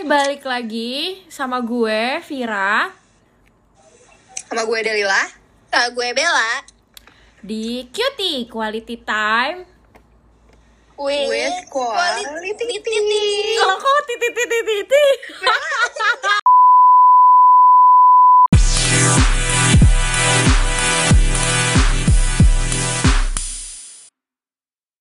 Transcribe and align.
balik 0.00 0.48
lagi 0.48 1.20
sama 1.28 1.60
gue 1.60 2.24
Vira. 2.24 2.88
Sama 4.48 4.64
gue 4.64 4.78
Delila. 4.80 5.22
Sama 5.68 5.88
gue 5.92 6.08
Bella. 6.16 6.64
Di 7.44 7.84
Cutie 7.92 8.48
Quality 8.48 8.96
Time. 9.04 9.58
With, 11.00 11.64
quality, 11.72 12.76
Kalau 13.56 13.76
kok 13.80 14.00
titit 14.04 14.32
titit 14.36 14.62
titit. 14.68 15.18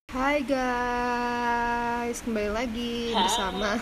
Hai 0.07 0.39
guys, 0.47 2.23
kembali 2.23 2.51
lagi 2.55 3.11
bersama 3.11 3.75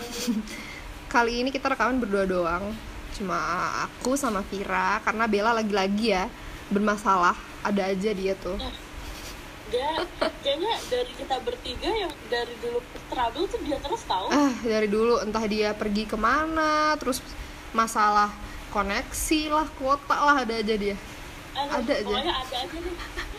Kali 1.08 1.40
ini 1.40 1.48
kita 1.48 1.72
rekaman 1.72 1.96
berdua 1.96 2.28
doang. 2.28 2.76
Cuma 3.16 3.40
aku 3.88 4.14
sama 4.14 4.44
Vira 4.46 5.00
Karena 5.02 5.24
Bella 5.24 5.56
lagi-lagi 5.56 6.12
ya 6.12 6.28
Bermasalah, 6.68 7.34
ada 7.64 7.88
aja 7.88 8.12
dia 8.12 8.36
tuh. 8.36 8.60
Dia 9.72 10.04
kayaknya 10.44 10.76
dari 10.92 11.12
kita 11.16 11.36
bertiga 11.40 11.88
yang 11.88 12.12
dari 12.28 12.52
dulu 12.60 12.80
trouble 13.08 13.48
tuh 13.48 13.60
dia 13.64 13.80
terus 13.80 14.04
tahu 14.04 14.28
Ah, 14.28 14.52
dari 14.60 14.88
dulu. 14.88 15.16
Entah 15.24 15.44
dia 15.48 15.72
pergi 15.72 16.04
ke 16.04 16.16
mana 16.20 16.92
Terus 17.00 17.24
masalah 17.72 18.28
koneksi 18.68 19.40
lah, 19.48 19.68
kuota 19.80 20.12
lah, 20.12 20.44
ada 20.44 20.60
aja 20.60 20.76
dia. 20.76 20.96
Aduh, 21.56 21.80
ada 21.80 21.92
aja. 21.96 22.04
pokoknya 22.04 22.34
ada 22.36 22.56
aja 22.68 22.76
nih 22.78 22.94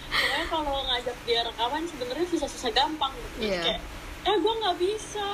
pokoknya 0.10 0.46
kalau 0.50 0.82
ngajak 0.90 1.18
dia 1.24 1.40
rekaman 1.46 1.82
sebenarnya 1.86 2.26
susah-susah 2.34 2.72
gampang 2.74 3.14
gitu. 3.14 3.46
Iya. 3.46 3.62
kayak 3.64 3.82
eh 4.28 4.36
gue 4.36 4.54
nggak 4.64 4.78
bisa. 4.80 5.30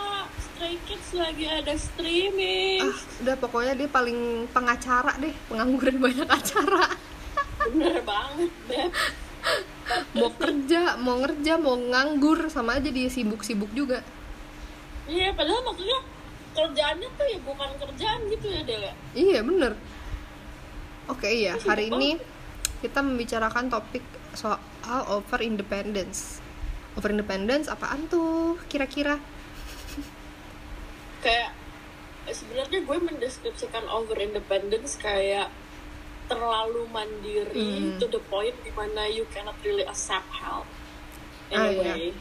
Stray 0.56 0.80
Kids 0.88 1.10
lagi 1.18 1.46
ada 1.52 1.76
streaming. 1.76 2.86
Ah, 2.86 3.00
udah 3.26 3.36
pokoknya 3.40 3.74
dia 3.76 3.90
paling 3.92 4.48
pengacara 4.56 5.20
deh. 5.20 5.36
Pengangguran 5.52 5.98
banyak 6.00 6.30
acara. 6.30 6.96
Bener 7.68 8.00
banget 8.06 8.52
beb. 8.70 8.92
Mau 10.16 10.32
kerja, 10.32 10.96
mau 10.98 11.20
ngerja, 11.20 11.54
mau 11.60 11.76
nganggur. 11.76 12.48
Sama 12.48 12.80
aja 12.80 12.88
dia 12.88 13.12
sibuk-sibuk 13.12 13.70
juga. 13.76 14.00
Iya 15.06 15.36
padahal 15.36 15.62
maksudnya 15.68 16.00
kerjaannya 16.56 17.10
tuh 17.14 17.28
ya 17.30 17.40
bukan 17.44 17.70
kerjaan 17.78 18.20
gitu 18.32 18.48
ya 18.48 18.62
Del 18.64 18.82
ya? 18.90 18.94
Iya 19.12 19.40
bener. 19.44 19.74
Oke 21.12 21.30
iya. 21.30 21.60
Hari 21.60 21.92
ini 21.92 22.18
kita 22.80 23.04
membicarakan 23.04 23.68
topik 23.68 24.02
soal 24.34 25.02
over 25.12 25.44
independence 25.44 26.45
Over 26.96 27.12
independence 27.12 27.68
apaan 27.68 28.08
tuh 28.08 28.60
kira-kira? 28.66 29.20
kayak 31.20 31.58
sebenarnya 32.28 32.86
gue 32.86 32.98
mendeskripsikan 33.02 33.90
over 33.90 34.14
independence 34.16 34.94
kayak 34.96 35.50
terlalu 36.26 36.86
mandiri 36.88 37.50
Hmm. 37.50 37.98
to 37.98 38.06
the 38.08 38.22
point 38.24 38.54
di 38.62 38.70
mana 38.70 39.06
you 39.06 39.26
cannot 39.30 39.58
really 39.62 39.82
accept 39.82 40.30
help 40.32 40.70
in 41.50 41.58
Ah, 41.58 41.66
a 41.66 41.74
iya. 41.74 42.14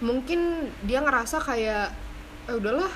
Mungkin 0.00 0.40
dia 0.80 1.00
ngerasa 1.00 1.40
kayak 1.40 1.92
eh, 2.46 2.56
udahlah 2.56 2.88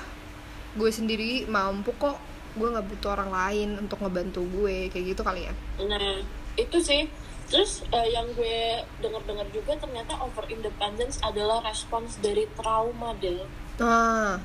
gue 0.73 0.89
sendiri 0.89 1.45
mampu 1.45 1.93
kok 1.93 2.17
gue 2.53 2.69
nggak 2.69 2.89
butuh 2.89 3.13
orang 3.13 3.29
lain 3.29 3.69
untuk 3.77 4.01
ngebantu 4.01 4.41
gue 4.47 4.89
kayak 4.89 5.05
gitu 5.07 5.21
kali 5.21 5.45
ya 5.45 5.53
nah 5.79 6.17
itu 6.55 6.77
sih 6.79 7.05
terus 7.45 7.83
eh, 7.87 8.07
yang 8.09 8.27
gue 8.33 8.59
dengar-dengar 8.97 9.45
juga 9.49 9.75
ternyata 9.75 10.15
over 10.19 10.47
independence 10.47 11.19
adalah 11.19 11.61
respons 11.61 12.17
dari 12.17 12.47
trauma 12.53 13.13
del 13.15 13.43
Nah, 13.73 14.37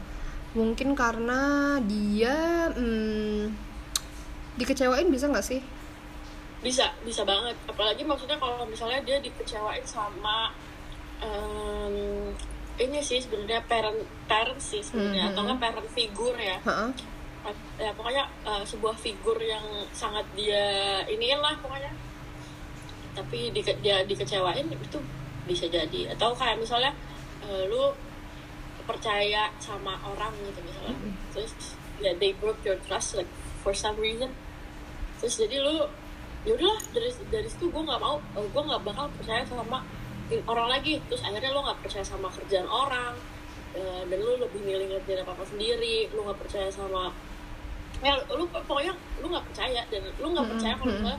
mungkin 0.52 0.92
karena 0.92 1.40
dia 1.80 2.36
hmm, 2.72 3.52
dikecewain 4.56 5.08
bisa 5.08 5.28
nggak 5.28 5.46
sih? 5.46 5.60
bisa 6.58 6.90
bisa 7.06 7.22
banget 7.22 7.54
apalagi 7.64 8.02
maksudnya 8.02 8.34
kalau 8.34 8.66
misalnya 8.66 8.98
dia 9.06 9.22
dikecewain 9.22 9.86
sama 9.86 10.50
em, 11.22 12.34
ini 12.76 12.98
sih 12.98 13.22
sebenarnya 13.22 13.62
parent 13.64 13.94
parent 14.26 14.58
sih 14.58 14.82
sebenarnya 14.82 15.22
Mhm. 15.22 15.30
atau 15.30 15.40
nggak 15.44 15.60
parent 15.60 15.88
figure 15.88 16.34
ya 16.34 16.58
Heeh. 16.58 16.90
ya 17.78 17.94
pokoknya 17.94 18.26
eh, 18.42 18.64
sebuah 18.66 18.94
figur 18.96 19.38
yang 19.38 19.62
sangat 19.90 20.26
dia 20.34 20.66
iniin 21.06 21.38
lah 21.38 21.54
pokoknya 21.58 21.94
tapi 23.18 23.50
di, 23.50 23.60
dia 23.82 24.06
dikecewain 24.06 24.66
itu 24.70 24.98
bisa 25.50 25.66
jadi. 25.66 26.14
Atau 26.14 26.30
kayak 26.38 26.62
misalnya 26.62 26.94
eh, 27.42 27.66
lu 27.66 27.90
percaya 28.86 29.50
sama 29.58 29.98
orang 30.06 30.30
gitu 30.46 30.60
misalnya. 30.62 30.94
Terus 31.34 31.52
ya 31.98 32.14
they 32.22 32.30
broke 32.38 32.62
your 32.62 32.78
trust 32.86 33.18
like 33.18 33.30
for 33.66 33.74
some 33.74 33.98
reason. 33.98 34.30
Terus 35.18 35.34
jadi 35.42 35.58
lu 35.58 35.90
ya 36.46 36.54
udahlah 36.54 36.78
dari 36.94 37.10
dari 37.34 37.48
situ 37.50 37.66
gue 37.66 37.82
nggak 37.82 37.98
mau 37.98 38.22
gue 38.32 38.62
nggak 38.62 38.82
bakal 38.86 39.10
percaya 39.18 39.42
sama 39.42 39.82
orang 40.46 40.68
lagi. 40.70 41.02
Terus 41.10 41.26
akhirnya 41.26 41.50
lu 41.50 41.66
nggak 41.66 41.82
percaya 41.82 42.06
sama 42.06 42.30
kerjaan 42.30 42.70
orang 42.70 43.18
eh, 43.74 44.02
dan 44.06 44.18
lu 44.22 44.38
lebih 44.38 44.62
milih 44.62 44.86
ngerjain 44.94 45.26
apa 45.26 45.34
apa 45.34 45.44
sendiri 45.44 46.08
lu 46.14 46.22
nggak 46.22 46.38
percaya 46.38 46.70
sama 46.70 47.10
ya 47.98 48.14
lu 48.30 48.46
pokoknya 48.46 48.94
lu 49.18 49.26
nggak 49.26 49.46
percaya 49.50 49.82
dan 49.90 50.02
lu 50.22 50.26
nggak 50.30 50.48
percaya 50.54 50.74
kalau 50.78 51.18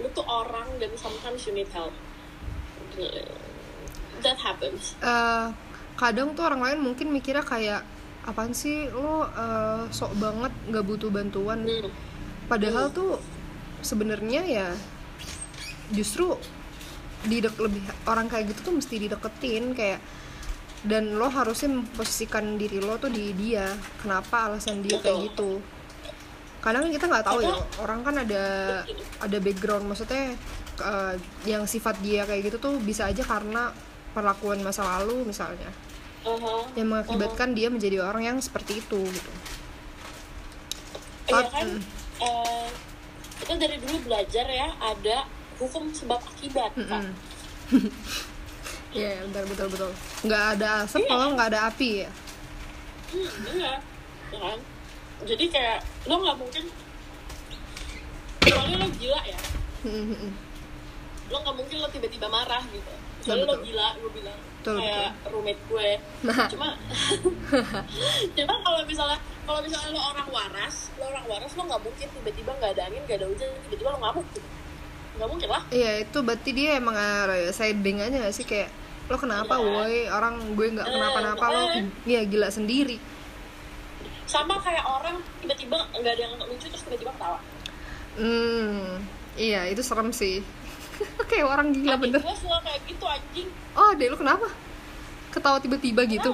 lu 0.00 0.08
tuh 0.12 0.26
orang 0.28 0.68
dan 0.76 0.92
sometimes 0.96 1.40
you 1.48 1.52
need 1.56 1.68
help. 1.72 1.92
That 4.24 4.38
happens. 4.40 4.96
Eh, 5.00 5.46
kadang 5.96 6.36
tuh 6.36 6.44
orang 6.44 6.64
lain 6.64 6.78
mungkin 6.80 7.12
mikirnya 7.12 7.44
kayak 7.44 7.84
apaan 8.28 8.52
sih 8.52 8.88
lo 8.92 9.24
eh, 9.28 9.82
sok 9.92 10.12
banget 10.20 10.52
nggak 10.72 10.84
butuh 10.84 11.10
bantuan? 11.12 11.64
Hmm. 11.64 11.92
padahal 12.46 12.94
tuh 12.94 13.18
sebenarnya 13.82 14.46
ya 14.46 14.68
justru 15.90 16.38
didek 17.26 17.58
lebih 17.58 17.82
orang 18.06 18.30
kayak 18.30 18.54
gitu 18.54 18.70
tuh 18.70 18.74
mesti 18.78 19.02
dideketin 19.02 19.74
kayak 19.74 19.98
dan 20.86 21.18
lo 21.18 21.26
harusnya 21.26 21.82
memposisikan 21.82 22.54
diri 22.54 22.78
lo 22.78 22.94
tuh 23.02 23.10
di 23.10 23.34
dia. 23.34 23.74
Kenapa 23.98 24.46
alasan 24.46 24.86
dia 24.86 25.02
kayak 25.02 25.26
Betul. 25.26 25.26
gitu 25.26 25.50
kadang 26.60 26.88
kan 26.88 26.92
kita 26.92 27.06
nggak 27.06 27.24
tahu 27.26 27.38
ya 27.42 27.54
orang 27.78 28.00
kan 28.02 28.14
ada 28.18 28.44
ada 29.22 29.38
background 29.38 29.86
maksudnya 29.86 30.34
eh, 30.80 31.14
yang 31.46 31.64
sifat 31.64 32.00
dia 32.02 32.26
kayak 32.26 32.50
gitu 32.50 32.56
tuh 32.58 32.74
bisa 32.82 33.06
aja 33.06 33.22
karena 33.22 33.70
perlakuan 34.12 34.60
masa 34.62 34.82
lalu 34.84 35.26
misalnya 35.26 35.70
Uh-huh. 36.26 36.66
yang 36.74 36.90
mengakibatkan 36.90 37.54
dia 37.54 37.70
menjadi 37.70 38.02
orang 38.02 38.26
yang 38.26 38.38
seperti 38.42 38.82
itu 38.82 38.98
gitu 38.98 39.32
Iya 41.30 41.38
kan 41.46 41.66
mm. 41.70 41.82
eh, 42.18 42.66
kita 43.38 43.54
dari 43.54 43.78
dulu 43.78 44.10
belajar 44.10 44.46
ya 44.50 44.74
ada 44.74 45.22
hukum 45.62 45.86
sebab 45.94 46.18
akibat 46.18 46.74
Kak. 46.74 46.82
Mm-mm. 46.82 47.14
Iya, 48.96 49.22
betul 49.28 49.44
betul 49.54 49.66
betul. 49.70 49.90
Nggak 50.24 50.44
ada 50.56 50.68
asap 50.82 51.04
Iya. 51.04 51.10
kalau 51.12 51.26
nggak 51.36 51.48
ada 51.52 51.60
api 51.68 51.90
ya. 52.00 52.10
Hmm, 53.06 53.30
iya 53.54 53.72
ya 54.32 54.38
kan 54.40 54.58
jadi 55.22 55.44
kayak 55.46 55.78
lo 56.04 56.14
nggak 56.18 56.36
mungkin 56.36 56.64
soalnya 58.42 58.76
lo 58.78 58.88
gila 58.92 59.20
ya 59.22 59.38
Mm-mm. 59.82 60.30
lo 61.26 61.36
nggak 61.38 61.56
mungkin 61.56 61.76
lo 61.78 61.88
tiba-tiba 61.88 62.26
marah 62.26 62.62
gitu 62.68 62.92
Ya, 63.18 63.34
soalnya 63.34 63.44
lo 63.44 63.54
betul. 63.54 63.66
gila 63.66 63.86
gue 63.96 64.10
bilang 64.12 64.38
Betul, 64.56 64.76
kayak 64.78 65.10
roommate 65.26 65.62
gue 65.64 65.88
Nah. 66.22 66.46
cuma 66.46 66.68
cuma 68.36 68.54
kalau 68.60 68.80
misalnya 68.84 69.18
kalau 69.42 69.60
misalnya 69.60 69.90
lo 69.90 70.02
orang 70.06 70.28
waras 70.28 70.76
lo 70.94 71.04
orang 71.06 71.24
waras 71.24 71.52
lo 71.52 71.62
nggak 71.64 71.82
mungkin 71.82 72.06
tiba-tiba 72.12 72.50
nggak 72.52 72.70
ada 72.72 72.82
angin 72.84 73.02
nggak 73.02 73.18
ada 73.18 73.26
hujan 73.26 73.48
tiba-tiba 73.64 73.88
lo 73.88 73.98
ngamuk 73.98 74.26
gitu 74.30 74.48
nggak 75.16 75.28
mungkin 75.28 75.48
lah 75.48 75.62
Iya 75.72 75.92
itu 76.00 76.18
berarti 76.20 76.50
dia 76.52 76.70
emang 76.76 76.94
uh, 76.94 77.24
siding 77.50 77.98
aja 77.98 78.16
gak 78.20 78.30
sih 78.32 78.44
kayak 78.44 78.70
lo 79.06 79.16
kenapa 79.16 79.54
Iya. 79.56 79.66
woi 79.66 79.98
orang 80.06 80.34
gue 80.52 80.66
nggak 80.68 80.86
kenapa-napa 80.86 81.44
lo 81.48 81.62
Eh. 81.72 81.82
ya 82.06 82.20
gila 82.22 82.46
sendiri. 82.48 82.98
Sama 84.26 84.58
kayak 84.58 84.82
orang 84.82 85.16
tiba-tiba 85.38 85.78
nggak 85.92 86.12
ada 86.12 86.20
yang 86.20 86.34
lucu 86.36 86.66
terus 86.66 86.82
tiba-tiba 86.82 87.10
ketawa 87.12 87.38
Hmm, 88.16 89.04
iya 89.34 89.66
itu 89.66 89.80
serem 89.80 90.08
sih. 90.10 90.40
kayak 91.28 91.44
orang 91.44 91.68
gila 91.70 91.94
Adik 91.94 92.02
bener. 92.08 92.20
gue 92.22 92.34
suka 92.34 92.58
kayak 92.60 92.80
gitu 92.86 93.04
anjing 93.04 93.48
Oh 93.72 93.92
deh 93.92 94.06
lo 94.06 94.16
kenapa? 94.16 94.48
Ketawa 95.28 95.58
tiba-tiba 95.58 96.02
gitu? 96.06 96.32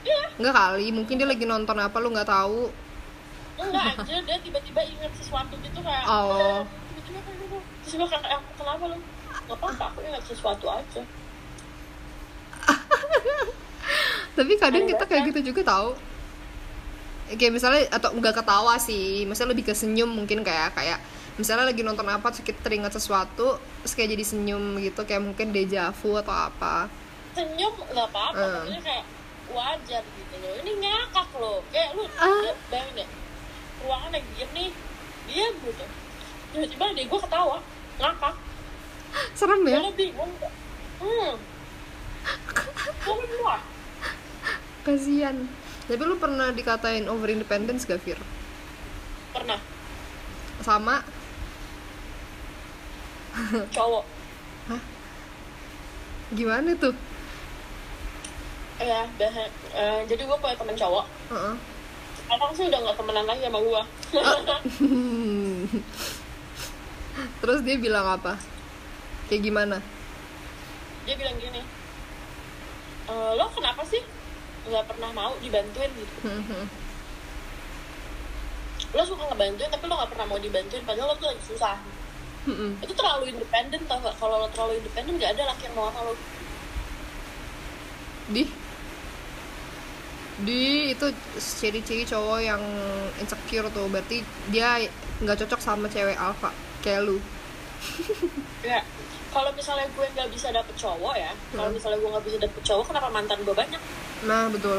iya 0.00 0.22
Nggak 0.36 0.54
kali, 0.54 0.86
mungkin 0.88 1.14
dia 1.14 1.26
lagi 1.26 1.42
nonton 1.42 1.74
apa 1.76 1.96
lo 1.96 2.08
nggak 2.08 2.26
tahu. 2.26 2.70
enggak 3.58 3.84
aja 3.98 4.14
dia 4.22 4.38
tiba-tiba 4.38 4.80
ingat 4.80 5.10
sesuatu 5.14 5.58
gitu 5.58 5.78
kayak 5.78 6.06
Oh. 6.06 6.62
tiba-tiba 6.88 7.18
kayak 7.20 7.38
gitu 7.42 7.56
terus 7.82 7.94
gue 7.96 8.08
kayak 8.08 8.24
"Eh, 8.28 8.42
kenapa 8.54 8.84
lo 8.84 8.96
nggak 9.42 9.58
apa-apa 9.58 9.84
aku 9.88 9.98
ingat 10.04 10.22
sesuatu 10.24 10.66
aja 10.68 11.02
tapi 14.36 14.52
kadang 14.56 14.84
kita 14.86 15.02
kayak 15.02 15.22
kan? 15.22 15.28
gitu 15.28 15.40
juga 15.50 15.62
tahu 15.66 15.90
kayak 17.36 17.52
misalnya 17.52 17.82
atau 17.92 18.14
nggak 18.14 18.34
ketawa 18.40 18.78
sih. 18.80 19.28
Misalnya 19.28 19.52
lebih 19.52 19.68
ke 19.68 19.74
senyum 19.74 20.08
mungkin 20.08 20.40
kayak 20.40 20.72
kayak 20.72 20.98
misalnya 21.36 21.70
lagi 21.70 21.82
nonton 21.86 22.08
apa 22.08 22.34
terus 22.34 22.42
kita 22.42 22.58
teringat 22.66 22.90
sesuatu 22.90 23.62
terus 23.82 23.94
kayak 23.94 24.16
jadi 24.18 24.24
senyum 24.26 24.80
gitu 24.82 25.06
kayak 25.06 25.22
mungkin 25.22 25.52
deja 25.52 25.92
vu 25.92 26.16
atau 26.16 26.32
apa. 26.32 26.88
Senyum 27.36 27.74
nggak 27.76 28.06
apa-apa 28.08 28.38
Hmm. 28.38 28.54
maksudnya 28.64 28.82
kayak 28.82 29.04
wajar 29.48 30.02
gitu 30.04 30.34
loh. 30.40 30.52
Ini 30.62 30.72
ngakak 30.80 31.28
loh. 31.36 31.58
Kayak 31.70 31.88
lu 31.94 32.04
Ah. 32.16 32.52
bayangin 32.68 32.94
deh. 33.04 33.08
Ruangan 33.84 34.10
lagi 34.10 34.28
diem 34.36 34.50
nih. 34.56 34.70
Diam 35.28 35.54
gitu. 35.60 35.84
Tiba-tiba 36.48 36.84
deh 36.96 37.04
gue 37.04 37.20
ketawa. 37.20 37.58
Ngakak. 38.00 38.34
Serem 39.36 39.62
ya? 39.68 39.78
Gue 39.80 39.94
bingung. 39.96 40.32
Hmm. 40.98 41.32
Gue 43.04 43.28
kasihan 44.88 45.36
tapi 45.88 45.98
lu 45.98 46.14
pernah 46.14 46.50
dikatain 46.50 47.08
over 47.08 47.26
independence 47.26 47.82
gak 47.82 47.98
Fir? 47.98 48.18
pernah. 49.28 49.58
Sama. 50.60 51.02
Cowok. 53.70 54.04
Gimana 56.30 56.74
tuh? 56.74 56.94
Ya 58.78 59.02
bah- 59.10 59.50
eh, 59.72 60.00
jadi 60.04 60.22
gue 60.22 60.36
punya 60.36 60.54
temen 60.54 60.74
cowok. 60.74 61.06
Heeh. 61.28 61.54
sekarang 62.28 62.52
sih 62.52 62.64
udah 62.68 62.78
gak 62.84 62.94
temenan 62.94 63.24
lagi 63.24 63.40
sama 63.40 63.58
gue 63.58 63.82
terus 67.40 67.58
dia 67.64 67.74
bilang 67.74 68.06
apa? 68.06 68.36
Kayak 69.26 69.42
gimana? 69.42 69.76
Dia 71.02 71.14
bilang 71.16 71.36
gini 71.36 71.60
"E, 73.08 73.12
lo 73.32 73.48
kenapa 73.48 73.80
sih 73.82 74.00
nggak 74.68 74.86
pernah 74.88 75.10
mau 75.16 75.32
dibantuin 75.40 75.90
gitu. 75.96 76.16
Lo 78.96 79.02
suka 79.04 79.24
ngebantuin 79.28 79.70
tapi 79.72 79.84
lo 79.88 79.94
nggak 79.96 80.10
pernah 80.12 80.26
mau 80.28 80.38
dibantuin 80.40 80.84
padahal 80.84 81.12
lo 81.12 81.14
tuh 81.16 81.28
lagi 81.32 81.44
susah. 81.48 81.76
Mm-mm. 82.48 82.80
itu 82.80 82.94
terlalu 82.96 83.34
independen 83.34 83.82
tau 83.84 84.00
gak 84.00 84.16
kalau 84.16 84.40
lo 84.40 84.48
terlalu 84.54 84.80
independen 84.80 85.20
nggak 85.20 85.36
ada 85.36 85.52
laki 85.52 85.68
yang 85.68 85.74
mau 85.76 85.92
sama 85.92 86.08
lo. 86.08 86.14
Di? 88.32 88.44
Di 90.38 90.62
itu 90.96 91.06
ciri-ciri 91.36 92.08
cowok 92.08 92.40
yang 92.40 92.62
insecure 93.20 93.68
tuh. 93.68 93.90
Berarti 93.92 94.24
dia 94.48 94.80
nggak 95.20 95.44
cocok 95.44 95.60
sama 95.60 95.92
cewek 95.92 96.16
alpha. 96.16 96.54
Kayak 96.80 97.10
lu 97.10 97.20
ya 98.62 98.80
kalau 99.28 99.50
misalnya 99.52 99.86
gue 99.86 100.06
nggak 100.08 100.28
bisa 100.28 100.48
dapet 100.48 100.74
cowok 100.74 101.14
ya 101.14 101.32
kalau 101.52 101.68
Hmm. 101.68 101.76
misalnya 101.76 101.98
gue 101.98 102.10
nggak 102.10 102.24
bisa 102.24 102.38
dapet 102.38 102.62
cowok 102.62 102.84
kenapa 102.86 103.08
mantan 103.08 103.38
gue 103.40 103.54
banyak? 103.54 103.82
Nah 104.24 104.48
betul. 104.48 104.78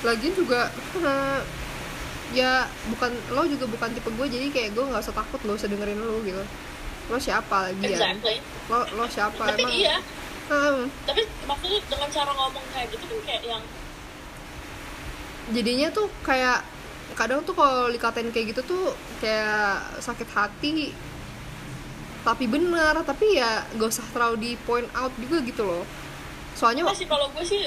Lagian 0.00 0.32
juga 0.32 0.70
ya 2.30 2.62
bukan 2.86 3.10
lo 3.30 3.42
juga 3.44 3.66
bukan 3.66 3.90
tipe 3.90 4.06
gue 4.08 4.26
jadi 4.28 4.46
kayak 4.48 4.70
gue 4.72 4.84
nggak 4.86 5.02
usah 5.02 5.12
takut 5.12 5.38
gak 5.40 5.56
usah 5.56 5.68
dengerin 5.68 5.98
lo 5.98 6.22
gitu. 6.22 6.42
Lo 7.10 7.18
siapa 7.18 7.68
lagi 7.68 7.84
ya? 7.84 7.98
Exactly. 7.98 8.38
Lo 8.70 8.86
lo 8.94 9.04
siapa 9.06 9.42
tapi 9.50 9.62
emang? 9.62 9.74
iya. 9.74 9.96
Hmm, 10.46 10.90
tapi 11.06 11.22
maksudnya 11.46 11.78
dengan 11.86 12.10
cara 12.10 12.30
ngomong 12.32 12.64
kayak 12.70 12.90
gitu 12.90 13.04
kan 13.06 13.18
kayak 13.22 13.42
yang 13.46 13.62
jadinya 15.50 15.88
tuh 15.90 16.06
kayak 16.22 16.62
kadang 17.14 17.42
tuh 17.42 17.54
kalau 17.54 17.86
dikatain 17.86 18.30
kayak 18.30 18.50
gitu 18.50 18.62
tuh 18.64 18.84
kayak 19.18 19.78
sakit 19.98 20.26
hati 20.26 20.90
tapi 22.20 22.44
benar 22.44 23.00
tapi 23.02 23.40
ya 23.40 23.64
gak 23.76 23.88
usah 23.88 24.04
terlalu 24.12 24.36
di 24.40 24.50
point 24.68 24.88
out 24.92 25.12
juga 25.16 25.40
gitu 25.44 25.62
loh. 25.64 25.84
Soalnya 26.56 26.84
Enggak 26.84 27.00
sih 27.00 27.08
kalau 27.08 27.26
gue 27.32 27.44
sih 27.44 27.62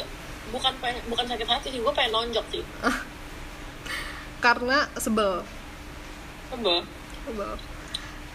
bukan 0.53 0.73
pengen, 0.77 1.01
bukan 1.09 1.25
sakit 1.25 1.47
hati 1.49 1.67
sih 1.73 1.79
gue 1.81 1.93
pengen 1.93 2.11
nonjok 2.13 2.45
sih. 2.53 2.63
Karena 4.45 4.85
sebel. 4.99 5.41
Coba. 6.53 6.85
sebel. 7.25 7.51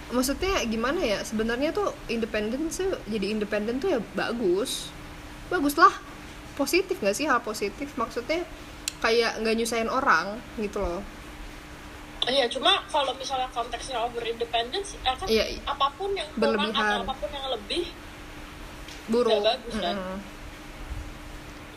Maksudnya 0.09 0.65
gimana 0.65 1.01
ya 1.05 1.21
sebenarnya 1.21 1.71
tuh 1.71 1.93
independen 2.09 2.73
sih 2.73 2.89
jadi 3.07 3.27
independen 3.31 3.79
tuh 3.79 3.99
ya 3.99 4.01
bagus. 4.17 4.91
Bagus 5.53 5.77
lah 5.79 5.93
positif 6.59 6.99
gak 6.99 7.15
sih 7.15 7.29
hal 7.31 7.45
positif? 7.45 7.95
Maksudnya 7.95 8.43
kayak 8.99 9.39
nggak 9.39 9.55
nyusahin 9.55 9.87
orang 9.87 10.43
gitu 10.59 10.83
loh 10.83 10.99
Iya, 12.29 12.45
cuma 12.47 12.85
kalau 12.87 13.17
misalnya 13.17 13.49
konteksnya 13.49 13.97
over 13.99 14.21
independence, 14.21 15.01
eh, 15.01 15.17
kan 15.17 15.25
Iya, 15.25 15.45
iya. 15.49 15.61
apa 15.65 15.89
pun 15.97 16.13
yang 16.13 16.29
kurang 16.37 16.61
Berlebihan. 16.61 16.77
atau 16.77 17.01
apa 17.09 17.15
pun 17.17 17.31
yang 17.33 17.49
lebih, 17.49 17.85
buruk 19.09 19.33
Nggak 19.33 19.45
bagus, 19.49 19.75
kan? 19.81 19.97
Mm-mm. 19.97 20.19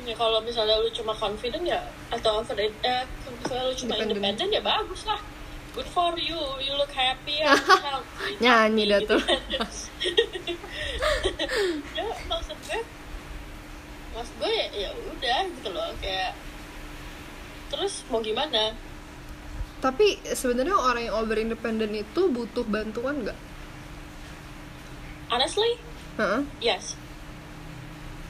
ya 0.02 0.16
kalau 0.18 0.42
misalnya 0.42 0.76
lu 0.76 0.90
cuma 0.90 1.14
confident 1.14 1.64
ya, 1.64 1.80
atau 2.10 2.42
over, 2.42 2.58
eh, 2.58 2.74
misalnya 3.32 3.64
lu 3.64 3.74
cuma 3.74 3.96
Independent. 3.96 4.12
independent 4.12 4.50
ya 4.52 4.62
bagus 4.62 5.02
lah. 5.06 5.22
Good 5.72 5.88
for 5.88 6.12
you, 6.20 6.36
you 6.60 6.76
look 6.76 6.92
happy 6.92 7.40
and 7.40 7.56
healthy. 7.56 8.36
Nyanyi 8.44 8.92
dah 8.92 9.00
tuh. 9.08 9.22
ya 11.96 12.06
maksud 12.28 12.58
gue, 12.60 12.80
maksud 14.12 14.34
gue 14.36 14.52
ya, 14.52 14.68
ya 14.74 14.90
udah 14.92 15.40
gitu 15.48 15.70
loh 15.72 15.96
kayak 16.04 16.36
terus 17.72 18.04
mau 18.12 18.20
gimana? 18.20 18.76
Tapi 19.82 20.08
sebenarnya 20.24 20.78
orang 20.78 21.04
yang 21.04 21.16
over 21.18 21.36
independent 21.36 21.90
itu 21.92 22.22
butuh 22.30 22.62
bantuan 22.64 23.26
nggak? 23.26 23.38
Honestly, 25.28 25.80
Heeh. 26.16 26.42
yes. 26.62 26.94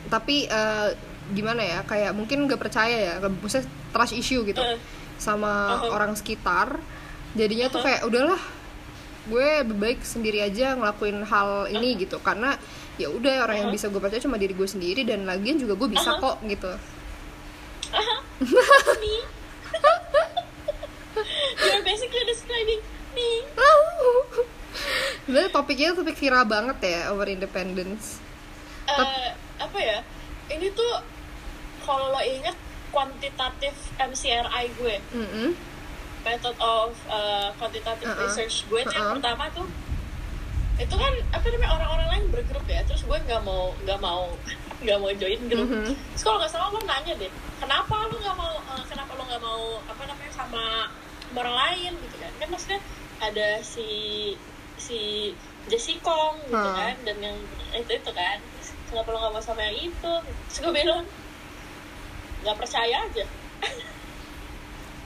Tapi 0.08 0.48
eh, 0.48 0.90
gimana 1.30 1.60
ya? 1.60 1.80
Kayak 1.84 2.14
mungkin 2.14 2.48
nggak 2.48 2.56
percaya 2.58 2.96
ya, 2.96 3.14
maksudnya 3.20 3.66
trust 3.92 4.14
issue 4.14 4.42
gitu 4.44 4.62
Eh. 4.62 4.80
sama 5.18 5.76
Uh-huh. 5.78 5.92
orang 5.92 6.16
sekitar. 6.16 6.80
Jadinya 7.34 7.68
tuh 7.68 7.82
Uh-huh. 7.82 7.88
kayak 7.90 8.02
udahlah, 8.06 8.42
gue 9.28 9.48
lebih 9.62 9.78
baik 9.78 10.00
sendiri 10.02 10.40
aja 10.42 10.74
ngelakuin 10.74 11.26
hal 11.26 11.68
ini 11.68 12.00
gitu. 12.00 12.22
Karena 12.22 12.56
ya 12.96 13.10
udah 13.10 13.44
orang 13.44 13.58
yang 13.60 13.70
Uh-huh. 13.70 13.76
bisa 13.76 13.90
gue 13.90 14.00
percaya 14.00 14.22
cuma 14.22 14.38
diri 14.38 14.54
gue 14.54 14.70
sendiri 14.70 15.02
dan 15.04 15.26
lagian 15.26 15.58
juga 15.58 15.74
gue 15.76 15.90
bisa 15.90 16.16
Uh-huh. 16.16 16.38
kok 16.38 16.48
gitu. 16.48 16.72
me. 19.02 19.41
Describing 22.62 22.82
me. 23.16 23.30
Sebenarnya 25.22 25.52
topiknya 25.52 25.90
topik 25.94 26.16
viral 26.16 26.46
banget 26.46 26.78
ya 26.82 27.12
over 27.12 27.28
independence. 27.28 28.22
Eh, 28.88 29.30
apa 29.58 29.78
ya? 29.78 30.00
Ini 30.50 30.68
tuh 30.72 30.92
kalau 31.82 32.12
lo 32.12 32.22
inget 32.22 32.56
kuantitatif 32.92 33.72
MCRI 33.96 34.66
gue, 34.76 34.96
Mm-mm. 35.14 35.56
method 36.22 36.56
of 36.60 36.92
uh, 37.08 37.50
quantitative 37.56 38.04
Uh-uh. 38.06 38.22
research 38.22 38.68
gue 38.68 38.84
tuh 38.84 38.92
yang 38.92 39.06
Uh-uh. 39.06 39.16
pertama 39.18 39.48
tuh 39.50 39.68
itu 40.78 40.92
kan 40.92 41.14
apa 41.30 41.46
namanya 41.48 41.72
orang-orang 41.72 42.08
lain 42.10 42.26
bergrup 42.32 42.66
ya 42.66 42.82
terus 42.84 43.02
gue 43.02 43.14
nggak 43.14 43.42
mau 43.42 43.70
nggak 43.80 43.98
mau 43.98 44.34
nggak 44.84 44.98
mau 44.98 45.10
join 45.14 45.42
grup 45.46 45.68
Mhm. 45.70 45.94
terus 45.94 46.22
kalau 46.22 46.42
nggak 46.42 46.50
salah 46.50 46.68
lo 46.68 46.82
nanya 46.82 47.14
deh 47.16 47.30
kenapa 47.58 47.96
lo 48.02 48.16
nggak 48.18 48.34
mau 48.36 48.54
eh, 48.58 48.84
kenapa 48.86 49.12
lo 49.14 49.24
nggak 49.24 49.42
mau 49.42 49.62
apa 49.84 50.04
namanya 50.04 50.32
sama 50.34 50.64
orang 51.36 51.56
lain 51.56 51.92
gitu 51.96 52.16
kan. 52.18 52.32
Kan 52.40 52.48
maksudnya 52.52 52.80
ada 53.22 53.48
si 53.62 53.90
si 54.76 55.32
Jessicong 55.70 56.42
gitu 56.50 56.58
Hmm. 56.58 56.74
kan 56.76 56.96
dan 57.06 57.18
yang 57.22 57.38
itu 57.78 57.92
itu 57.94 58.12
kan. 58.12 58.38
Terus 58.60 58.70
kenapa 58.90 59.08
lo 59.14 59.18
nggak 59.22 59.34
mau 59.34 59.44
sama 59.44 59.62
yang 59.64 59.78
itu? 59.88 60.14
Terus 60.50 60.58
gue 60.60 60.74
bilang 60.74 61.06
nggak 62.42 62.58
percaya 62.58 62.96
aja. 63.06 63.26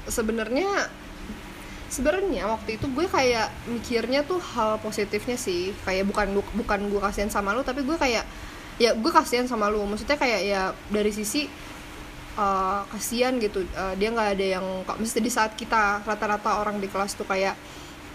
Sebenarnya 0.08 0.90
sebenarnya 1.86 2.50
waktu 2.50 2.82
itu 2.82 2.86
gue 2.90 3.06
kayak 3.06 3.50
mikirnya 3.70 4.26
tuh 4.26 4.38
hal 4.42 4.78
positifnya 4.80 5.36
sih. 5.36 5.74
Kayak 5.84 6.10
bukan 6.10 6.28
bukan 6.54 6.80
gue 6.90 7.02
kasihan 7.02 7.30
sama 7.30 7.54
lu 7.54 7.66
tapi 7.66 7.82
gue 7.82 7.98
kayak 7.98 8.26
ya 8.76 8.92
gue 8.92 9.12
kasihan 9.12 9.48
sama 9.48 9.72
lu 9.72 9.84
maksudnya 9.88 10.20
kayak 10.20 10.42
ya 10.44 10.62
dari 10.92 11.12
sisi 11.12 11.48
uh, 12.36 12.84
kasihan 12.92 13.36
gitu. 13.40 13.64
Uh, 13.76 13.96
dia 14.00 14.12
nggak 14.12 14.30
ada 14.38 14.46
yang 14.60 14.66
kok 14.84 15.00
mesti 15.00 15.20
di 15.20 15.32
saat 15.32 15.56
kita 15.56 16.04
rata-rata 16.04 16.62
orang 16.62 16.80
di 16.80 16.88
kelas 16.88 17.16
tuh 17.16 17.28
kayak 17.28 17.56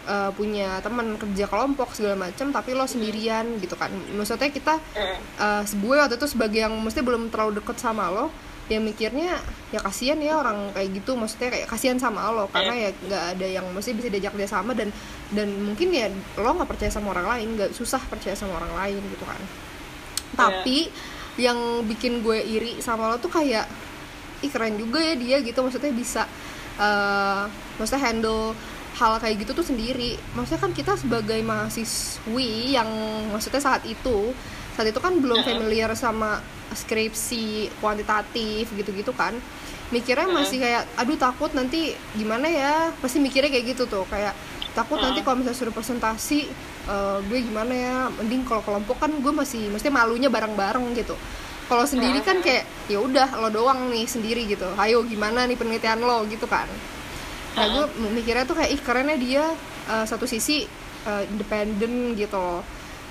uh, 0.08 0.30
punya 0.32 0.80
teman 0.80 1.16
kerja 1.16 1.48
kelompok 1.48 1.92
segala 1.96 2.28
macam 2.28 2.52
tapi 2.52 2.76
lo 2.76 2.84
sendirian 2.88 3.58
gitu 3.60 3.74
kan. 3.76 3.90
Maksudnya 4.16 4.52
kita 4.52 4.78
Eh, 4.96 5.18
uh, 5.40 5.62
gue 5.64 5.96
waktu 5.96 6.16
itu 6.16 6.26
sebagai 6.28 6.60
yang 6.64 6.74
mesti 6.76 7.00
belum 7.00 7.32
terlalu 7.32 7.60
deket 7.60 7.80
sama 7.80 8.12
lo 8.12 8.30
ya 8.70 8.78
mikirnya 8.78 9.34
ya 9.74 9.82
kasihan 9.82 10.14
ya 10.22 10.38
orang 10.38 10.70
kayak 10.70 11.02
gitu. 11.02 11.18
Maksudnya 11.18 11.50
kayak 11.50 11.66
kasihan 11.66 11.98
sama 11.98 12.30
lo 12.30 12.46
karena 12.54 12.88
ya 12.88 12.90
nggak 12.94 13.24
ada 13.36 13.46
yang 13.50 13.66
mesti 13.74 13.90
bisa 13.98 14.08
diajak 14.12 14.36
dia 14.38 14.46
sama 14.46 14.78
dan 14.78 14.94
dan 15.34 15.50
mungkin 15.58 15.90
ya 15.90 16.06
lo 16.38 16.54
nggak 16.54 16.70
percaya 16.70 16.90
sama 16.92 17.10
orang 17.10 17.26
lain 17.34 17.48
nggak 17.58 17.70
susah 17.74 17.98
percaya 18.06 18.38
sama 18.38 18.62
orang 18.62 18.72
lain 18.78 19.02
gitu 19.10 19.24
kan. 19.26 19.42
Tapi 20.30 20.86
yang 21.38 21.82
bikin 21.86 22.22
gue 22.22 22.38
iri 22.42 22.78
sama 22.78 23.10
lo 23.10 23.16
tuh 23.18 23.30
kayak 23.30 23.66
ih 24.40 24.50
keren 24.50 24.76
juga 24.76 25.00
ya 25.00 25.14
dia 25.16 25.36
gitu. 25.40 25.60
Maksudnya 25.60 25.92
bisa 25.92 26.22
uh, 26.80 27.44
maksudnya 27.76 28.02
handle 28.04 28.56
hal 28.98 29.16
kayak 29.22 29.46
gitu 29.46 29.52
tuh 29.56 29.66
sendiri. 29.66 30.18
Maksudnya 30.34 30.60
kan 30.60 30.72
kita 30.74 30.92
sebagai 30.98 31.40
mahasiswi 31.40 32.74
yang 32.74 32.88
maksudnya 33.30 33.62
saat 33.62 33.82
itu 33.86 34.34
saat 34.74 34.86
itu 34.88 35.00
kan 35.02 35.12
belum 35.20 35.44
familiar 35.44 35.92
sama 35.92 36.40
skripsi 36.72 37.68
kuantitatif 37.78 38.70
gitu-gitu 38.74 39.12
kan. 39.14 39.36
Mikirnya 39.90 40.30
masih 40.30 40.62
kayak 40.62 40.86
aduh 40.94 41.18
takut 41.18 41.50
nanti 41.52 41.94
gimana 42.14 42.46
ya? 42.46 42.94
Pasti 43.02 43.18
mikirnya 43.18 43.50
kayak 43.50 43.74
gitu 43.74 43.90
tuh 43.90 44.06
kayak 44.06 44.32
takut 44.70 45.02
nanti 45.02 45.26
kalau 45.26 45.42
misalnya 45.42 45.58
suruh 45.58 45.74
presentasi 45.74 46.46
eh, 46.86 47.18
gue 47.26 47.38
gimana 47.42 47.74
ya? 47.74 47.96
Mending 48.22 48.46
kalau 48.46 48.62
kelompok 48.62 49.02
kan 49.02 49.10
gue 49.10 49.32
masih 49.34 49.66
mesti 49.68 49.90
malunya 49.90 50.30
bareng-bareng 50.30 50.94
gitu 50.94 51.18
kalau 51.70 51.86
sendiri 51.86 52.18
kan 52.26 52.42
kayak 52.42 52.66
ya 52.90 52.98
udah 52.98 53.38
lo 53.38 53.48
doang 53.54 53.94
nih 53.94 54.02
sendiri 54.10 54.42
gitu. 54.50 54.66
Ayo 54.74 55.06
gimana 55.06 55.46
nih 55.46 55.54
penelitian 55.54 56.02
lo? 56.02 56.26
Gitu 56.26 56.50
kan. 56.50 56.66
Nah 57.54 57.66
gue 57.70 57.84
mikirnya 58.10 58.42
tuh 58.42 58.58
kayak 58.58 58.74
ih 58.74 58.80
kerennya 58.82 59.14
dia 59.14 59.44
eh, 59.86 60.04
satu 60.10 60.26
sisi 60.26 60.66
eh, 61.06 61.22
independen 61.30 62.18
gitu. 62.18 62.34
Loh 62.34 62.66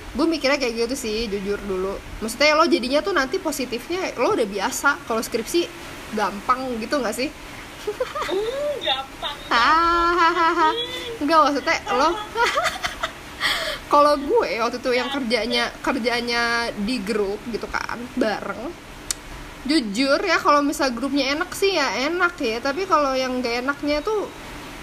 gue 0.09 0.25
mikirnya 0.25 0.57
kayak 0.57 0.89
gitu 0.89 0.95
sih 0.97 1.31
jujur 1.31 1.61
dulu. 1.63 1.95
Maksudnya 2.19 2.57
lo 2.57 2.65
jadinya 2.67 2.99
tuh 2.99 3.13
nanti 3.15 3.39
positifnya 3.39 4.11
lo 4.19 4.35
udah 4.35 4.47
biasa. 4.49 4.99
Kalau 5.07 5.21
skripsi 5.23 5.69
gampang 6.17 6.75
gitu 6.83 6.99
nggak 6.99 7.15
sih? 7.15 7.29
Hmm, 8.27 8.73
gampang 8.83 9.37
hahaha 9.53 10.69
enggak 11.17 11.39
maksudnya 11.41 11.77
lo 11.95 12.09
kalau 13.93 14.15
gue 14.17 14.51
waktu 14.59 14.77
itu 14.79 14.91
yang 14.93 15.09
kerjanya 15.09 15.71
kerjanya 15.81 16.69
di 16.73 16.99
grup 17.01 17.39
gitu 17.49 17.67
kan 17.69 17.99
bareng. 18.15 18.71
Jujur 19.67 20.19
ya 20.23 20.39
kalau 20.39 20.63
misal 20.63 20.95
grupnya 20.95 21.35
enak 21.35 21.51
sih 21.51 21.75
ya 21.75 22.07
enak 22.07 22.39
ya 22.39 22.63
tapi 22.63 22.87
kalau 22.87 23.11
yang 23.11 23.43
gak 23.43 23.59
enaknya 23.67 23.99
tuh 23.99 24.31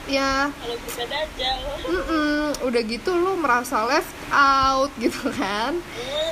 ya 0.07 0.53
kalau 0.53 0.77
bisa 0.87 1.03
dajal. 1.09 1.59
Mm-mm, 1.91 2.63
udah 2.69 2.83
gitu 2.85 3.11
lo 3.17 3.35
merasa 3.41 3.89
left 3.89 4.13
out 4.31 4.93
gitu 5.01 5.33
kan. 5.35 5.81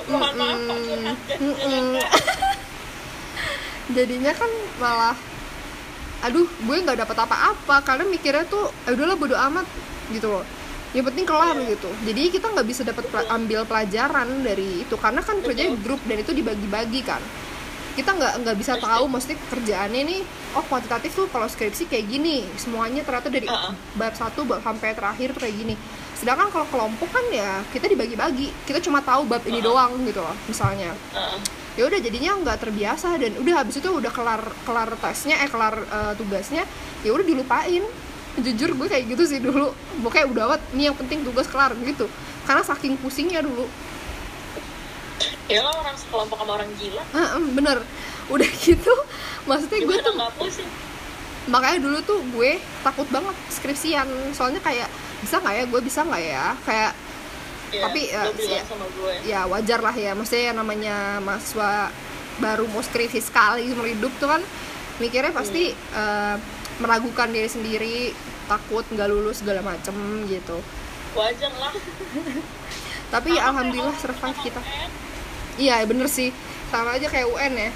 Mm-mm. 0.07 1.97
jadinya 3.97 4.33
kan 4.33 4.49
malah 4.81 5.17
aduh 6.25 6.49
gue 6.49 6.77
nggak 6.81 7.05
dapat 7.05 7.17
apa-apa 7.21 7.77
karena 7.85 8.05
mikirnya 8.09 8.49
tuh 8.49 8.73
"Ah, 8.89 8.97
udahlah 8.97 9.13
bodo 9.13 9.37
amat 9.37 9.69
gitu 10.09 10.33
loh 10.33 10.45
yang 10.95 11.05
penting 11.05 11.27
kelar 11.27 11.59
gitu. 11.59 11.91
Jadi 12.07 12.23
kita 12.31 12.55
nggak 12.55 12.67
bisa 12.71 12.87
dapat 12.87 13.05
pela- 13.11 13.27
ambil 13.35 13.67
pelajaran 13.67 14.29
dari 14.41 14.87
itu. 14.87 14.95
Karena 14.95 15.21
kan 15.21 15.43
kerjanya 15.43 15.75
grup 15.83 15.99
dan 16.07 16.23
itu 16.23 16.31
dibagi-bagi 16.31 17.03
kan. 17.03 17.19
Kita 17.95 18.11
nggak 18.11 18.43
nggak 18.43 18.57
bisa 18.59 18.75
tahu 18.79 19.07
mesti 19.07 19.35
kerjaannya 19.39 20.03
nih 20.03 20.21
oh 20.55 20.63
kuantitatif 20.67 21.15
tuh 21.15 21.27
kalau 21.31 21.51
skripsi 21.51 21.91
kayak 21.91 22.07
gini. 22.07 22.47
Semuanya 22.55 23.03
ternyata 23.03 23.27
dari 23.27 23.47
Uh-uh. 23.47 23.75
bab 23.99 24.15
satu 24.15 24.47
bab 24.47 24.63
sampai 24.63 24.95
terakhir 24.95 25.35
tuh 25.35 25.43
kayak 25.43 25.57
gini. 25.59 25.75
Sedangkan 26.15 26.47
kalau 26.51 26.67
kelompok 26.71 27.11
kan 27.11 27.27
ya 27.35 27.63
kita 27.75 27.91
dibagi-bagi. 27.91 28.55
Kita 28.63 28.79
cuma 28.79 29.03
tahu 29.03 29.27
bab 29.27 29.43
ini 29.47 29.59
doang 29.59 29.99
gitu 30.07 30.23
loh 30.23 30.35
misalnya. 30.47 30.95
Heeh. 31.11 31.39
ya 31.75 31.91
udah 31.91 31.99
jadinya 31.99 32.39
nggak 32.39 32.59
terbiasa 32.63 33.19
dan 33.19 33.35
udah 33.35 33.59
habis 33.59 33.83
itu 33.83 33.91
udah 33.91 34.07
kelar 34.15 34.47
kelar 34.63 34.95
tesnya 34.95 35.43
eh 35.43 35.51
kelar 35.51 35.75
eh, 35.75 36.13
tugasnya 36.15 36.63
ya 37.03 37.11
udah 37.11 37.27
dilupain 37.27 37.83
jujur 38.43 38.75
gue 38.75 38.87
kayak 38.91 39.05
gitu 39.15 39.25
sih 39.29 39.39
dulu. 39.39 39.71
Pokoknya 40.03 40.27
udah 40.31 40.43
awet 40.51 40.63
nih 40.75 40.91
yang 40.91 40.97
penting 40.99 41.23
tugas 41.23 41.47
kelar 41.47 41.75
gitu. 41.79 42.11
Karena 42.49 42.63
saking 42.67 42.99
pusingnya 42.99 43.45
dulu. 43.45 43.67
Ya 45.47 45.61
lo 45.61 45.71
orang 45.71 45.95
sekelompok 45.95 46.39
sama 46.41 46.53
orang 46.59 46.71
gila. 46.81 47.03
Em, 47.15 47.45
bener. 47.55 47.79
Udah 48.33 48.49
gitu 48.67 48.95
maksudnya 49.45 49.81
gue 49.85 49.97
tuh 50.01 50.13
nggak 50.17 50.33
pusing? 50.41 50.71
Makanya 51.45 51.79
dulu 51.85 51.99
tuh 52.01 52.19
gue 52.33 52.59
takut 52.83 53.07
banget 53.13 53.37
skripsian. 53.53 54.09
Soalnya 54.33 54.59
kayak 54.65 54.89
bisa 55.21 55.39
nggak 55.39 55.55
ya? 55.55 55.65
Gue 55.69 55.81
bisa 55.85 56.01
nggak 56.03 56.23
ya? 56.25 56.45
Kayak 56.65 56.93
ya, 57.71 57.83
Tapi, 57.87 58.01
sama 58.65 58.87
gue. 58.89 59.13
Ya 59.29 59.41
wajar 59.47 59.81
lah 59.85 59.95
ya. 59.95 60.17
Maksudnya 60.17 60.55
yang 60.55 60.59
namanya 60.59 61.21
mahasiswa 61.21 61.93
baru 62.43 62.67
mau 62.67 62.83
skripsi 62.83 63.23
sekali 63.23 63.71
seumur 63.71 63.87
hidup 63.87 64.11
tuh 64.19 64.27
kan 64.27 64.43
mikirnya 64.99 65.31
pasti 65.35 65.71
eh, 65.75 66.37
meragukan 66.83 67.31
diri 67.31 67.47
sendiri 67.47 68.11
takut 68.51 68.83
nggak 68.91 69.09
lulus 69.09 69.41
segala 69.41 69.63
macem 69.63 69.95
gitu. 70.27 70.59
Wajar 71.15 71.53
lah. 71.59 71.75
Tapi 73.15 73.39
ya, 73.39 73.55
alhamdulillah 73.55 73.95
survive 73.95 74.39
kita. 74.43 74.61
iya 75.55 75.79
bener 75.87 76.11
sih. 76.11 76.35
Sama 76.75 76.99
aja 76.99 77.07
kayak 77.07 77.31
UN 77.31 77.55
ya. 77.55 77.71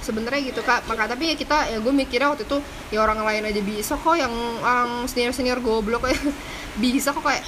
Sebenarnya 0.00 0.40
gitu 0.48 0.64
kak. 0.64 0.88
Maka 0.88 1.12
tapi 1.12 1.28
ya 1.28 1.34
kita 1.36 1.68
ya 1.68 1.76
gue 1.76 1.92
mikirnya 1.92 2.32
waktu 2.32 2.48
itu 2.48 2.56
ya 2.88 3.04
orang 3.04 3.20
lain 3.20 3.52
aja 3.52 3.60
bisa 3.60 4.00
kok 4.00 4.16
yang 4.16 4.32
orang 4.64 5.04
senior 5.04 5.36
senior 5.36 5.60
goblok 5.60 6.08
ya. 6.08 6.16
Bisa 6.82 7.12
kok 7.12 7.26
kayak 7.26 7.42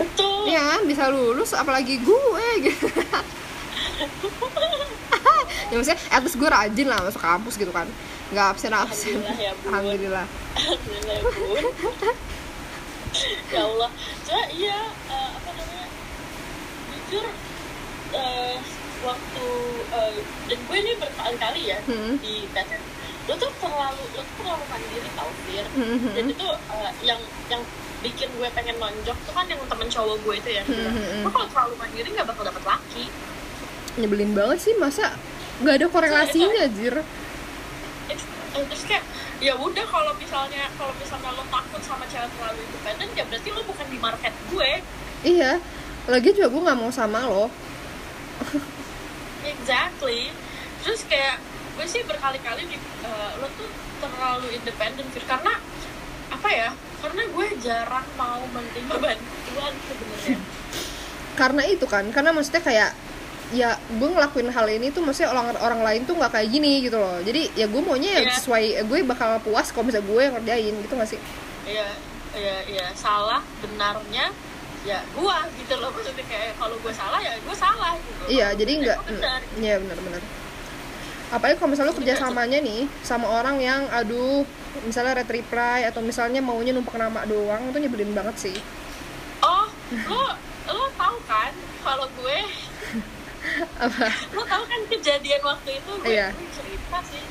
betul. 0.00 0.48
Ya 0.48 0.80
bisa 0.82 1.12
lulus 1.12 1.52
apalagi 1.52 2.00
gue 2.00 2.46
gitu 2.64 2.88
ya 5.66 5.74
maksudnya 5.74 5.98
at 6.08 6.20
least 6.20 6.36
gue 6.36 6.48
rajin 6.48 6.86
lah 6.86 6.98
masuk 7.00 7.20
kampus 7.20 7.54
gitu 7.56 7.70
kan. 7.70 7.86
Nggak 8.28 8.46
absen 8.52 8.72
absen. 8.72 9.18
Alhamdulillah 9.64 10.26
ya, 10.26 11.14
Bun. 11.22 11.54
ya 11.54 12.12
ya 13.54 13.60
Allah. 13.62 13.90
Cuma 14.22 14.42
iya 14.52 14.78
eh, 15.08 15.28
apa 15.32 15.50
namanya 15.52 15.86
jujur 17.06 17.24
eh, 18.12 18.56
waktu 19.00 19.46
eh, 19.88 20.14
dan 20.46 20.58
gue 20.60 20.76
ini 20.76 20.92
berkali-kali 20.96 21.62
ya 21.66 21.78
Hmm. 21.84 22.18
di 22.18 22.46
tesnya 22.50 22.78
lo 23.26 23.34
tuh 23.34 23.50
terlalu 23.58 24.04
lo 24.14 24.22
tuh 24.22 24.34
terlalu 24.38 24.64
mandiri 24.68 25.10
tau 25.14 25.30
Fir. 25.44 25.66
Hmm, 25.74 25.98
dan 26.14 26.24
itu 26.26 26.46
eh, 26.46 26.90
yang 27.02 27.20
yang 27.46 27.62
bikin 28.02 28.28
gue 28.32 28.48
pengen 28.52 28.76
nonjok 28.76 29.18
tuh 29.22 29.32
kan 29.32 29.46
yang 29.46 29.58
temen 29.62 29.88
cowok 29.88 30.16
gue 30.22 30.34
itu 30.36 30.50
ya 30.52 30.62
Hmm, 30.62 30.76
hmm, 30.84 30.94
hmm. 30.94 31.22
lo 31.22 31.30
kalau 31.30 31.46
terlalu 31.48 31.74
mandiri 31.76 32.08
nggak 32.10 32.26
bakal 32.26 32.42
dapet 32.42 32.62
laki. 32.64 33.04
Nyebelin 33.96 34.32
banget 34.34 34.58
sih 34.60 34.74
masa 34.76 35.16
nggak 35.64 35.74
ada 35.80 35.86
korelasinya 35.88 36.64
jir 36.76 37.00
terus 38.56 38.82
kayak 38.88 39.04
ya 39.36 39.52
udah 39.52 39.84
kalau 39.84 40.16
misalnya 40.16 40.64
kalau 40.80 40.92
misalnya 40.96 41.28
lo 41.36 41.44
takut 41.52 41.82
sama 41.84 42.08
cewek 42.08 42.28
terlalu 42.40 42.60
independen 42.64 43.08
ya 43.12 43.24
berarti 43.28 43.48
lo 43.52 43.60
bukan 43.68 43.86
di 43.92 43.98
market 44.00 44.34
gue. 44.48 44.70
Iya 45.26 45.52
lagi 46.06 46.28
juga 46.32 46.48
gue 46.48 46.62
nggak 46.64 46.78
mau 46.80 46.88
sama 46.88 47.28
lo. 47.28 47.52
Exactly. 49.52 50.32
Terus 50.80 51.04
kayak 51.04 51.36
gue 51.76 51.84
sih 51.84 52.00
berkali-kali 52.08 52.64
di 52.64 52.78
eh, 52.80 53.30
lo 53.36 53.48
tuh 53.60 53.68
terlalu 54.00 54.56
independen 54.56 55.04
Fir. 55.12 55.24
karena 55.28 55.60
apa 56.32 56.48
ya 56.48 56.70
karena 57.04 57.22
gue 57.28 57.46
jarang 57.60 58.08
mau 58.16 58.40
menerima 58.48 58.94
bantuan 58.96 59.72
sebenarnya. 59.84 60.38
Karena 61.36 61.62
itu 61.68 61.84
kan 61.84 62.08
karena 62.08 62.32
maksudnya 62.32 62.64
kayak 62.64 62.90
ya 63.54 63.78
gue 63.78 64.08
ngelakuin 64.10 64.50
hal 64.50 64.66
ini 64.66 64.90
tuh 64.90 65.06
maksudnya 65.06 65.30
orang 65.30 65.54
orang 65.62 65.80
lain 65.86 66.02
tuh 66.02 66.18
nggak 66.18 66.34
kayak 66.34 66.48
gini 66.50 66.82
gitu 66.82 66.98
loh. 66.98 67.22
Jadi 67.22 67.54
ya 67.54 67.70
gue 67.70 67.78
maunya 67.78 68.18
ya 68.18 68.22
Iya. 68.26 68.32
sesuai 68.42 68.64
gue 68.86 68.98
bakal 69.06 69.38
puas 69.42 69.70
kalau 69.70 69.86
misalnya 69.86 70.06
gue 70.10 70.20
yang 70.20 70.34
ngerjain 70.34 70.74
gitu 70.82 70.92
gak 70.98 71.10
sih? 71.10 71.20
Iya 71.62 71.88
iya 72.34 72.56
iya. 72.66 72.86
Salah 72.98 73.42
benarnya 73.62 74.34
ya 74.82 74.98
gue 75.02 75.36
gitu 75.62 75.74
loh. 75.78 75.90
Maksudnya 75.94 76.26
kayak 76.26 76.58
kalau 76.58 76.74
gue 76.78 76.90
salah 76.90 77.18
ya 77.22 77.38
gue 77.38 77.54
salah 77.54 77.94
gitu 77.98 78.22
iya 78.26 78.50
jadi 78.54 78.72
nggak 78.82 78.98
iya 79.58 79.74
benar-benar 79.78 80.22
apalagi 81.26 81.58
kalau 81.58 81.70
misalnya 81.74 81.90
lo 81.90 81.98
kerja 81.98 82.14
samanya 82.14 82.58
nih 82.62 82.86
sama 83.02 83.26
orang 83.26 83.58
yang 83.58 83.82
aduh 83.90 84.46
misalnya 84.86 85.18
red 85.18 85.26
reply 85.26 85.82
atau 85.82 85.98
misalnya 85.98 86.38
maunya 86.38 86.70
numpuk 86.70 86.94
nama 86.94 87.26
doang 87.26 87.66
itu 87.66 87.78
nyebelin 87.82 88.14
banget 88.14 88.36
sih. 88.38 88.56
Oh 89.42 89.66
lo 90.06 90.38
lo 90.70 90.86
tahu 90.94 91.16
kan 91.26 91.50
kalau 91.82 92.06
gue 92.14 92.38
apa? 93.76 94.06
Lo 94.32 94.42
tahu 94.44 94.64
kan 94.64 94.80
kejadian 94.88 95.40
waktu 95.42 95.70
itu 95.78 95.90
gue, 96.02 96.08
Iya. 96.10 96.28
gue 96.32 96.48
cerita 96.52 96.98
sih. 97.06 97.24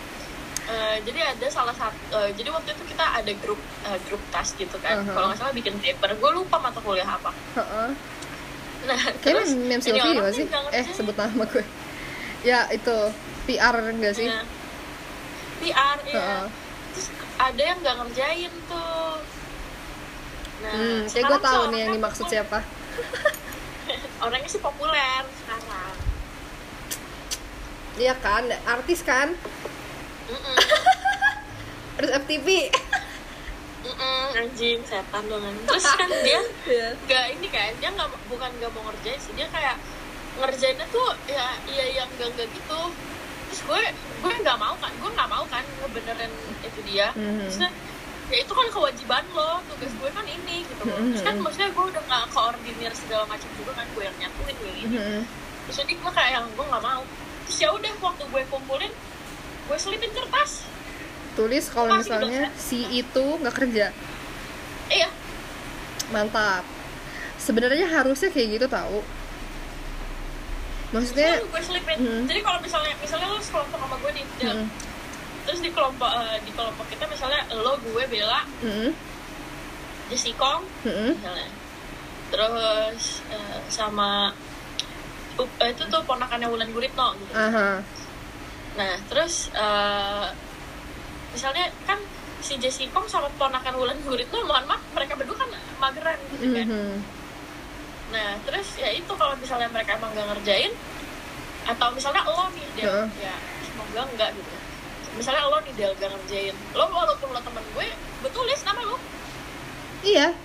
Eh, 0.66 0.98
jadi 1.06 1.20
ada 1.38 1.48
salah 1.54 1.76
satu 1.78 1.98
eh, 2.18 2.34
jadi 2.34 2.50
waktu 2.50 2.74
itu 2.74 2.84
kita 2.90 3.06
ada 3.06 3.32
grup 3.38 3.62
eh, 3.86 4.00
grup 4.10 4.22
tas 4.34 4.50
gitu 4.58 4.74
kan. 4.82 5.06
Uh-huh. 5.06 5.14
kalau 5.14 5.26
nggak 5.30 5.40
salah 5.40 5.54
bikin 5.54 5.78
paper. 5.78 6.10
Gue 6.18 6.32
lupa 6.34 6.58
mata 6.58 6.82
kuliah 6.82 7.06
apa. 7.06 7.30
Heeh. 7.58 7.90
nah 8.86 9.02
kayaknya 9.18 9.50
terus 9.50 9.52
mem 9.58 9.82
Sylvie 9.82 10.14
tuh 10.14 10.30
sih? 10.30 10.46
eh 10.74 10.86
sebut 10.94 11.14
nama 11.18 11.46
gue. 11.46 11.66
Ya 12.46 12.70
itu 12.70 12.96
PR 13.46 13.76
enggak 13.82 14.14
sih? 14.14 14.30
Nah, 14.30 14.46
PR 15.62 15.98
ya 16.06 16.18
Heeh. 16.18 16.46
terus 16.94 17.08
ada 17.38 17.62
yang 17.62 17.78
nggak 17.82 17.96
ngerjain 18.02 18.54
tuh. 18.70 19.14
Nah 20.66 20.72
hmm 20.74 21.02
kayak 21.14 21.26
gue 21.30 21.40
tahu 21.42 21.62
tuh 21.62 21.72
nih 21.74 21.80
yang 21.86 21.92
dimaksud 21.94 22.26
siapa. 22.26 22.60
Orangnya 24.26 24.50
sih 24.50 24.62
populer 24.62 25.22
sekarang 25.46 25.66
Iya 27.96 28.14
kan, 28.18 28.44
artis 28.68 29.00
kan, 29.02 29.32
Mm-mm. 30.26 30.56
terus 31.96 32.12
FTV. 32.14 32.48
Mm-mm, 33.86 34.24
anjing 34.36 34.82
setan 34.84 35.24
dong 35.30 35.46
terus 35.64 35.86
kan 35.86 36.10
dia 36.10 36.42
Iya. 36.66 36.88
nggak 37.00 37.26
ini 37.32 37.48
kan 37.48 37.72
dia 37.78 37.88
nggak 37.88 38.10
bukan 38.26 38.50
nggak 38.58 38.74
mau 38.74 38.82
ngerjain 38.84 39.16
sih 39.16 39.32
dia 39.32 39.46
kayak 39.48 39.78
ngerjainnya 40.36 40.90
tuh 40.90 41.14
ya 41.26 41.54
iya 41.64 41.86
yang 41.96 42.10
enggak 42.12 42.34
enggak 42.34 42.50
gitu 42.50 42.82
terus 43.46 43.62
gue 43.62 43.82
gue 44.20 44.34
nggak 44.42 44.58
mau 44.58 44.74
kan 44.76 44.90
gue 44.92 45.06
nggak 45.08 45.30
mau 45.30 45.46
kan 45.46 45.62
ngebenerin 45.80 46.34
itu 46.60 46.80
dia 46.84 47.14
Mhm. 47.14 47.46
terus 47.46 47.58
ya 48.26 48.38
itu 48.42 48.52
kan 48.52 48.68
kewajiban 48.74 49.24
lo 49.32 49.62
tugas 49.70 49.94
gue 49.94 50.10
kan 50.10 50.26
ini 50.26 50.66
gitu 50.66 50.82
loh 50.84 50.98
terus 51.06 51.22
kan 51.22 51.36
Mhm. 51.38 51.44
maksudnya 51.46 51.70
gue 51.70 51.86
udah 51.86 52.04
nggak 52.04 52.24
koordinir 52.34 52.92
segala 52.92 53.24
macam 53.30 53.50
juga 53.54 53.72
kan 53.72 53.86
gue 53.88 54.04
yang 54.04 54.18
nyatuin 54.18 54.56
gue 54.58 54.72
ini 54.74 54.98
Mhm. 54.98 55.22
terus 55.64 55.76
jadi 55.78 55.94
gue 55.94 56.12
kayak 56.12 56.32
yang 56.34 56.46
gue 56.50 56.66
nggak 56.66 56.84
mau 56.84 57.04
terus 57.46 57.58
ya 57.60 57.70
udah 57.70 57.94
waktu 58.00 58.24
gue 58.26 58.42
kumpulin 58.48 58.92
gue 59.66 59.78
selipin 59.78 60.12
kertas 60.12 60.66
Tulis 61.36 61.68
kalau 61.68 62.00
misalnya 62.00 62.48
dosen. 62.48 62.56
si 62.56 62.80
itu 62.96 63.26
nggak 63.36 63.52
kerja, 63.54 63.92
iya 64.88 65.10
mantap. 66.08 66.64
Sebenarnya 67.36 67.84
harusnya 67.86 68.32
kayak 68.32 68.56
gitu 68.56 68.68
tahu. 68.68 69.04
maksudnya 70.92 71.44
gue 71.44 71.60
selipin 71.60 71.98
Hmm. 71.98 72.24
jadi 72.24 72.40
kalau 72.40 72.60
misalnya 72.62 72.96
misalnya 72.98 73.28
lo 73.28 73.42
sekelompok 73.42 73.76
sama 73.76 73.96
gue 74.00 74.12
nih 74.16 74.26
Del. 74.40 74.48
Mm. 74.56 74.68
terus 75.44 75.60
di 75.60 75.70
kelompok 75.70 76.08
eh, 76.08 76.38
di 76.40 76.52
kelompok 76.56 76.86
kita 76.88 77.04
misalnya 77.06 77.42
lo 77.52 77.76
gue 77.78 78.04
Bella 78.08 78.42
mm, 78.64 78.90
Jessica 80.08 80.64
mm, 80.88 81.12
misalnya 81.20 81.50
terus 82.32 83.04
eh, 83.28 83.60
sama 83.68 84.32
uh, 85.40 85.70
itu 85.70 85.84
tuh 85.92 86.02
ponakannya 86.08 86.48
Wulan 86.48 86.70
Guritno 86.72 87.16
gitu. 87.20 87.32
Aha. 87.36 87.84
Nah 88.76 88.94
terus 89.08 89.52
eh, 89.56 90.28
misalnya 91.32 91.72
kan 91.88 92.00
si 92.40 92.56
Jessica 92.62 93.02
sama 93.10 93.28
ponakan 93.36 93.76
Wulan 93.76 94.00
Guritno 94.06 94.44
mohon 94.48 94.66
maaf 94.70 94.84
mereka 94.94 95.18
berdua 95.20 95.38
kan 95.40 95.50
mageran 95.82 96.18
gitu 96.36 96.46
kan. 96.54 96.68
Mhm. 96.68 96.98
nah 98.06 98.38
terus 98.46 98.78
ya 98.78 98.94
itu 98.94 99.10
kalau 99.18 99.34
misalnya 99.42 99.66
mereka 99.74 99.98
emang 99.98 100.14
gak 100.14 100.30
ngerjain 100.30 100.70
atau 101.66 101.90
misalnya 101.90 102.22
lo 102.22 102.46
nih 102.54 102.66
Del 102.78 102.86
Heeh. 102.86 103.08
ya 103.18 103.36
semoga 103.66 104.06
enggak 104.06 104.30
gitu. 104.38 104.56
Misalnya 105.18 105.50
lo 105.50 105.58
nih 105.66 105.74
Del 105.74 105.92
gak 105.98 106.14
ngerjain 106.14 106.56
lo 106.78 106.86
walaupun 106.86 107.34
lo 107.34 107.42
temen 107.42 107.66
gue 107.74 107.88
gue 108.22 108.32
tulis 108.32 108.62
nama 108.62 108.82
lo? 108.86 108.98
Iya, 110.06 110.38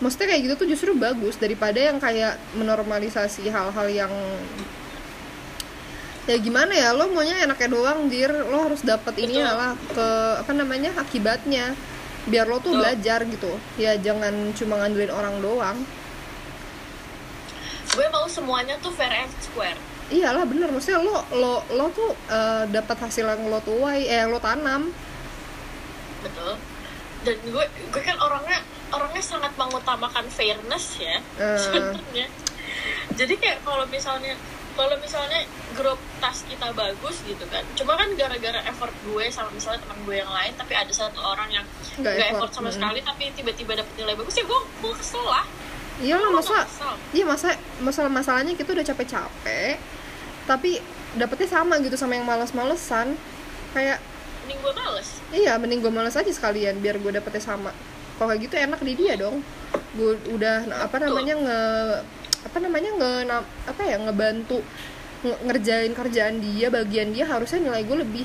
maksudnya 0.00 0.32
kayak 0.32 0.42
gitu 0.48 0.54
tuh 0.64 0.68
justru 0.70 0.90
bagus 0.96 1.36
daripada 1.36 1.76
yang 1.76 1.98
kayak 1.98 2.38
menormalisasi 2.56 3.50
hal-hal 3.50 3.86
yang 3.90 4.12
ya 6.22 6.38
gimana 6.38 6.70
ya 6.70 6.94
lo 6.94 7.10
maunya 7.10 7.42
enaknya 7.42 7.68
doang 7.70 8.06
dir. 8.06 8.30
Lo 8.30 8.70
harus 8.70 8.82
dapat 8.86 9.18
ini 9.18 9.42
lah 9.42 9.74
ke 9.90 10.08
apa 10.42 10.52
namanya 10.54 10.94
akibatnya. 10.98 11.74
Biar 12.22 12.46
lo 12.46 12.62
tuh 12.62 12.70
Betul. 12.74 12.80
belajar 12.86 13.20
gitu. 13.26 13.52
Ya 13.74 13.98
jangan 13.98 14.54
cuma 14.54 14.78
ngandelin 14.78 15.10
orang 15.10 15.36
doang. 15.42 15.78
Gue 17.92 18.06
mau 18.14 18.24
semuanya 18.30 18.78
tuh 18.78 18.94
fair 18.94 19.26
and 19.26 19.34
square. 19.42 19.78
Iyalah 20.08 20.46
bener. 20.46 20.70
Maksudnya 20.70 21.02
lo 21.02 21.26
lo 21.34 21.54
lo 21.74 21.86
tuh 21.90 22.14
eh, 22.30 22.64
dapat 22.70 22.96
hasil 23.02 23.26
yang 23.26 23.42
lo 23.50 23.58
tuai 23.58 24.06
eh 24.06 24.22
yang 24.22 24.30
lo 24.30 24.38
tanam. 24.38 24.94
Betul. 26.22 26.54
Dan 27.26 27.36
gue 27.42 27.64
gue 27.66 28.02
kan 28.02 28.18
orangnya 28.22 28.62
orangnya 28.92 29.24
sangat 29.24 29.52
mengutamakan 29.56 30.28
fairness 30.28 31.00
ya 31.00 31.18
Eh. 31.40 31.58
sebenarnya 31.58 32.26
jadi 33.16 33.34
kayak 33.36 33.58
kalau 33.64 33.84
misalnya 33.88 34.36
kalau 34.72 34.96
misalnya 35.04 35.44
grup 35.76 36.00
tas 36.16 36.48
kita 36.48 36.72
bagus 36.72 37.20
gitu 37.28 37.44
kan 37.52 37.60
cuma 37.76 37.92
kan 37.96 38.08
gara-gara 38.16 38.60
effort 38.64 38.92
gue 39.04 39.24
sama 39.28 39.52
misalnya 39.52 39.84
teman 39.84 39.98
gue 40.08 40.16
yang 40.16 40.32
lain 40.32 40.52
tapi 40.56 40.72
ada 40.72 40.92
satu 40.92 41.20
orang 41.20 41.48
yang 41.52 41.66
Nggak 42.00 42.12
effort, 42.16 42.32
effort 42.32 42.52
sama 42.56 42.68
mm. 42.72 42.76
sekali 42.80 43.00
tapi 43.04 43.24
tiba-tiba 43.36 43.72
dapet 43.76 43.94
nilai 44.00 44.16
bagus 44.16 44.34
ya 44.36 44.44
gue 44.48 44.60
gue 44.80 44.92
kesel 44.96 45.24
lah 45.24 45.44
iyalah 46.00 46.28
Gue 46.32 46.38
masa 46.40 46.56
iya 47.12 47.24
masa 47.28 47.48
masalah 47.84 48.08
masalahnya 48.08 48.56
kita 48.56 48.72
udah 48.72 48.84
capek-capek 48.84 49.76
tapi 50.48 50.80
dapetnya 51.20 51.48
sama 51.52 51.76
gitu 51.84 51.94
sama 52.00 52.16
yang 52.16 52.24
males-malesan 52.24 53.12
kayak 53.76 54.00
mending 54.42 54.58
gue 54.58 54.72
males 54.72 55.08
Iya, 55.32 55.56
mending 55.56 55.80
gue 55.80 55.88
males 55.88 56.12
aja 56.12 56.28
sekalian 56.28 56.76
biar 56.84 57.00
gue 57.00 57.08
dapetnya 57.08 57.40
sama. 57.40 57.72
Kalau 58.22 58.30
kayak 58.30 58.46
gitu 58.46 58.54
enak 58.54 58.80
di 58.80 58.94
dia 58.94 59.18
dong. 59.18 59.42
Gue 59.92 60.14
udah 60.30 60.62
apa 60.78 60.94
namanya 60.96 61.34
nge 61.34 61.60
apa 62.42 62.58
namanya 62.58 62.90
nge 62.94 63.12
apa 63.66 63.82
ya 63.82 63.98
ngebantu 63.98 64.62
nge- 65.20 65.40
ngerjain 65.42 65.90
kerjaan 65.90 66.38
dia, 66.38 66.70
bagian 66.70 67.10
dia 67.10 67.26
harusnya 67.26 67.58
nilai 67.60 67.82
gue 67.82 67.98
lebih 67.98 68.22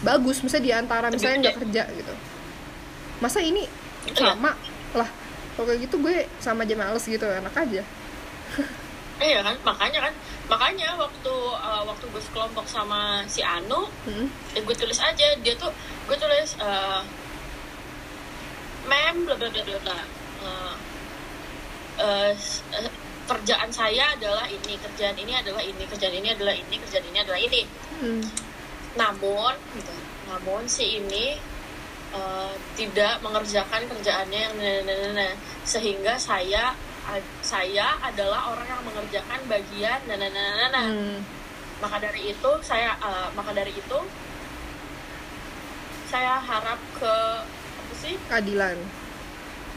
bagus 0.00 0.38
misalnya 0.40 0.62
di 0.62 0.72
antara 0.72 1.10
misalnya 1.10 1.50
nggak 1.50 1.56
gede. 1.56 1.62
kerja 1.66 1.82
gitu. 1.92 2.14
Masa 3.18 3.42
ini 3.42 3.66
Iya. 4.06 4.38
sama 4.38 4.54
lah. 4.94 5.10
Kalau 5.52 5.66
kayak 5.66 5.82
gitu 5.82 5.98
gue 5.98 6.14
sama 6.38 6.62
aja 6.62 6.78
males 6.78 7.02
gitu, 7.02 7.26
enak 7.26 7.50
aja. 7.52 7.82
iya 9.18 9.40
kan 9.40 9.56
makanya 9.64 9.98
kan 9.98 10.12
makanya 10.46 10.94
waktu 10.94 11.34
uh, 11.56 11.82
waktu 11.82 12.04
gue 12.06 12.22
sekelompok 12.22 12.68
sama 12.68 13.24
si 13.26 13.40
Anu 13.40 13.88
Hmm. 14.04 14.30
ya 14.52 14.60
gue 14.60 14.76
tulis 14.76 15.00
aja 15.00 15.26
dia 15.34 15.54
tuh 15.56 15.72
gue 16.06 16.14
tulis 16.14 16.54
uh, 16.60 17.00
mem 18.86 19.16
bla 19.26 19.34
bla 19.34 19.48
bla 19.50 19.78
bla 19.84 19.98
Uh, 20.36 20.76
uh, 21.96 22.30
kerjaan 23.26 23.72
saya 23.72 24.14
adalah 24.14 24.46
ini 24.46 24.78
kerjaan 24.78 25.16
ini 25.18 25.32
adalah 25.34 25.64
ini 25.64 25.82
kerjaan 25.88 26.14
ini 26.14 26.28
adalah 26.30 26.54
ini 26.54 26.76
kerjaan 26.78 27.06
ini 27.10 27.18
adalah 27.18 27.40
ini 27.40 27.62
Hmm. 27.96 28.20
namun 29.00 29.56
gitu 29.72 29.94
namun 30.28 30.68
si 30.68 31.00
ini 31.00 31.40
uh, 32.12 32.52
tidak 32.76 33.24
mengerjakan 33.24 33.88
kerjaannya 33.88 34.40
yang 34.44 34.54
nah, 34.60 34.84
nah, 34.84 34.96
nah, 35.00 35.12
nah. 35.16 35.32
sehingga 35.64 36.20
saya 36.20 36.76
saya 37.40 37.96
adalah 38.04 38.52
orang 38.52 38.68
yang 38.68 38.82
mengerjakan 38.84 39.40
bagian 39.48 40.00
nah 40.04 40.20
nah 40.20 40.28
nah 40.28 40.48
nah, 40.60 40.68
nah. 40.76 40.86
Hmm. 40.92 41.18
maka 41.80 42.04
dari 42.04 42.36
itu 42.36 42.50
saya 42.60 42.92
uh, 43.00 43.32
maka 43.32 43.56
dari 43.56 43.72
itu 43.72 43.98
saya 46.06 46.36
harap 46.36 46.78
ke 47.00 47.16
sih 48.06 48.14
Keadilan. 48.30 48.78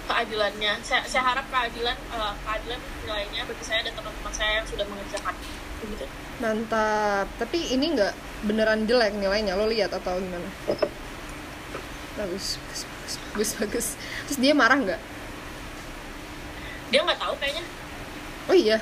keadilannya 0.09 0.73
saya, 0.81 1.01
saya 1.05 1.21
harap 1.21 1.45
keadilan 1.49 1.97
uh, 2.13 2.33
keadilan 2.45 2.81
nilainya 3.05 3.41
bagi 3.45 3.63
saya 3.65 3.81
dan 3.85 3.93
teman-teman 3.93 4.33
saya 4.33 4.51
yang 4.61 4.67
sudah 4.69 4.85
mengerjakan 4.85 5.33
gitu 5.85 6.05
Mantap. 6.39 7.27
Tapi 7.35 7.75
ini 7.75 7.99
nggak 7.99 8.13
beneran 8.47 8.87
jelek 8.87 9.11
nilainya. 9.11 9.59
Lo 9.59 9.67
lihat 9.67 9.91
atau 9.91 10.15
gimana? 10.23 10.47
Bagus, 12.15 12.55
bagus, 12.63 12.81
bagus, 12.87 13.15
bagus, 13.19 13.49
bagus. 13.59 13.87
Terus 14.31 14.39
dia 14.39 14.53
marah 14.55 14.79
nggak? 14.79 15.01
dia 16.89 17.05
nggak 17.05 17.21
tahu 17.21 17.33
kayaknya 17.37 17.63
Oh 18.49 18.57
iya. 18.57 18.77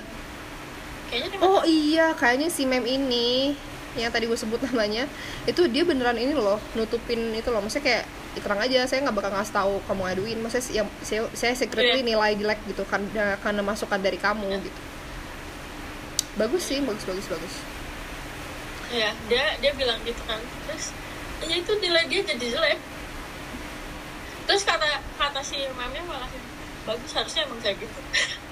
kayaknya 1.11 1.37
Oh 1.43 1.63
iya, 1.67 2.15
kayaknya 2.15 2.47
si 2.47 2.63
mem 2.63 2.87
ini 2.87 3.51
yang 3.99 4.13
tadi 4.13 4.25
gue 4.25 4.37
sebut 4.37 4.61
namanya 4.61 5.09
itu 5.43 5.65
dia 5.67 5.81
beneran 5.81 6.15
ini 6.15 6.31
loh 6.31 6.61
nutupin 6.73 7.33
itu 7.33 7.49
loh. 7.49 7.59
Maksudnya 7.59 7.85
kayak 7.85 8.03
"Ya, 8.33 8.39
terang 8.39 8.61
aja 8.61 8.79
saya 8.85 9.01
nggak 9.01 9.15
bakal 9.15 9.31
ngasih 9.33 9.49
tahu 9.51 9.73
kamu 9.83 10.03
aduin 10.07 10.37
maksudnya 10.37 10.83
yang 10.83 10.87
saya 11.01 11.25
saya 11.33 11.53
secretly 11.53 11.99
Iya. 11.99 12.07
nilai 12.07 12.31
jelek 12.35 12.59
gitu 12.65 12.85
karena 12.85 13.33
karena 13.41 13.61
masukan 13.61 13.97
dari 13.97 14.15
kamu 14.15 14.45
gitu. 14.61 14.79
Bagus 16.37 16.63
sih 16.63 16.77
bagus 16.79 17.01
bagus 17.03 17.25
bagus. 17.25 17.53
Ya 18.87 19.09
dia 19.25 19.57
dia 19.57 19.71
bilang 19.73 19.97
gitu 20.05 20.21
kan. 20.23 20.37
Terus 20.69 20.93
ya 21.43 21.55
itu 21.57 21.71
nilai 21.77 22.05
dia 22.05 22.21
jadi 22.23 22.45
jelek. 22.53 22.79
Terus 24.45 24.63
kata 24.63 24.85
kata 25.17 25.41
si 25.41 25.59
memnya 25.73 26.05
malah 26.05 26.29
bagus 26.85 27.11
harusnya 27.11 27.43
emang 27.43 27.59
kayak 27.59 27.81
gitu. 27.81 27.99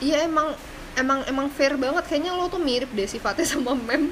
Iya 0.00 0.24
emang 0.24 0.56
emang 0.96 1.20
emang 1.28 1.46
fair 1.48 1.76
banget. 1.76 2.00
Kayaknya 2.06 2.32
lo 2.32 2.48
tuh 2.48 2.56
mirip 2.56 2.88
deh 2.92 3.04
sifatnya 3.04 3.44
sama 3.44 3.76
mem 3.76 4.08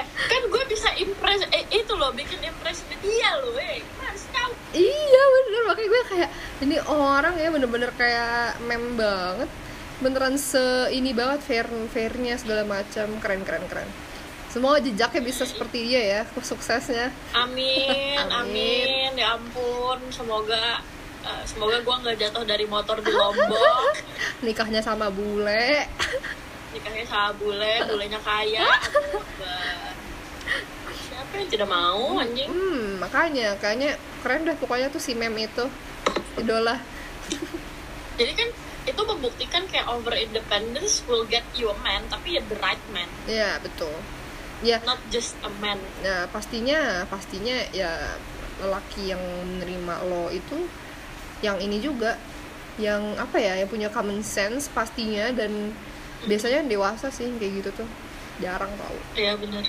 eh 0.00 0.04
kan 0.08 0.42
gue 0.48 0.64
bisa 0.66 0.88
impress 0.96 1.44
eh 1.52 1.64
itu 1.68 1.92
loh 1.92 2.10
bikin 2.16 2.40
impress 2.40 2.80
ke 2.88 2.96
dia 3.04 3.30
loh 3.44 3.54
eh. 3.60 3.84
Harus 4.00 4.24
tahu 4.32 4.50
iya 4.72 5.22
bener. 5.36 5.62
Makanya 5.68 5.88
gue 5.88 6.02
kayak 6.08 6.30
ini 6.64 6.76
orang 6.88 7.34
ya 7.36 7.48
bener-bener 7.52 7.90
kayak 7.94 8.56
mem 8.64 8.96
banget. 8.96 9.50
Beneran 10.00 10.40
se 10.40 10.88
ini 10.96 11.12
banget 11.12 11.44
fair 11.44 11.66
fairnya 11.92 12.40
segala 12.40 12.64
macam. 12.64 13.20
Keren 13.20 13.44
keren 13.44 13.64
keren. 13.68 13.88
Semoga 14.50 14.82
jejaknya 14.82 15.22
bisa 15.22 15.46
seperti 15.46 15.86
dia 15.86 16.02
ya 16.02 16.20
suksesnya. 16.42 17.14
Amin 17.36 18.18
Amin. 18.42 19.12
amin. 19.12 19.12
Ya 19.14 19.38
ampun 19.38 20.00
semoga 20.10 20.82
eh, 21.22 21.42
semoga 21.46 21.78
gue 21.84 21.96
nggak 22.02 22.16
jatuh 22.18 22.42
dari 22.48 22.64
motor 22.66 22.98
di 22.98 23.12
lombok. 23.12 23.94
Nikahnya 24.46 24.80
sama 24.82 25.12
bule 25.12 25.86
nikahnya 26.70 27.04
sama 27.06 27.30
bule 27.38 27.74
bulenya 27.86 28.20
kaya. 28.22 28.66
Siapa 30.90 31.32
yang 31.38 31.48
tidak 31.50 31.68
mau 31.70 32.18
anjing? 32.18 32.50
hmm 32.50 33.02
makanya 33.02 33.54
kayaknya 33.58 33.98
keren 34.22 34.46
deh 34.46 34.56
pokoknya 34.58 34.90
tuh 34.90 35.02
si 35.02 35.14
mem 35.14 35.34
itu 35.38 35.66
idola. 36.38 36.78
Jadi 38.18 38.32
kan 38.36 38.48
itu 38.88 39.02
membuktikan 39.04 39.62
kayak 39.68 39.86
over 39.92 40.16
independence 40.16 41.04
will 41.04 41.28
get 41.28 41.44
you 41.54 41.68
a 41.68 41.76
man 41.84 42.02
tapi 42.08 42.40
ya 42.40 42.42
the 42.48 42.56
right 42.58 42.82
man. 42.90 43.08
Ya 43.28 43.60
betul. 43.60 43.92
Ya. 44.60 44.76
Not 44.84 45.00
just 45.08 45.36
a 45.40 45.50
man. 45.60 45.80
Nah, 46.04 46.28
pastinya 46.28 47.08
pastinya 47.08 47.56
ya 47.72 48.16
lelaki 48.60 49.08
yang 49.08 49.22
menerima 49.56 50.04
lo 50.04 50.28
itu 50.28 50.68
yang 51.40 51.56
ini 51.56 51.80
juga 51.80 52.20
yang 52.76 53.16
apa 53.16 53.40
ya 53.40 53.56
yang 53.56 53.68
punya 53.68 53.88
common 53.88 54.20
sense 54.20 54.68
pastinya 54.68 55.32
dan 55.32 55.72
biasanya 56.28 56.66
dewasa 56.68 57.08
sih 57.08 57.28
kayak 57.40 57.52
gitu 57.64 57.70
tuh. 57.84 57.88
Jarang 58.40 58.72
tau. 58.76 58.96
Iya 59.16 59.36
benar. 59.36 59.64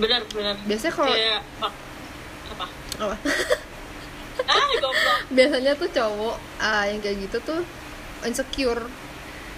Benar 0.00 0.20
benar. 0.32 0.56
Biasanya 0.64 0.92
kalau 0.94 1.14
apa? 1.14 1.68
Apa? 3.00 3.16
Ah 4.48 4.66
biasanya 5.28 5.76
tuh 5.76 5.92
cowok 5.92 6.36
ah 6.64 6.88
yang 6.88 6.98
kayak 7.04 7.28
gitu 7.28 7.38
tuh 7.44 7.60
insecure 8.24 8.88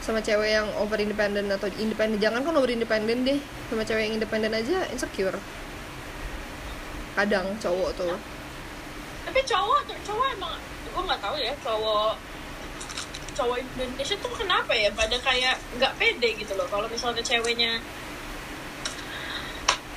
sama 0.03 0.19
cewek 0.19 0.59
yang 0.59 0.67
over 0.75 0.99
independent 0.99 1.47
atau 1.47 1.71
independen 1.79 2.19
jangan 2.19 2.43
kan 2.43 2.55
over 2.59 2.67
independen 2.67 3.23
deh. 3.23 3.38
Sama 3.71 3.87
cewek 3.87 4.11
yang 4.11 4.15
independen 4.19 4.51
aja 4.51 4.83
insecure. 4.91 5.38
Kadang 7.15 7.55
cowok 7.62 7.91
tuh. 7.95 8.19
Tapi 9.23 9.41
cowok 9.47 9.87
cowok 10.03 10.27
emang 10.35 10.59
gue 10.93 11.03
nggak 11.09 11.21
tahu 11.23 11.37
ya 11.38 11.55
cowok 11.62 12.12
cowok 13.33 13.57
Indonesia 13.61 14.16
tuh 14.21 14.33
kenapa 14.37 14.73
ya? 14.77 14.88
Pada 14.92 15.16
kayak 15.18 15.57
nggak 15.81 15.92
pede 15.97 16.31
gitu 16.38 16.53
loh. 16.57 16.66
Kalau 16.68 16.87
misalnya 16.88 17.25
ceweknya 17.25 17.81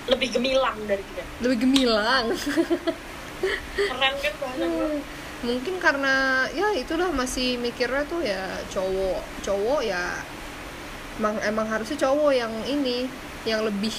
lebih 0.06 0.38
gemilang 0.38 0.78
dari 0.86 1.02
kita. 1.02 1.24
Lebih 1.42 1.58
gemilang. 1.66 2.26
Keren 3.76 4.14
kan 4.22 4.34
bahasa 4.40 4.66
gue 4.66 5.02
mungkin 5.46 5.78
karena 5.78 6.48
ya 6.56 6.74
itulah 6.74 7.14
masih 7.14 7.62
mikirnya 7.62 8.02
tuh 8.10 8.26
ya 8.26 8.50
cowok 8.74 9.22
cowok 9.46 9.86
ya 9.86 10.18
emang 11.22 11.38
emang 11.46 11.68
harusnya 11.70 12.02
cowok 12.02 12.32
yang 12.34 12.50
ini 12.66 13.06
yang 13.46 13.62
lebih 13.62 13.94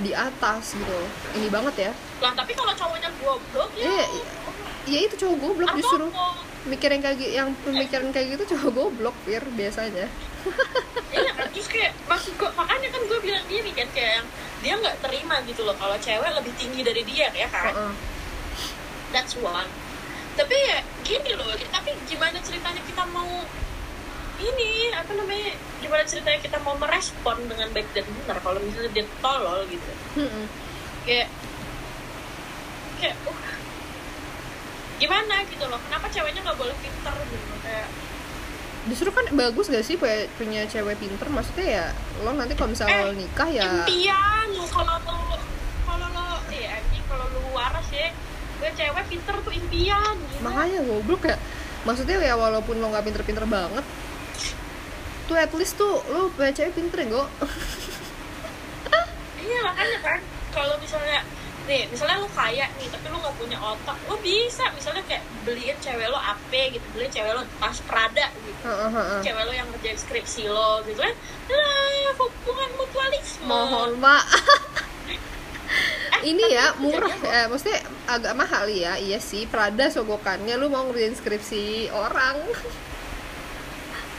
di 0.00 0.16
atas 0.16 0.72
gitu. 0.72 1.00
Ini 1.36 1.52
banget 1.52 1.90
ya. 1.90 1.92
Lah 2.24 2.32
tapi 2.32 2.56
kalau 2.56 2.72
cowoknya 2.72 3.12
goblok 3.20 3.70
ya 3.76 3.84
Iya, 3.84 4.06
ya 4.88 4.98
itu 5.04 5.14
cowok 5.20 5.36
goblok 5.36 5.68
apa 5.68 6.08
mikirin 6.62 7.00
kayak 7.00 7.16
gi- 7.16 7.34
yang 7.34 7.56
pemikiran 7.58 8.08
kayak 8.10 8.36
gitu 8.36 8.52
cowok 8.52 8.70
goblok 8.70 9.16
pir 9.24 9.40
biasanya 9.50 10.06
iya 11.16 11.30
kan 11.32 11.48
terus 11.48 11.66
kayak 11.66 11.96
maksud 12.04 12.36
gue 12.36 12.50
makanya 12.52 12.88
kan 12.88 13.02
gue 13.02 13.18
bilang 13.20 13.44
gini 13.46 13.70
kan 13.70 13.88
kayak 13.90 14.12
yang 14.14 14.26
dia 14.60 14.74
nggak 14.76 14.96
terima 15.00 15.40
gitu 15.42 15.64
loh 15.64 15.72
kalau 15.74 15.96
cewek 15.96 16.30
lebih 16.30 16.52
tinggi 16.54 16.80
dari 16.80 17.02
dia 17.02 17.28
ya 17.30 17.48
kan 17.48 17.72
Heeh. 17.72 17.92
that's 19.10 19.34
one 19.34 19.68
tapi 20.34 20.52
ya 20.52 20.78
gini 21.00 21.32
loh 21.32 21.48
tapi 21.66 21.96
gimana 22.04 22.36
ceritanya 22.40 22.80
kita 22.82 23.02
mau 23.08 23.40
ini 24.38 24.70
apa 24.90 25.12
namanya 25.12 25.52
gimana 25.78 26.02
ceritanya 26.02 26.40
kita 26.40 26.56
mau 26.58 26.72
merespon 26.74 27.40
dengan 27.44 27.68
baik 27.70 27.88
dan 27.90 28.04
benar 28.06 28.36
kalau 28.38 28.56
misalnya 28.58 28.90
dia 28.90 29.04
tolol 29.18 29.64
gitu 29.66 29.92
Mm-mm. 30.16 30.44
kayak 31.04 31.28
kayak 32.96 33.16
uh, 33.26 33.36
gimana 35.00 35.34
gitu 35.48 35.64
loh? 35.66 35.80
Kenapa 35.88 36.06
ceweknya 36.12 36.40
nggak 36.44 36.58
boleh 36.60 36.76
pinter 36.78 37.14
gitu? 37.32 37.54
Kayak 37.64 37.88
justru 38.80 39.12
kan 39.12 39.28
bagus 39.36 39.68
gak 39.68 39.84
sih 39.84 40.00
punya, 40.00 40.24
punya 40.36 40.62
cewek 40.68 40.96
pinter? 41.00 41.26
Maksudnya 41.28 41.66
ya 41.66 41.84
lo 42.20 42.36
nanti 42.36 42.52
kalau 42.52 42.70
misalnya 42.72 43.08
lo 43.08 43.16
nikah 43.16 43.48
ya 43.48 43.64
impian 43.64 44.46
lo 44.52 44.64
kalau 44.68 44.96
lo 45.00 45.40
kalau 45.88 46.06
lo 46.12 46.26
eh 46.52 46.68
anjing 46.68 47.04
kalau 47.08 47.24
lo 47.32 47.40
waras 47.56 47.88
ya 47.88 48.12
gue 48.60 48.70
cewek 48.76 49.04
pinter 49.08 49.34
tuh 49.40 49.52
impian 49.56 50.14
gitu. 50.20 50.40
makanya 50.44 50.80
goblok 50.84 51.22
ya 51.24 51.36
maksudnya 51.88 52.20
ya 52.20 52.36
walaupun 52.36 52.76
lo 52.76 52.92
nggak 52.92 53.08
pinter-pinter 53.08 53.48
banget 53.48 53.84
tuh 55.24 55.36
at 55.40 55.52
least 55.56 55.80
tuh 55.80 56.04
lo 56.12 56.28
punya 56.36 56.52
cewek 56.52 56.76
pinter 56.76 57.00
ya 57.00 57.06
go 57.08 57.24
iya 59.40 59.60
makanya 59.64 59.98
kan 60.04 60.20
kalau 60.52 60.76
misalnya 60.76 61.24
nih 61.70 61.86
misalnya 61.86 62.18
lo 62.18 62.28
kaya 62.28 62.66
nih 62.74 62.90
tapi 62.90 63.06
lo 63.06 63.16
nggak 63.16 63.36
punya 63.38 63.54
otak 63.56 63.94
lo 64.04 64.18
bisa 64.18 64.66
misalnya 64.74 65.06
kayak 65.06 65.22
beliin 65.40 65.78
cewek 65.78 66.10
lo 66.10 66.18
AP 66.18 66.50
gitu 66.74 66.82
beliin 66.90 67.08
cewek 67.08 67.30
lo 67.30 67.46
tas 67.56 67.78
Prada 67.86 68.26
gitu. 68.34 68.60
Heeh, 68.60 68.90
heeh. 68.90 69.20
cewek 69.22 69.42
lo 69.46 69.52
yang 69.54 69.68
ngerjain 69.70 69.94
skripsi 69.96 70.42
lo 70.46 70.82
gitu 70.82 70.98
kan. 70.98 71.14
Lah 71.46 72.10
hubungan 72.18 72.70
mutualisme 72.74 73.46
mohon 73.46 73.90
mak. 73.96 74.26
Ini 76.20 76.44
ya 76.52 76.66
murah 76.76 77.08
eh, 77.08 77.46
maksudnya 77.46 77.80
agak 78.04 78.34
mahal 78.34 78.66
ya. 78.66 78.98
Iya 78.98 79.16
sih 79.16 79.46
Prada 79.46 79.88
sogokannya 79.88 80.58
lu 80.58 80.68
mau 80.68 80.84
ngerjain 80.84 81.14
skripsi 81.14 81.88
orang. 81.88 82.44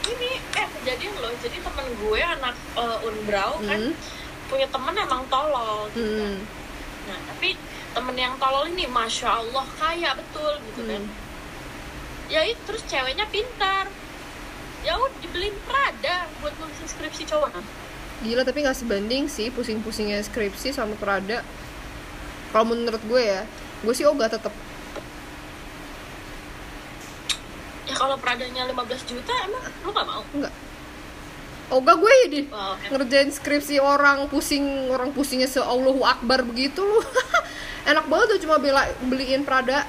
Ini 0.02 0.30
eh 0.34 0.66
kejadian 0.72 1.14
loh. 1.20 1.30
Jadi 1.38 1.60
temen 1.60 1.86
gue 2.00 2.18
anak 2.18 2.56
eh, 2.74 3.06
unbrau 3.06 3.60
kan 3.60 3.80
Hmm. 3.82 3.94
punya 4.48 4.66
temen 4.66 4.94
emang 4.96 5.22
tolol 5.28 5.86
gitu 5.92 6.02
kan. 6.18 6.34
Nah 7.08 7.18
tapi 7.34 7.58
temen 7.92 8.16
yang 8.16 8.34
tolol 8.40 8.66
ini 8.70 8.88
masya 8.88 9.42
allah 9.42 9.66
kaya 9.76 10.16
betul 10.16 10.52
gitu 10.72 10.82
kan. 10.88 11.02
Hmm. 11.02 12.32
ya 12.32 12.40
itu 12.48 12.60
terus 12.64 12.82
ceweknya 12.88 13.28
pintar. 13.28 13.92
Ya 14.82 14.98
udah 14.98 15.14
dibeliin 15.22 15.54
Prada 15.68 16.26
buat 16.42 16.50
nulisin 16.58 16.88
skripsi 16.90 17.22
cowok. 17.28 17.54
Gila 18.26 18.42
tapi 18.42 18.66
nggak 18.66 18.78
sebanding 18.78 19.30
sih 19.30 19.52
pusing-pusingnya 19.52 20.24
skripsi 20.24 20.74
sama 20.74 20.96
Prada. 20.96 21.44
Kalau 22.50 22.64
menurut 22.66 23.02
gue 23.04 23.22
ya 23.22 23.44
gue 23.84 23.94
sih 23.94 24.08
ogah 24.08 24.32
tetep. 24.32 24.50
Ya 27.86 27.94
kalau 27.94 28.16
Pradanya 28.16 28.66
15 28.66 29.10
juta 29.10 29.34
emang 29.44 29.62
lu 29.84 29.90
gak 29.92 30.06
mau? 30.08 30.22
Enggak 30.32 30.54
ogah 31.72 31.96
gue 31.96 32.12
ya 32.12 32.26
deh 32.28 32.44
wow, 32.52 32.76
ngerjain 32.92 33.30
skripsi 33.32 33.80
orang 33.80 34.28
pusing 34.28 34.88
orang 34.92 35.10
pusingnya 35.16 35.48
se 35.48 35.58
Allahu 35.58 36.04
Akbar 36.04 36.44
begitu 36.44 36.84
lu. 36.84 37.00
Enak 37.90 38.06
banget 38.06 38.36
tuh 38.36 38.40
cuma 38.46 38.62
bela 38.62 38.86
beliin 39.08 39.42
Prada. 39.42 39.88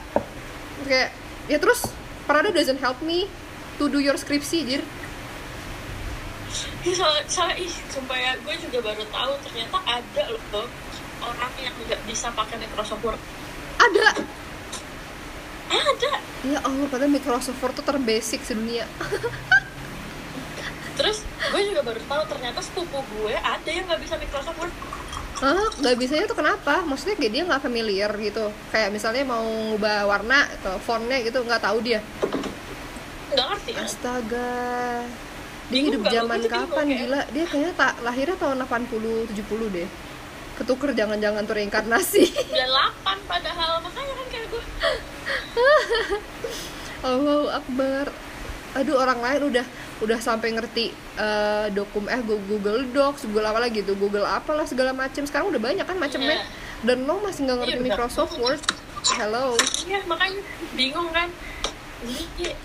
Kayak 0.87 1.13
ya 1.51 1.57
terus 1.59 1.85
Prada 2.25 2.49
doesn't 2.49 2.79
help 2.79 2.97
me 3.03 3.27
to 3.77 3.91
do 3.91 3.99
your 3.99 4.15
skripsi 4.15 4.65
jir. 4.65 4.81
Soal, 6.83 7.23
soal, 7.25 7.49
ih, 7.57 7.71
sumpah 7.89 8.13
ya, 8.19 8.31
gue 8.37 8.55
juga 8.59 8.91
baru 8.91 9.03
tahu 9.07 9.33
ternyata 9.47 9.77
ada 9.87 10.23
loh 10.29 10.67
orang 11.23 11.53
yang 11.57 11.73
nggak 11.87 12.01
bisa 12.05 12.27
pakai 12.35 12.59
Microsoft 12.59 13.03
Word. 13.03 13.21
ada. 13.79 14.07
Ada. 15.73 16.11
ya 16.45 16.59
Allah 16.61 16.85
padahal 16.91 17.09
Microsoft 17.09 17.57
Word 17.63 17.73
tuh 17.79 17.87
terbasic 17.87 18.43
sedunia 18.45 18.85
Terus 20.93 21.17
gue 21.23 21.61
juga 21.65 21.81
baru 21.81 22.01
tahu 22.03 22.23
ternyata 22.29 22.59
sepupu 22.61 22.99
gue 23.01 23.33
ada 23.33 23.69
yang 23.69 23.85
nggak 23.85 23.99
bisa 23.99 24.15
Microsoft 24.15 24.57
Word. 24.57 24.73
Hah, 25.33 25.65
nggak 25.75 25.95
bisanya 25.97 26.23
tuh 26.23 26.37
kenapa? 26.37 26.81
Maksudnya 26.81 27.15
kayak 27.17 27.31
dia 27.33 27.43
nggak 27.43 27.61
familiar 27.61 28.11
gitu. 28.15 28.45
Kayak 28.69 28.89
misalnya 28.93 29.23
mau 29.25 29.43
ngubah 29.43 30.05
warna 30.05 30.45
atau 30.61 30.77
fontnya 30.79 31.19
gitu 31.19 31.41
nggak 31.41 31.59
tahu 31.59 31.77
dia. 31.81 31.99
Nggak 33.33 33.45
ngerti 33.49 33.71
ya. 33.73 33.81
Astaga. 33.83 34.53
Dia 35.63 35.73
Bingung 35.73 35.93
hidup 35.97 36.03
zaman 36.07 36.37
bingung, 36.37 36.53
kapan 36.53 36.85
kayak- 36.85 36.99
gila? 37.01 37.21
Dia 37.33 37.45
kayaknya 37.49 37.73
tak 37.73 37.93
lahirnya 38.05 38.37
tahun 38.37 38.57
80 38.61 39.25
70 39.33 39.67
deh. 39.73 39.89
Ketuker 40.53 40.89
jangan-jangan 40.93 41.41
tuh 41.43 41.55
reinkarnasi. 41.57 42.23
98 42.29 42.53
padahal 43.25 43.81
makanya 43.81 44.13
kan 44.13 44.27
kayak 44.29 44.47
gue. 44.53 44.63
Allahu 47.09 47.47
Akbar. 47.49 48.05
Aduh 48.73 48.95
orang 48.95 49.19
lain 49.19 49.41
udah 49.49 49.65
udah 50.03 50.19
sampai 50.19 50.51
ngerti 50.51 50.85
eh, 51.15 51.67
dokum 51.71 52.05
eh 52.05 52.19
Google 52.21 52.83
Docs, 52.85 53.25
Google 53.25 53.47
apa 53.47 53.59
lagi 53.59 53.79
tuh, 53.81 53.95
Google 53.95 54.23
apalah 54.23 54.67
segala 54.67 54.91
macam. 54.91 55.23
Sekarang 55.23 55.47
udah 55.47 55.59
banyak 55.59 55.81
kan 55.81 55.95
macamnya. 55.95 56.37
Iya. 56.37 56.45
Dan 56.83 57.07
lo 57.07 57.17
masih 57.17 57.47
nggak 57.47 57.57
ngerti 57.57 57.71
Iya, 57.71 57.79
udah. 57.79 57.87
Microsoft 57.89 58.35
Word. 58.37 58.61
Hello. 59.15 59.55
Iya 59.81 59.99
makanya 60.03 60.39
bingung 60.73 61.09
kan. 61.09 61.27
Jadi 62.03 62.23
kayak 62.35 62.57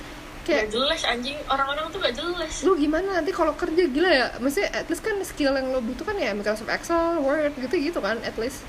nggak 0.64 0.70
jelas 0.72 1.00
anjing 1.04 1.36
orang-orang 1.44 1.84
tuh 1.88 2.00
gak 2.00 2.14
jelas. 2.14 2.52
lu 2.64 2.72
gimana 2.74 3.20
nanti 3.20 3.30
kalau 3.30 3.52
kerja 3.52 3.84
gila 3.84 4.08
ya 4.08 4.26
maksudnya 4.38 4.72
at 4.72 4.88
least 4.88 5.04
kan 5.04 5.20
skill 5.20 5.52
yang 5.52 5.68
lo 5.68 5.78
butuhkan 5.78 6.16
ya 6.16 6.32
Microsoft 6.32 6.66
Excel, 6.68 7.20
Word 7.20 7.52
gitu 7.54 7.76
gitu 7.76 8.00
kan 8.00 8.16
at 8.24 8.32
least 8.34 8.64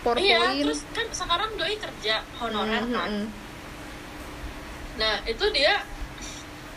PowerPoint 0.00 0.24
Iya, 0.24 0.40
terus 0.64 0.80
kan 0.88 1.04
sekarang 1.12 1.52
doi 1.54 1.76
kerja 1.76 2.24
honorer 2.40 2.80
Hmm, 2.80 2.90
kan. 2.90 3.10
hmm, 3.12 3.20
hmm. 3.20 3.26
Nah 4.96 5.14
itu 5.22 5.44
dia 5.52 5.84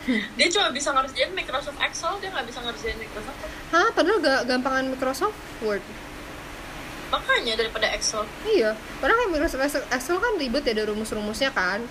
dia 0.37 0.47
cuma 0.49 0.67
bisa 0.69 0.89
ngerjain 0.89 1.31
Microsoft 1.31 1.77
Excel, 1.77 2.13
dia 2.17 2.29
nggak 2.29 2.45
bisa 2.45 2.59
ngerjain 2.59 2.97
Microsoft. 2.97 3.37
Hah, 3.69 3.87
padahal 3.91 4.17
gak 4.19 4.39
gampangan 4.45 4.85
Microsoft 4.89 5.37
Word 5.59 5.83
Makanya 7.09 7.53
daripada 7.55 7.87
Excel. 7.89 8.23
iya 8.45 8.71
padahal 8.97 9.19
kan 9.19 9.29
Microsoft 9.29 9.63
Excel, 9.87 10.17
kan 10.17 10.33
ribet 10.35 10.63
ya 10.63 10.73
ada 10.73 10.85
rumus-rumusnya 10.87 11.51
kan 11.51 11.83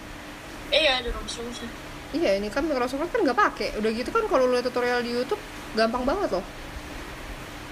Iya, 0.70 1.03
ada 1.03 1.09
rumus-rumusnya. 1.11 1.68
iya 2.11 2.37
ini 2.37 2.49
kan 2.49 2.62
Microsoft 2.62 2.99
Word 2.99 3.12
kan 3.12 3.20
nggak 3.23 3.38
pakai 3.38 3.68
udah 3.77 3.90
gitu 3.90 4.09
kan 4.09 4.25
kalau 4.27 4.44
lu 4.44 4.55
lihat 4.55 4.64
tutorial 4.64 5.01
di 5.01 5.12
YouTube 5.12 5.40
gampang 5.73 6.03
banget 6.03 6.33
loh 6.33 6.44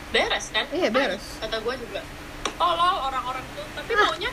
Beres 0.08 0.48
kan? 0.48 0.64
Iya, 0.72 0.88
beres. 0.88 1.36
Kata 1.36 1.60
gue 1.60 1.74
juga. 1.76 2.00
Tolol 2.56 2.96
orang-orang 3.04 3.44
tuh. 3.52 3.66
Tapi 3.76 3.92
Ah. 3.92 4.08
maunya 4.08 4.32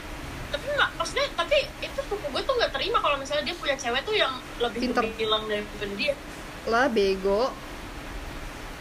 maksudnya 1.06 1.30
tapi 1.38 1.70
itu 1.86 2.00
sepupu 2.02 2.34
gue 2.34 2.42
tuh 2.42 2.58
nggak 2.58 2.74
terima 2.74 2.98
kalau 2.98 3.14
misalnya 3.22 3.46
dia 3.46 3.54
punya 3.62 3.78
cewek 3.78 4.02
tuh 4.10 4.18
yang 4.18 4.34
lebih 4.58 4.90
Pinter. 4.90 5.06
bilang 5.14 5.46
daripada 5.46 5.86
dia. 5.94 6.18
Lah 6.66 6.90
bego. 6.90 7.54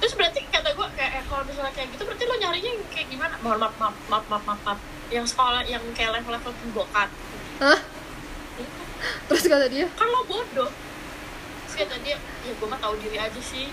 Terus 0.00 0.16
berarti 0.16 0.40
kata 0.48 0.72
gue 0.72 0.88
kayak 0.96 1.20
eh, 1.20 1.24
kalau 1.28 1.44
misalnya 1.44 1.72
kayak 1.76 1.92
gitu 1.92 2.08
berarti 2.08 2.24
lo 2.24 2.34
nyarinya 2.40 2.70
yang 2.72 2.84
kayak 2.88 3.08
gimana? 3.12 3.34
Mohon 3.44 3.58
maaf 3.60 3.76
maaf 3.76 3.96
maaf 4.08 4.24
maaf 4.32 4.44
maaf, 4.48 4.60
maaf. 4.64 4.80
yang 5.12 5.28
sekolah 5.28 5.68
yang 5.68 5.84
kayak 5.92 6.16
level 6.16 6.32
level 6.32 6.52
pembokat. 6.64 7.12
Hah? 7.60 7.80
terus 9.28 9.44
kata 9.44 9.68
dia? 9.68 9.84
Kan 9.92 10.08
lo 10.08 10.24
bodoh. 10.24 10.72
Terus 11.68 11.74
kata 11.76 11.96
dia 12.00 12.16
ya 12.16 12.52
gue 12.56 12.68
mah 12.72 12.80
tahu 12.80 12.96
diri 13.04 13.20
aja 13.20 13.40
sih. 13.44 13.68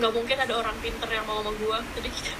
Nggak 0.00 0.12
mungkin 0.16 0.36
ada 0.48 0.54
orang 0.56 0.76
pinter 0.80 1.12
yang 1.12 1.28
mau 1.28 1.44
sama 1.44 1.52
gue 1.52 1.76
jadi 2.00 2.08
gitu 2.08 2.32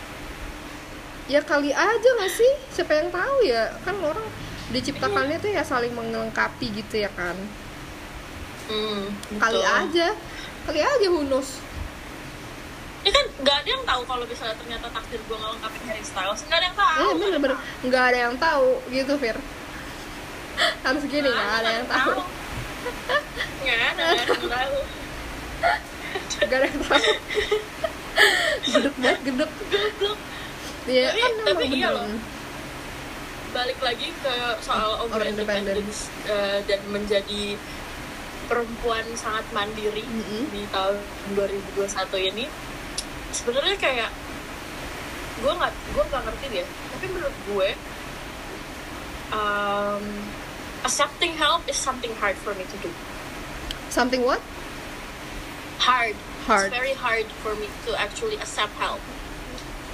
ya 1.29 1.45
kali 1.45 1.77
aja 1.77 2.09
gak 2.25 2.33
sih? 2.33 2.53
Siapa 2.73 2.93
yang 3.05 3.13
tahu 3.13 3.45
ya? 3.45 3.69
Kan 3.85 4.01
orang 4.01 4.25
diciptakannya 4.69 5.41
tuh 5.41 5.51
ya 5.51 5.63
saling 5.65 5.93
melengkapi 5.93 6.73
gitu 6.73 7.01
ya 7.01 7.11
kan? 7.13 7.37
Hmm, 8.69 9.09
kali 9.41 9.59
betul. 9.59 9.79
aja. 9.81 10.09
Kali 10.69 10.81
aja 10.85 11.07
knows? 11.09 11.65
Ya 13.01 13.11
kan 13.15 13.25
nggak 13.41 13.57
ada 13.65 13.69
yang 13.73 13.85
tahu 13.87 14.03
kalau 14.05 14.25
misalnya 14.29 14.53
ternyata 14.59 14.87
takdir 14.93 15.21
gue 15.23 15.37
ngelengkapin 15.39 15.83
Harry 15.89 16.05
Styles. 16.05 16.41
Nggak 16.45 16.59
ada 16.61 16.67
yang 16.69 16.77
tahu 16.77 16.99
eh 17.01 17.13
bener 17.17 17.39
bener. 17.41 17.59
nggak 17.87 18.05
ada 18.05 18.19
yang 18.29 18.35
tahu 18.37 18.69
gitu 18.91 19.13
Fir. 19.17 19.37
Harus 20.85 21.03
gini 21.07 21.29
nggak 21.31 21.53
ada 21.63 21.71
yang 21.73 21.87
tahu. 21.89 22.13
nggak 23.65 23.79
ada 23.97 24.03
yang 24.13 24.29
tahu. 24.45 24.77
Gak 26.39 26.55
ada 26.55 26.67
yang 26.71 26.83
tahu. 26.87 27.09
Gedek 28.69 28.95
banget 28.99 29.21
gedek. 29.25 29.51
Goblok. 29.71 30.19
ya 30.87 31.09
Tapi- 31.09 31.21
kan 31.23 31.33
tapi 31.47 31.65
iya 31.71 31.89
loh. 31.93 32.05
Balik 33.53 33.79
lagi 33.81 34.13
ke 34.13 34.35
soal 34.61 35.01
over 35.05 35.21
Over 35.21 35.29
independence 35.29 36.13
eh, 36.29 36.61
dan 36.69 36.81
menjadi 36.93 37.57
perempuan 38.49 39.05
sangat 39.13 39.45
mandiri 39.53 40.05
Mm-mm. 40.05 40.49
di 40.49 40.65
tahun 40.73 40.97
2021 41.37 42.31
ini. 42.33 42.47
Sebenarnya 43.33 43.77
kayak 43.77 44.11
gue 45.39 45.53
nggak 45.53 45.73
gue 45.95 46.05
nggak 46.09 46.23
ngerti 46.25 46.47
deh. 46.57 46.67
Tapi 46.67 47.07
menurut 47.13 47.37
gue 47.53 47.69
um, 49.33 50.05
accepting 50.85 51.37
help 51.37 51.63
is 51.69 51.77
something 51.77 52.13
hard 52.17 52.37
for 52.41 52.57
me 52.57 52.65
to 52.65 52.77
do. 52.81 52.91
Something 53.93 54.25
what? 54.25 54.41
Hard. 55.79 56.17
Hard. 56.49 56.73
it's 56.73 56.77
very 56.77 56.97
hard 56.97 57.29
for 57.45 57.53
me 57.57 57.69
to 57.85 57.93
actually 58.01 58.37
accept 58.41 58.73
help. 58.81 59.01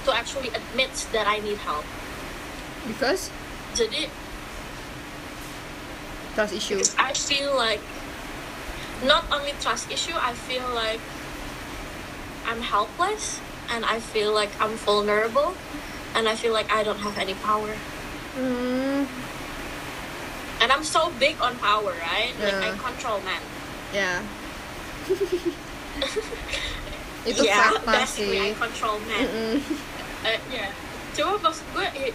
To 0.07 0.14
actually 0.14 0.55
admit 0.55 0.95
that 1.11 1.27
I 1.27 1.43
need 1.43 1.59
help. 1.67 1.83
Because 2.87 3.31
jadi 3.74 4.10
trust 6.34 6.54
issue 6.54 6.82
I 6.98 7.14
feel 7.14 7.54
like 7.54 7.82
not 9.04 9.24
only 9.30 9.52
trust 9.60 9.90
issue, 9.90 10.14
I 10.14 10.32
feel 10.32 10.66
like 10.74 11.00
I'm 12.46 12.62
helpless 12.62 13.40
and 13.70 13.84
I 13.84 14.00
feel 14.00 14.32
like 14.32 14.50
I'm 14.60 14.76
vulnerable 14.76 15.54
and 16.14 16.28
I 16.28 16.37
feel 16.37 16.52
like 16.52 16.72
I 16.72 16.82
don't 16.82 17.00
have 17.00 17.18
any 17.18 17.34
power. 17.34 17.74
hmm 18.34 19.04
And 20.62 20.72
I'm 20.72 20.84
so 20.84 21.12
big 21.18 21.37
on 21.42 21.56
power, 21.58 21.92
right? 21.92 22.32
Like 22.40 22.54
I 22.54 22.70
control 22.78 23.20
man. 23.20 23.42
ya 23.94 24.18
itu 27.30 27.46
yeah, 27.46 27.70
fakta 27.70 27.94
basically 27.94 28.42
I 28.42 28.50
control 28.58 28.98
man. 29.06 29.22
Mm-mm. 29.22 29.54
Eh, 30.26 30.38
ya. 30.50 30.66
Coba 31.14 31.46
maksud 31.46 31.62
gue 31.76 31.87
ya, 31.94 32.10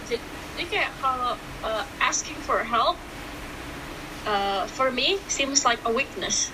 jadi, 0.60 0.64
kayak 0.68 0.92
kalau 1.00 1.40
uh, 1.64 1.84
asking 2.04 2.36
for 2.44 2.60
help 2.60 3.00
uh, 4.28 4.68
for 4.68 4.92
me 4.92 5.16
seems 5.24 5.64
like 5.64 5.80
a 5.88 5.92
weakness. 5.92 6.52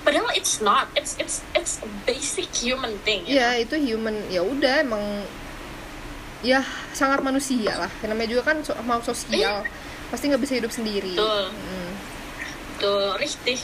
Padahal 0.00 0.32
it's 0.32 0.64
not. 0.64 0.88
It's 0.96 1.12
it's 1.20 1.44
it's 1.52 1.84
a 1.84 1.88
basic 2.08 2.48
human 2.56 2.96
thing. 3.04 3.28
ya 3.28 3.56
itu 3.60 3.76
human 3.76 4.16
ya 4.32 4.40
udah 4.40 4.80
emang 4.80 5.28
ya 6.44 6.64
sangat 6.92 7.24
manusia 7.24 7.72
lah 7.72 7.88
namanya 8.04 8.36
juga 8.36 8.52
kan 8.52 8.60
so- 8.60 8.76
mau 8.84 9.00
sosial 9.00 9.64
pasti 10.12 10.28
nggak 10.28 10.44
bisa 10.44 10.60
hidup 10.60 10.68
sendiri 10.68 11.16
Betul. 11.16 11.44
Mm. 11.52 11.92
Tuh, 12.80 13.16
richtig. 13.16 13.60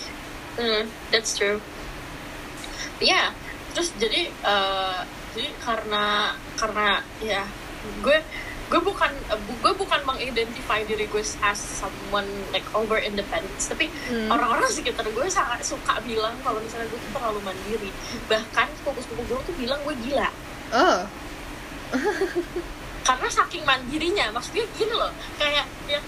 Hmm, 0.56 0.88
that's 1.12 1.36
true. 1.36 1.60
Ya, 3.00 3.32
terus 3.72 3.92
jadi 4.00 4.28
eh, 4.28 4.98
jadi 5.36 5.50
karena 5.60 6.36
karena 6.56 7.04
ya 7.20 7.44
gue 8.00 8.18
gue 8.70 8.78
bukan 8.80 9.11
gue 9.59 9.72
bukan 9.74 10.00
mengidentify 10.04 10.80
diri 10.80 11.04
gue 11.04 11.22
as 11.40 11.59
someone 11.59 12.24
like 12.48 12.62
over 12.72 12.96
independence 12.96 13.66
tapi 13.66 13.90
Hmm. 14.06 14.30
orang-orang 14.30 14.66
sekitar 14.68 15.02
gue 15.04 15.26
sangat 15.26 15.59
suka 15.61 15.98
bilang 16.00 16.38
kalau 16.40 16.59
misalnya 16.59 16.87
gue 16.87 17.00
tuh 17.00 17.11
terlalu 17.11 17.42
mandiri 17.42 17.90
bahkan 18.26 18.70
sepupu-sepupu 18.72 19.22
gue 19.24 19.38
tuh 19.42 19.54
bilang 19.56 19.78
gue 19.83 19.94
gila 20.00 20.30
oh 20.72 20.98
karena 23.02 23.26
saking 23.28 23.64
mandirinya 23.64 24.30
maksudnya 24.30 24.62
gini 24.72 24.92
loh 24.92 25.11
kayak 25.35 25.66
ya 25.85 25.98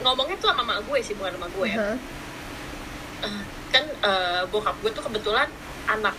ngomongnya 0.00 0.36
tuh 0.36 0.48
sama 0.48 0.62
mak 0.62 0.78
gue 0.84 0.98
sih 1.00 1.14
bukan 1.14 1.34
sama 1.34 1.48
gue 1.50 1.66
ya 1.66 1.76
Hah? 1.76 1.96
Eh, 3.24 3.42
kan 3.68 3.82
eh, 3.82 4.42
bokap 4.46 4.78
gue 4.78 4.90
tuh 4.92 5.02
kebetulan 5.02 5.48
anak 5.86 6.14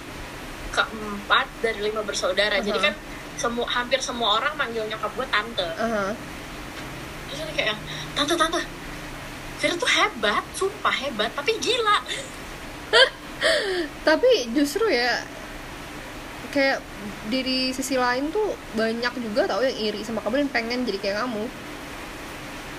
keempat 0.70 1.48
dari 1.62 1.80
lima 1.82 2.02
bersaudara 2.02 2.60
jadi 2.60 2.76
Uh-huh. 2.76 2.88
kan 2.92 2.96
semua 3.36 3.68
hampir 3.68 4.00
semua 4.02 4.40
orang 4.42 4.54
manggil 4.56 4.84
nyokap 4.88 5.12
gue 5.14 5.28
tante. 5.30 5.70
Aha. 5.78 6.16
terus 7.26 7.42
dia 7.42 7.54
kayak 7.58 7.78
tante 8.14 8.34
tante. 8.38 8.62
Fira 9.60 9.76
tuh 9.80 9.90
hebat 9.90 10.44
sumpah 10.56 10.94
hebat 10.94 11.32
tapi 11.34 11.58
gila. 11.60 12.00
Tapi 14.08 14.48
justru 14.56 14.88
ya 14.88 15.20
kayak 16.56 16.80
dari 17.28 17.76
sisi 17.76 18.00
lain 18.00 18.32
tuh 18.32 18.56
banyak 18.80 19.12
juga 19.20 19.44
tau 19.44 19.60
yang 19.60 19.76
iri 19.76 20.08
sama 20.08 20.24
kamu 20.24 20.48
dan 20.48 20.52
pengen 20.56 20.88
jadi 20.88 21.00
kayak 21.04 21.18
kamu. 21.28 21.44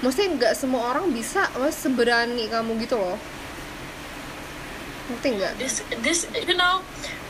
Maksudnya 0.01 0.29
nggak 0.40 0.55
semua 0.57 0.97
orang 0.97 1.12
bisa 1.12 1.45
mas 1.61 1.77
seberani 1.77 2.49
kamu 2.49 2.81
gitu 2.81 2.97
loh. 2.97 3.21
Ngerti 5.12 5.29
nggak? 5.37 5.53
This 5.61 5.85
this 6.01 6.25
you 6.33 6.57
know 6.57 6.81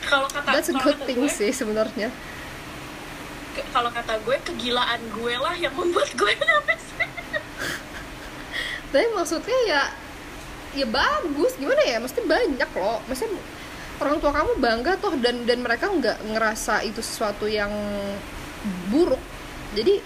kalau 0.07 0.31
kata 0.31 0.51
that's 0.55 0.71
a 0.71 0.77
good 0.79 1.03
thing 1.03 1.19
gue, 1.19 1.31
sih 1.31 1.51
sebenarnya 1.51 2.15
kalau 3.71 3.89
kata 3.89 4.21
gue 4.21 4.37
kegilaan 4.43 5.01
gue 5.13 5.35
lah 5.37 5.55
yang 5.55 5.73
membuat 5.73 6.11
gue 6.13 6.33
sini. 6.87 7.07
tapi 8.93 9.07
maksudnya 9.13 9.59
ya 9.67 9.83
ya 10.77 10.87
bagus. 10.87 11.57
Gimana 11.57 11.83
ya? 11.83 11.99
Mesti 11.99 12.21
banyak 12.25 12.71
loh. 12.77 13.01
Maksudnya 13.09 13.41
orang 13.97 14.17
tua 14.21 14.33
kamu 14.33 14.53
bangga 14.61 14.93
toh 15.01 15.15
dan 15.17 15.45
dan 15.45 15.65
mereka 15.65 15.89
nggak 15.89 16.21
ngerasa 16.33 16.85
itu 16.85 17.01
sesuatu 17.01 17.49
yang 17.49 17.73
buruk. 18.89 19.21
Jadi 19.73 20.01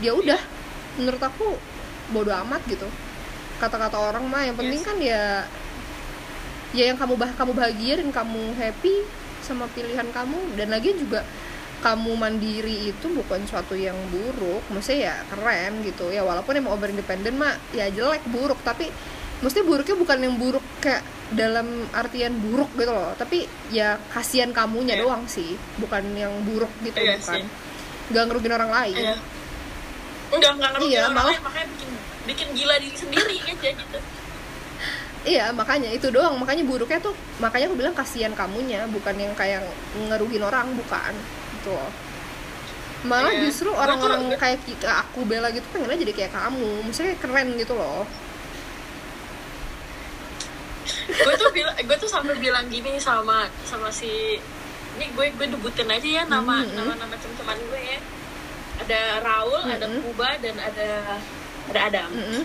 ya 0.00 0.14
udah. 0.14 0.40
Menurut 0.98 1.22
aku 1.22 1.58
bodo 2.10 2.30
amat 2.46 2.62
gitu. 2.70 2.86
Kata-kata 3.58 3.98
orang 3.98 4.26
mah 4.26 4.42
yang 4.46 4.54
penting 4.54 4.82
Yes. 4.82 4.86
kan 4.86 4.96
ya 4.98 5.22
ya 6.74 6.90
yang 6.90 6.98
kamu 6.98 7.14
bah 7.14 7.30
kamu 7.34 7.54
bahagia 7.54 8.02
dan 8.02 8.10
kamu 8.10 8.54
happy 8.58 9.06
sama 9.42 9.66
pilihan 9.74 10.06
kamu. 10.10 10.58
Dan 10.58 10.70
lagi 10.70 10.94
juga 10.94 11.22
kamu 11.84 12.16
mandiri 12.16 12.88
itu 12.88 13.06
bukan 13.06 13.44
suatu 13.44 13.76
yang 13.76 13.92
buruk 14.08 14.64
maksudnya 14.72 15.00
ya 15.04 15.28
keren 15.28 15.84
gitu. 15.84 16.08
Ya 16.08 16.24
walaupun 16.24 16.56
emang 16.56 16.72
over 16.72 16.88
independent 16.88 17.36
mah 17.36 17.52
ya 17.70 17.86
jelek 17.86 18.24
buruk. 18.26 18.56
Tapi 18.64 18.88
maksudnya 19.38 19.68
buruknya 19.68 19.92
bukan 19.94 20.18
yang 20.18 20.34
buruk 20.34 20.64
kayak 20.80 21.04
dalam 21.30 21.68
artian 21.92 22.32
buruk 22.40 22.72
gitu 22.72 22.88
loh. 22.88 23.12
Tapi 23.14 23.44
ya 23.68 24.00
kasihan 24.08 24.48
kamunya 24.48 24.96
Iya. 24.96 25.04
doang 25.04 25.28
sih. 25.28 25.60
Bukan 25.76 26.02
yang 26.14 26.32
buruk 26.42 26.72
gitu 26.80 26.96
Iya 26.96 27.20
bukan. 27.20 27.44
nggak 28.06 28.24
ngerugin 28.26 28.52
orang 28.54 28.72
lain. 28.72 28.96
Iya. 28.98 29.16
enggak 30.24 30.52
enggak 30.52 30.70
ngerti 30.72 30.86
Iya, 30.88 31.00
orang 31.00 31.14
malah- 31.14 31.30
lain, 31.30 31.42
makanya 31.44 31.66
bikin 31.70 31.90
bikin 32.24 32.48
gila 32.56 32.74
diri 32.74 32.96
sendiri 32.96 33.36
aja 33.44 33.68
gitu. 33.70 33.98
Iya 35.24 35.44
makanya 35.52 35.88
itu 35.88 36.08
doang. 36.08 36.36
Makanya 36.36 36.64
buruknya 36.64 36.98
tuh 36.98 37.12
makanya 37.38 37.68
aku 37.68 37.76
bilang 37.76 37.94
kasihan 37.94 38.32
kamunya. 38.32 38.84
Bukan 38.88 39.14
yang 39.14 39.32
kayak 39.32 39.62
ngerugin 39.94 40.42
orang 40.42 40.72
bukan 40.74 41.12
gitu 41.64 41.72
loh. 41.72 41.90
malah 43.04 43.28
Iya. 43.30 43.40
justru 43.44 43.68
orang-orang 43.68 44.32
kayak 44.34 44.60
kita 44.62 44.88
aku 45.00 45.24
bela 45.24 45.48
gitu 45.48 45.64
pengennya 45.70 45.96
jadi 45.98 46.12
kayak 46.14 46.32
kamu 46.32 46.84
maksudnya 46.84 47.16
keren 47.16 47.52
gitu 47.54 47.72
loh 47.72 48.04
gue 51.06 51.34
tuh 51.34 51.50
bilang 51.50 51.72
gue 51.74 51.96
tuh 51.96 52.08
sampai 52.08 52.36
bilang 52.38 52.64
gini 52.66 52.96
sama 52.98 53.44
sama 53.62 53.88
si 53.88 54.36
ini 54.94 55.06
gue 55.10 55.26
gue 55.32 55.46
debutin 55.48 55.84
aja 55.86 56.08
ya 56.14 56.22
nama 56.24 56.60
Mhm. 56.60 56.72
nama 56.74 56.92
nama 56.94 57.14
teman-teman 57.14 57.58
gue 57.62 57.80
ya 57.82 57.98
ada 58.78 59.00
Raul 59.20 59.62
ada 59.66 59.86
Mhm. 59.86 60.00
Kuba 60.02 60.28
dan 60.38 60.56
ada 60.58 60.88
ada 61.66 61.80
Adam 61.82 62.08
Mm-mm. 62.10 62.42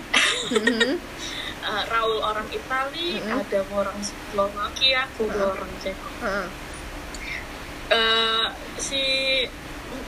Mm-mm. 0.54 0.96
Eh, 1.60 1.84
Raul 1.88 2.20
orang 2.20 2.48
Itali 2.50 3.20
Mhm. 3.20 3.36
Adam 3.38 3.68
orang 3.74 4.00
Slovakia 4.00 5.04
Kuba 5.14 5.36
Ah. 5.38 5.52
orang 5.52 5.72
Ceko 5.78 6.08
Ah, 6.22 6.48
Eh, 7.90 8.46
si 8.78 9.02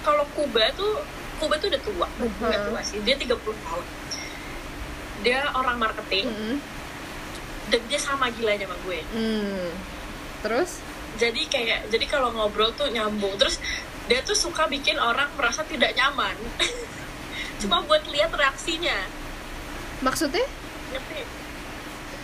kalau 0.05 0.25
Kuba 0.37 0.69
tuh 0.77 1.01
Kuba 1.41 1.57
tuh 1.57 1.73
udah 1.73 1.81
tua. 1.81 2.07
Mhm. 2.21 2.45
udah 2.45 2.61
tua 2.69 2.81
sih. 2.85 3.01
Dia 3.01 3.17
30 3.17 3.57
tahun. 3.65 3.85
Dia 5.25 5.39
orang 5.57 5.77
marketing. 5.81 6.29
Mm-mm. 6.29 6.57
dan 7.71 7.79
dia 7.87 7.95
sama 8.03 8.27
gilanya 8.35 8.67
sama 8.67 8.75
gue. 8.83 8.99
Mm. 9.15 9.71
terus? 10.43 10.83
Jadi 11.15 11.47
kayak 11.47 11.87
jadi 11.87 12.03
kalau 12.03 12.35
ngobrol 12.35 12.75
tuh 12.75 12.91
nyambung. 12.91 13.39
Terus 13.39 13.63
dia 14.11 14.19
tuh 14.27 14.35
suka 14.35 14.67
bikin 14.67 14.99
orang 14.99 15.31
merasa 15.39 15.63
tidak 15.63 15.95
nyaman. 15.95 16.35
Cuma 17.63 17.79
buat 17.87 18.03
lihat 18.11 18.35
reaksinya. 18.35 19.07
Maksudnya? 20.03 20.43
Ngerti? 20.91 21.21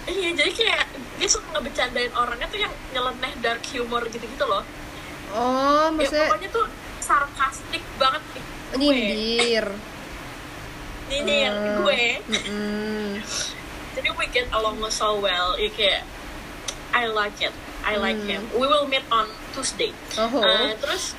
Iya 0.08 0.30
jadi 0.36 0.52
kayak 0.52 0.84
dia 1.16 1.30
suka 1.32 1.48
ngebecandain 1.56 2.12
orangnya 2.12 2.48
tuh 2.52 2.60
yang 2.60 2.74
nyeleneh 2.92 3.34
dark 3.40 3.64
humor 3.72 4.04
gitu-gitu 4.12 4.46
loh 4.46 4.68
oh 5.34 5.88
ya, 5.88 5.92
maksudnya 5.92 6.28
pokoknya 6.28 6.50
tuh 6.52 6.66
sarkastik 7.00 7.84
banget 7.98 8.24
nih 8.32 8.44
gue 8.68 8.78
nyindir 8.78 9.66
nyindir 11.08 11.52
Hmm. 11.56 11.76
gue 11.82 12.02
Mm-mm. 12.28 13.08
jadi 13.96 14.10
we 14.14 14.26
get 14.28 14.48
along 14.52 14.78
so 14.92 15.16
well 15.18 15.56
ya 15.56 15.72
kayak 15.72 16.04
I 16.92 17.08
like 17.08 17.40
it 17.40 17.56
I 17.88 17.96
like 17.96 18.20
Hmm. 18.20 18.28
him 18.30 18.42
we 18.54 18.68
will 18.68 18.86
meet 18.86 19.08
on 19.08 19.26
Tuesday 19.52 19.96
oh 20.20 20.28
Uh, 20.38 20.76
terus 20.78 21.16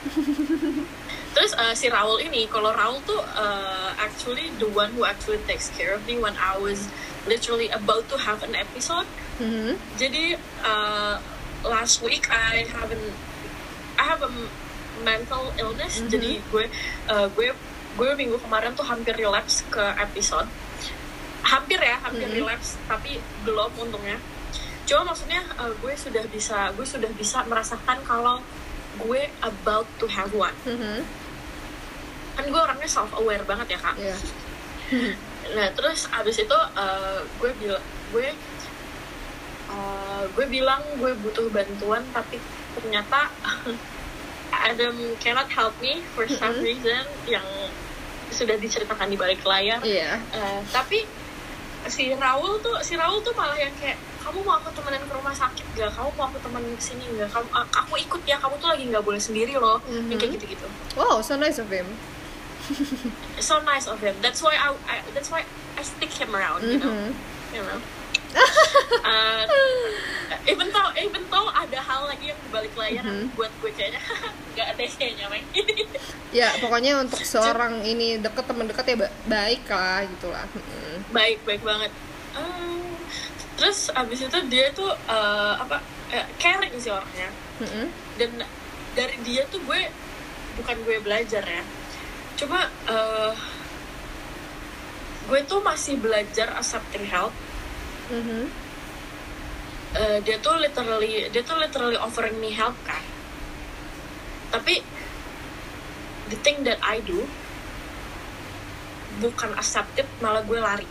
terus 1.34 1.52
uh, 1.54 1.72
si 1.72 1.88
Raul 1.88 2.20
ini 2.20 2.44
kalau 2.46 2.72
Raul 2.72 3.00
tuh 3.02 3.20
uh, 3.22 3.90
actually 3.96 4.52
the 4.58 4.68
one 4.68 4.92
who 4.92 5.04
actually 5.04 5.40
takes 5.44 5.72
care 5.72 5.94
of 5.94 6.04
me 6.04 6.18
when 6.18 6.36
I 6.36 6.58
was 6.58 6.88
literally 7.24 7.68
about 7.70 8.08
to 8.10 8.16
have 8.18 8.44
an 8.44 8.52
episode 8.52 9.08
Mhm. 9.38 9.78
jadi 9.96 10.34
uh, 10.60 11.16
last 11.62 12.02
week 12.02 12.26
I 12.28 12.66
haven't 12.68 13.14
have 14.08 14.20
a 14.20 14.30
mental 15.00 15.52
illness 15.54 16.00
Mhm. 16.00 16.08
jadi 16.08 16.30
gue 16.42 16.64
uh, 17.06 17.28
gue 17.30 17.48
gue 17.94 18.10
minggu 18.16 18.38
kemarin 18.38 18.72
tuh 18.72 18.82
hampir 18.82 19.14
relapse 19.14 19.62
ke 19.68 19.84
episode 19.98 20.48
hampir 21.44 21.78
ya 21.78 22.00
hampir 22.00 22.26
Mhm. 22.26 22.36
relapse 22.36 22.80
tapi 22.84 23.16
belum 23.42 23.70
untungnya 23.78 24.18
cuma 24.84 25.04
maksudnya 25.06 25.44
uh, 25.54 25.70
gue 25.74 25.92
sudah 25.94 26.24
bisa 26.26 26.72
gue 26.72 26.84
sudah 26.84 27.10
bisa 27.12 27.44
merasakan 27.44 28.00
kalau 28.02 28.40
gue 28.98 29.22
about 29.40 29.86
to 29.96 30.08
have 30.08 30.32
one 30.32 30.56
Mhm. 30.64 31.04
kan 32.34 32.44
gue 32.44 32.60
orangnya 32.60 32.88
self 32.88 33.12
aware 33.14 33.44
banget 33.44 33.76
ya 33.76 33.80
kak 33.80 33.96
Iya. 33.96 34.16
Nah 35.48 35.72
terus 35.72 36.04
abis 36.10 36.36
itu 36.38 36.52
uh, 36.74 37.20
gue 37.38 37.50
bilang 37.56 37.80
gue 38.10 38.28
uh, 39.68 40.24
gue 40.28 40.46
bilang 40.46 40.80
gue 40.94 41.12
butuh 41.18 41.48
bantuan 41.48 42.04
tapi 42.10 42.36
ternyata 42.74 43.32
Adam 44.50 44.94
cannot 45.18 45.48
help 45.48 45.74
me 45.78 46.00
for 46.12 46.24
some 46.26 46.56
Mhm. 46.56 46.64
reason 46.64 47.02
yang 47.26 47.44
sudah 48.28 48.56
diceritakan 48.56 49.08
di 49.08 49.16
balik 49.16 49.40
layar. 49.42 49.80
Iya. 49.80 50.20
Uh, 50.32 50.60
tapi 50.68 51.04
si 51.88 52.12
Raul 52.12 52.60
tuh 52.60 52.76
si 52.82 52.98
Raul 52.98 53.22
tuh 53.22 53.32
malah 53.32 53.56
yang 53.56 53.72
kayak 53.80 53.96
kamu 54.20 54.44
mau 54.44 54.60
aku 54.60 54.68
temenin 54.76 55.00
ke 55.00 55.14
rumah 55.16 55.32
sakit 55.32 55.64
gak? 55.72 55.88
Kamu 55.96 56.12
mau 56.12 56.28
aku 56.28 56.36
temenin 56.44 56.76
ke 56.76 56.82
sini 56.84 57.04
gak? 57.16 57.32
Kamu 57.32 57.48
aku 57.54 57.94
ikut 57.96 58.22
ya. 58.28 58.36
Kamu 58.36 58.60
tuh 58.60 58.68
lagi 58.68 58.84
nggak 58.84 59.00
boleh 59.00 59.16
sendiri 59.16 59.56
loh. 59.56 59.80
Mhm. 59.88 60.12
Yang 60.12 60.18
kayak 60.20 60.32
gitu-gitu. 60.36 60.68
Wow, 61.00 61.24
so 61.24 61.40
nice 61.40 61.56
of 61.56 61.72
him. 61.72 61.88
So 63.40 63.64
nice 63.64 63.88
of 63.88 63.96
him. 64.04 64.12
That's 64.20 64.44
why 64.44 64.52
I, 64.52 64.76
I 64.84 65.00
that's 65.16 65.32
why 65.32 65.48
I 65.78 65.82
stick 65.82 66.12
him 66.12 66.36
around. 66.36 66.60
You 66.68 66.76
know. 66.76 66.92
Mhm. 66.92 67.08
you 67.56 67.62
know. 67.64 67.80
Uh, 68.28 69.42
even 70.44 70.68
though 70.68 70.90
even 70.94 71.22
though 71.26 71.48
ada 71.48 71.78
hal 71.78 72.04
lagi 72.04 72.28
yang 72.28 72.40
dibalik 72.42 72.72
layar 72.74 73.00
yang 73.00 73.08
Mhm. 73.24 73.32
buat 73.32 73.52
gue 73.58 73.70
kayaknya 73.72 74.00
nggak 74.52 74.66
ada 74.68 74.84
kayaknya 74.86 75.26
Meng. 75.28 75.46
Ya, 76.28 76.52
pokoknya 76.58 77.00
untuk 77.00 77.22
seorang 77.22 77.80
ini 77.82 78.18
deket 78.18 78.44
teman 78.44 78.68
dekat 78.68 78.84
ya 78.86 78.96
ba- 78.98 79.14
baik 79.26 79.64
lah 79.66 80.04
gitu 80.04 80.28
lah. 80.28 80.44
Mhm. 80.46 81.08
baik 81.10 81.38
baik 81.42 81.62
banget 81.62 81.92
Uh, 82.30 82.92
terus 83.56 83.88
abis 83.90 84.22
itu 84.22 84.38
dia 84.46 84.68
tuh 84.70 84.86
uh, 85.08 85.54
apa 85.56 85.80
eh, 86.08 86.28
caring 86.36 86.76
sih 86.76 86.92
orangnya 86.92 87.32
Mhm. 87.58 87.84
dan 88.14 88.30
dari 88.92 89.16
dia 89.22 89.42
tuh 89.48 89.58
gue 89.60 89.80
bukan 90.54 90.76
gue 90.84 90.96
belajar 91.00 91.40
ya 91.40 91.62
cuma 92.36 92.60
uh, 92.84 93.32
gue 95.24 95.40
tuh 95.42 95.60
masih 95.60 95.96
belajar 95.96 96.52
accepting 96.52 97.04
help 97.04 97.32
Mhm. 98.08 98.42
Eh, 99.88 100.18
dia 100.20 100.36
tuh 100.38 100.60
literally 100.60 101.32
dia 101.32 101.40
tuh 101.40 101.56
literally 101.56 101.96
offering 101.96 102.36
me 102.36 102.52
help 102.52 102.76
kan 102.84 103.00
tapi 104.48 104.84
the 106.28 106.36
thing 106.40 106.60
that 106.60 106.76
I 106.80 107.00
do 107.00 107.24
bukan 109.18 109.56
accepted 109.56 110.04
malah 110.18 110.44
gue 110.44 110.60
lari 110.60 110.88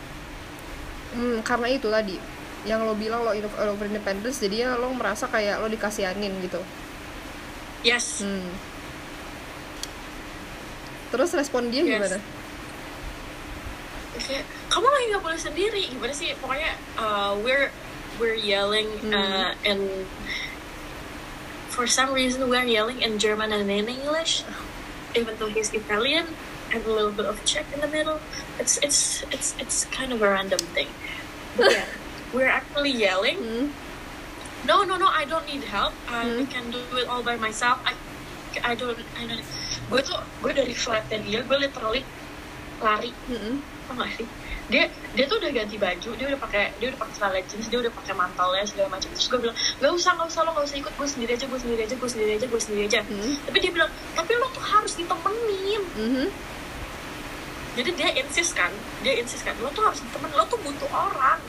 Hmm, 1.08 1.40
karena 1.40 1.72
itu 1.72 1.88
tadi 1.88 2.18
yang 2.66 2.84
lo 2.84 2.92
bilang 2.92 3.22
lo 3.22 3.32
over 3.64 3.86
independence 3.86 4.42
jadinya 4.42 4.74
lo 4.74 4.90
merasa 4.92 5.24
kayak 5.24 5.56
lo 5.56 5.70
dikasihanin 5.70 6.34
gitu. 6.42 6.60
yes 7.80 8.20
Hmm. 8.20 8.50
Terus 11.08 11.32
respon 11.32 11.72
dia 11.72 11.80
Yes. 11.80 11.96
gimana? 11.96 12.18
kayak 14.18 14.44
kamu 14.68 14.86
lagi 14.86 15.04
nggak 15.10 15.24
boleh 15.24 15.40
sendiri. 15.40 15.82
Gimana 15.88 16.12
sih? 16.12 16.32
Pokoknya 16.36 16.72
uh, 16.96 17.32
we're 17.40 17.72
we're 18.18 18.36
yelling 18.36 18.88
uh, 19.08 19.54
and 19.62 20.04
for 21.70 21.86
some 21.86 22.10
reason 22.10 22.48
we're 22.48 22.66
yelling 22.66 22.98
in 23.00 23.16
German 23.16 23.54
and 23.54 23.70
in 23.70 23.86
English 23.86 24.42
even 25.14 25.38
though 25.38 25.48
he's 25.48 25.70
Italian 25.72 26.26
and 26.74 26.84
a 26.84 26.90
little 26.92 27.14
bit 27.14 27.24
of 27.24 27.38
Czech 27.46 27.64
in 27.72 27.80
the 27.80 27.88
middle. 27.88 28.20
It's 28.58 28.76
it's 28.82 29.24
it's 29.32 29.54
it's 29.56 29.86
kind 29.88 30.12
of 30.12 30.20
a 30.20 30.28
random 30.28 30.60
thing. 30.76 30.90
But 31.56 31.72
yeah 31.72 31.88
we're 32.34 32.50
actually 32.50 32.92
yelling. 32.92 33.38
Hmm. 33.38 33.66
no 34.66 34.82
no 34.84 34.98
no 34.98 35.08
I 35.08 35.24
don't 35.24 35.46
need 35.46 35.64
help. 35.64 35.94
I 36.10 36.28
Hmm. 36.28 36.44
can 36.50 36.68
do 36.68 36.82
it 36.98 37.06
all 37.08 37.22
by 37.22 37.38
myself. 37.38 37.78
I 37.86 37.94
I 38.60 38.74
don't 38.74 38.98
I 39.16 39.24
don't 39.24 39.46
gue 39.88 40.00
tuh 40.04 40.20
gue 40.44 40.52
dari 40.52 40.74
flatnya 40.76 41.22
dia 41.24 41.40
gue 41.40 41.56
literally 41.56 42.04
lari. 42.82 43.14
Apa 43.88 43.92
nggak 43.96 44.10
sih 44.20 44.28
dia 44.68 44.84
dia 45.12 45.24
tuh 45.24 45.36
udah 45.36 45.50
ganti 45.50 45.76
baju 45.76 46.10
dia 46.12 46.26
udah 46.28 46.38
pakai 46.38 46.76
dia 46.76 46.86
udah 46.88 46.98
pakai 46.98 47.14
celana 47.14 47.40
jeans 47.42 47.66
dia 47.66 47.78
udah 47.78 47.88
pakai 47.90 48.12
mantelnya 48.12 48.64
segala 48.64 48.88
macam 48.90 49.08
terus 49.08 49.26
gue 49.26 49.40
bilang 49.40 49.56
nggak 49.56 49.90
usah 49.90 50.10
nggak 50.12 50.28
usah 50.28 50.40
lo 50.42 50.50
nggak 50.52 50.66
usah 50.66 50.78
ikut 50.78 50.92
gue 50.92 51.08
sendiri 51.08 51.30
aja 51.32 51.46
gue 51.46 51.58
sendiri 51.58 51.80
aja 51.82 51.94
gue 51.94 52.10
sendiri 52.10 52.30
aja 52.34 52.46
gue 52.46 52.60
sendiri 52.60 52.82
aja 52.86 53.00
Hmm. 53.00 53.34
tapi 53.42 53.56
dia 53.58 53.70
bilang 53.70 53.88
tapi 54.12 54.30
lo 54.34 54.46
tuh 54.50 54.60
harus 54.62 54.92
ditemenin 54.94 55.82
Mhm. 55.94 56.26
jadi 57.74 57.90
dia 57.92 58.08
insist 58.18 58.52
kan 58.52 58.68
dia 59.00 59.14
insist 59.14 59.40
kan 59.40 59.56
lo 59.56 59.70
tuh 59.70 59.82
harus 59.82 60.00
ditemenin 60.00 60.34
lo 60.34 60.44
tuh 60.44 60.58
butuh 60.58 60.90
orang 60.90 61.40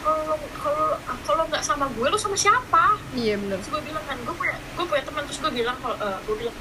kalau 0.00 0.36
kalau 0.54 0.88
kalau 1.22 1.42
nggak 1.46 1.60
sama 1.60 1.88
gue 1.90 2.06
lo 2.06 2.16
sama 2.16 2.34
siapa 2.34 2.96
Iya 3.12 3.36
benar. 3.36 3.56
terus 3.58 3.68
gue 3.70 3.82
bilang 3.82 4.04
kan 4.04 4.16
gue 4.18 4.32
punya 4.32 4.56
gue 4.70 4.84
punya 4.84 5.02
teman 5.02 5.22
terus 5.24 5.40
gue 5.40 5.52
bilang 5.54 5.76
kalau 5.78 5.96
eh, 5.98 6.18
gue 6.22 6.36
bilang 6.38 6.56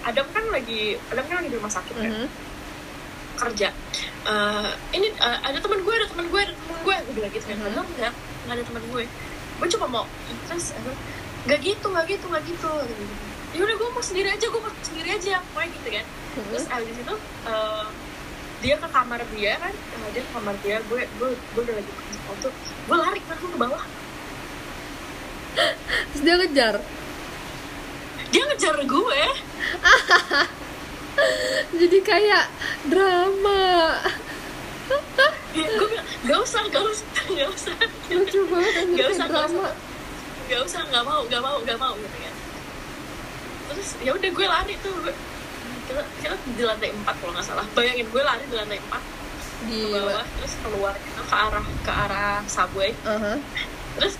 Adam 0.00 0.26
kan 0.28 0.44
lagi 0.48 0.80
Adam 1.08 1.24
kan 1.24 1.34
lagi 1.36 1.48
di 1.48 1.56
rumah 1.56 1.72
sakit 1.72 1.94
kan 1.96 2.12
Mhm. 2.12 2.26
Kerja. 3.36 3.68
Eh, 4.22 4.68
ini 4.92 5.08
eh, 5.10 5.38
ada 5.40 5.58
teman 5.58 5.80
gue 5.80 5.94
ada 5.94 6.06
teman 6.06 6.26
gue 6.26 6.40
ada 6.40 6.52
teman 6.52 6.76
gue 6.80 6.94
gue 6.96 7.12
bilang 7.14 7.30
gitu. 7.30 7.44
Kan 7.44 7.58
padahal 7.58 7.86
enggak 7.86 8.12
nggak 8.46 8.54
ada 8.56 8.64
teman 8.64 8.82
gue. 8.88 9.04
Gue 9.58 9.68
cuma 9.68 9.86
mau 9.86 10.04
terus 10.46 10.72
eh, 10.72 10.96
nggak 11.46 11.60
gitu 11.60 11.86
nggak 11.88 12.04
gitu 12.06 12.24
nggak 12.26 12.44
gitu. 12.44 12.72
Ya 13.50 13.60
udah 13.62 13.76
gue 13.76 13.88
mau 13.90 14.04
sendiri 14.04 14.28
aja 14.30 14.46
gue 14.46 14.60
mau 14.60 14.72
sendiri 14.80 15.08
aja 15.10 15.42
pokoknya 15.50 15.68
gitu 15.74 15.88
kan. 15.90 16.06
Terus 16.30 16.64
Mhm. 16.64 16.74
abis 16.76 16.96
itu 16.96 17.14
eh, 17.46 17.86
dia 18.60 18.74
ke 18.76 18.88
kamar 18.88 19.20
dia 19.32 19.52
kan 19.56 19.72
eh, 19.72 20.08
dia 20.12 20.22
ke 20.22 20.30
kamar 20.30 20.54
dia 20.60 20.76
gue 20.84 21.00
gue 21.18 21.28
gue 21.32 21.62
udah 21.64 21.74
lagi 21.74 21.90
pakai 21.90 22.12
sepatu 22.12 22.48
gue 22.86 22.96
lari 22.96 23.20
langsung 23.24 23.50
ke 23.50 23.58
bawah. 23.58 23.84
Terus 26.12 26.22
dia 26.22 26.34
ngejar. 26.36 26.76
dia 28.30 28.46
ngejar 28.46 28.78
gue 28.86 29.22
Jadi 31.80 31.98
kayak 32.00 32.44
drama. 32.86 33.96
Dia- 35.50 35.66
gue 35.66 35.86
bilang 35.86 36.06
gak 36.24 36.38
usah 36.42 36.62
gak 36.66 36.82
usah 36.82 37.06
gak 37.26 37.50
usah 37.50 37.74
Lucu 38.10 38.40
banget 38.46 38.72
kayak 38.94 39.10
usah, 39.14 39.26
drama. 39.26 39.66
usah. 39.66 39.74
gak 40.46 40.60
usah 40.62 40.80
nggak 40.86 41.04
mau 41.06 41.20
nggak 41.26 41.42
mau 41.42 41.56
nggak 41.62 41.78
mau 41.78 41.94
gitu 41.94 42.16
kan 42.18 42.34
terus 43.70 43.88
ya 43.98 44.10
udah 44.14 44.30
gue 44.30 44.46
lari 44.46 44.74
tuh 44.78 44.94
gue 44.98 45.14
kita, 45.86 46.02
kita 46.18 46.34
di 46.54 46.62
lantai 46.62 46.90
empat 46.90 47.14
kalau 47.18 47.32
nggak 47.34 47.46
salah 47.46 47.66
bayangin 47.70 48.06
gue 48.06 48.22
lari 48.22 48.42
di 48.46 48.54
lantai 48.54 48.78
empat 48.78 49.02
ke 49.02 49.66
Gila. 49.70 49.98
bawah 50.10 50.26
terus 50.38 50.54
keluar 50.58 50.94
gitu 50.98 51.20
ke 51.22 51.34
arah 51.34 51.64
ke 51.82 51.92
arah 51.92 52.38
subway 52.46 52.90
Aha. 53.06 53.34
terus 53.94 54.14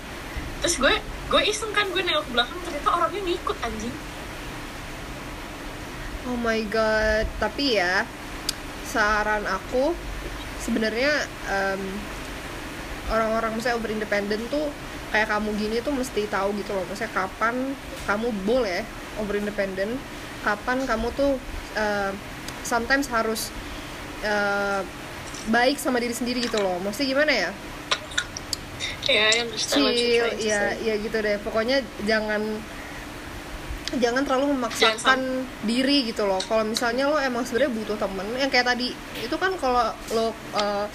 terus 0.63 0.75
gue 0.79 0.95
gue 1.31 1.43
iseng 1.47 1.71
kan 1.71 1.87
gue 1.91 2.03
nengok 2.03 2.27
ke 2.27 2.31
belakang 2.31 2.59
ternyata 2.63 2.89
orangnya 2.91 3.23
ngikut 3.27 3.59
anjing 3.61 3.95
Oh 6.29 6.37
my 6.37 6.61
god, 6.69 7.25
tapi 7.41 7.81
ya 7.81 8.05
saran 8.85 9.47
aku 9.47 9.95
sebenarnya 10.61 11.25
em, 11.49 11.83
orang-orang 13.09 13.57
misalnya 13.57 13.79
over 13.81 13.91
independent 13.95 14.43
tuh 14.53 14.69
kayak 15.15 15.31
kamu 15.33 15.51
gini 15.57 15.77
tuh 15.81 15.95
mesti 15.95 16.29
tahu 16.29 16.53
gitu 16.61 16.77
loh, 16.77 16.85
misalnya 16.87 17.15
kapan 17.15 17.73
kamu 18.05 18.29
boleh 18.45 18.85
over 19.19 19.35
independent, 19.39 19.97
kapan 20.45 20.85
kamu 20.85 21.09
tuh 21.17 21.41
em, 21.79 22.13
sometimes 22.63 23.09
harus 23.09 23.49
eh, 24.21 24.83
baik 25.49 25.81
sama 25.81 25.97
diri 25.99 26.13
sendiri 26.13 26.45
gitu 26.45 26.61
loh. 26.61 26.77
Maksudnya 26.85 27.09
gimana 27.17 27.33
ya? 27.33 27.51
ya 29.09 29.27
you're 29.35 29.51
Chill, 29.57 29.89
ya 30.39 30.77
ya 30.79 30.95
gitu 31.01 31.17
deh. 31.25 31.41
Pokoknya 31.41 31.81
jangan 32.05 32.43
jangan 33.99 34.23
terlalu 34.23 34.55
memaksakan 34.55 35.43
diri 35.67 36.07
gitu 36.07 36.23
loh. 36.23 36.39
Kalau 36.47 36.63
misalnya 36.63 37.11
lo 37.11 37.19
emang 37.19 37.43
sebenarnya 37.43 37.75
butuh 37.75 37.97
temen, 37.99 38.27
yang 38.39 38.47
kayak 38.47 38.71
tadi 38.71 38.95
itu 39.19 39.35
kan 39.35 39.51
kalau 39.59 39.91
lo 40.15 40.31
uh, 40.55 40.87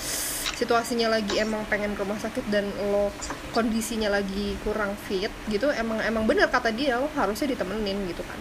situasinya 0.55 1.11
lagi 1.11 1.35
emang 1.35 1.67
pengen 1.67 1.91
ke 1.99 2.01
rumah 2.07 2.15
sakit 2.15 2.47
dan 2.47 2.63
lo 2.93 3.11
kondisinya 3.51 4.07
lagi 4.07 4.55
kurang 4.63 4.95
fit 5.03 5.27
gitu, 5.51 5.67
emang 5.75 5.99
emang 5.99 6.23
bener 6.23 6.47
kata 6.47 6.71
dia 6.71 6.95
lo 6.95 7.11
harusnya 7.11 7.51
ditemenin 7.51 8.07
gitu 8.07 8.23
kan. 8.23 8.39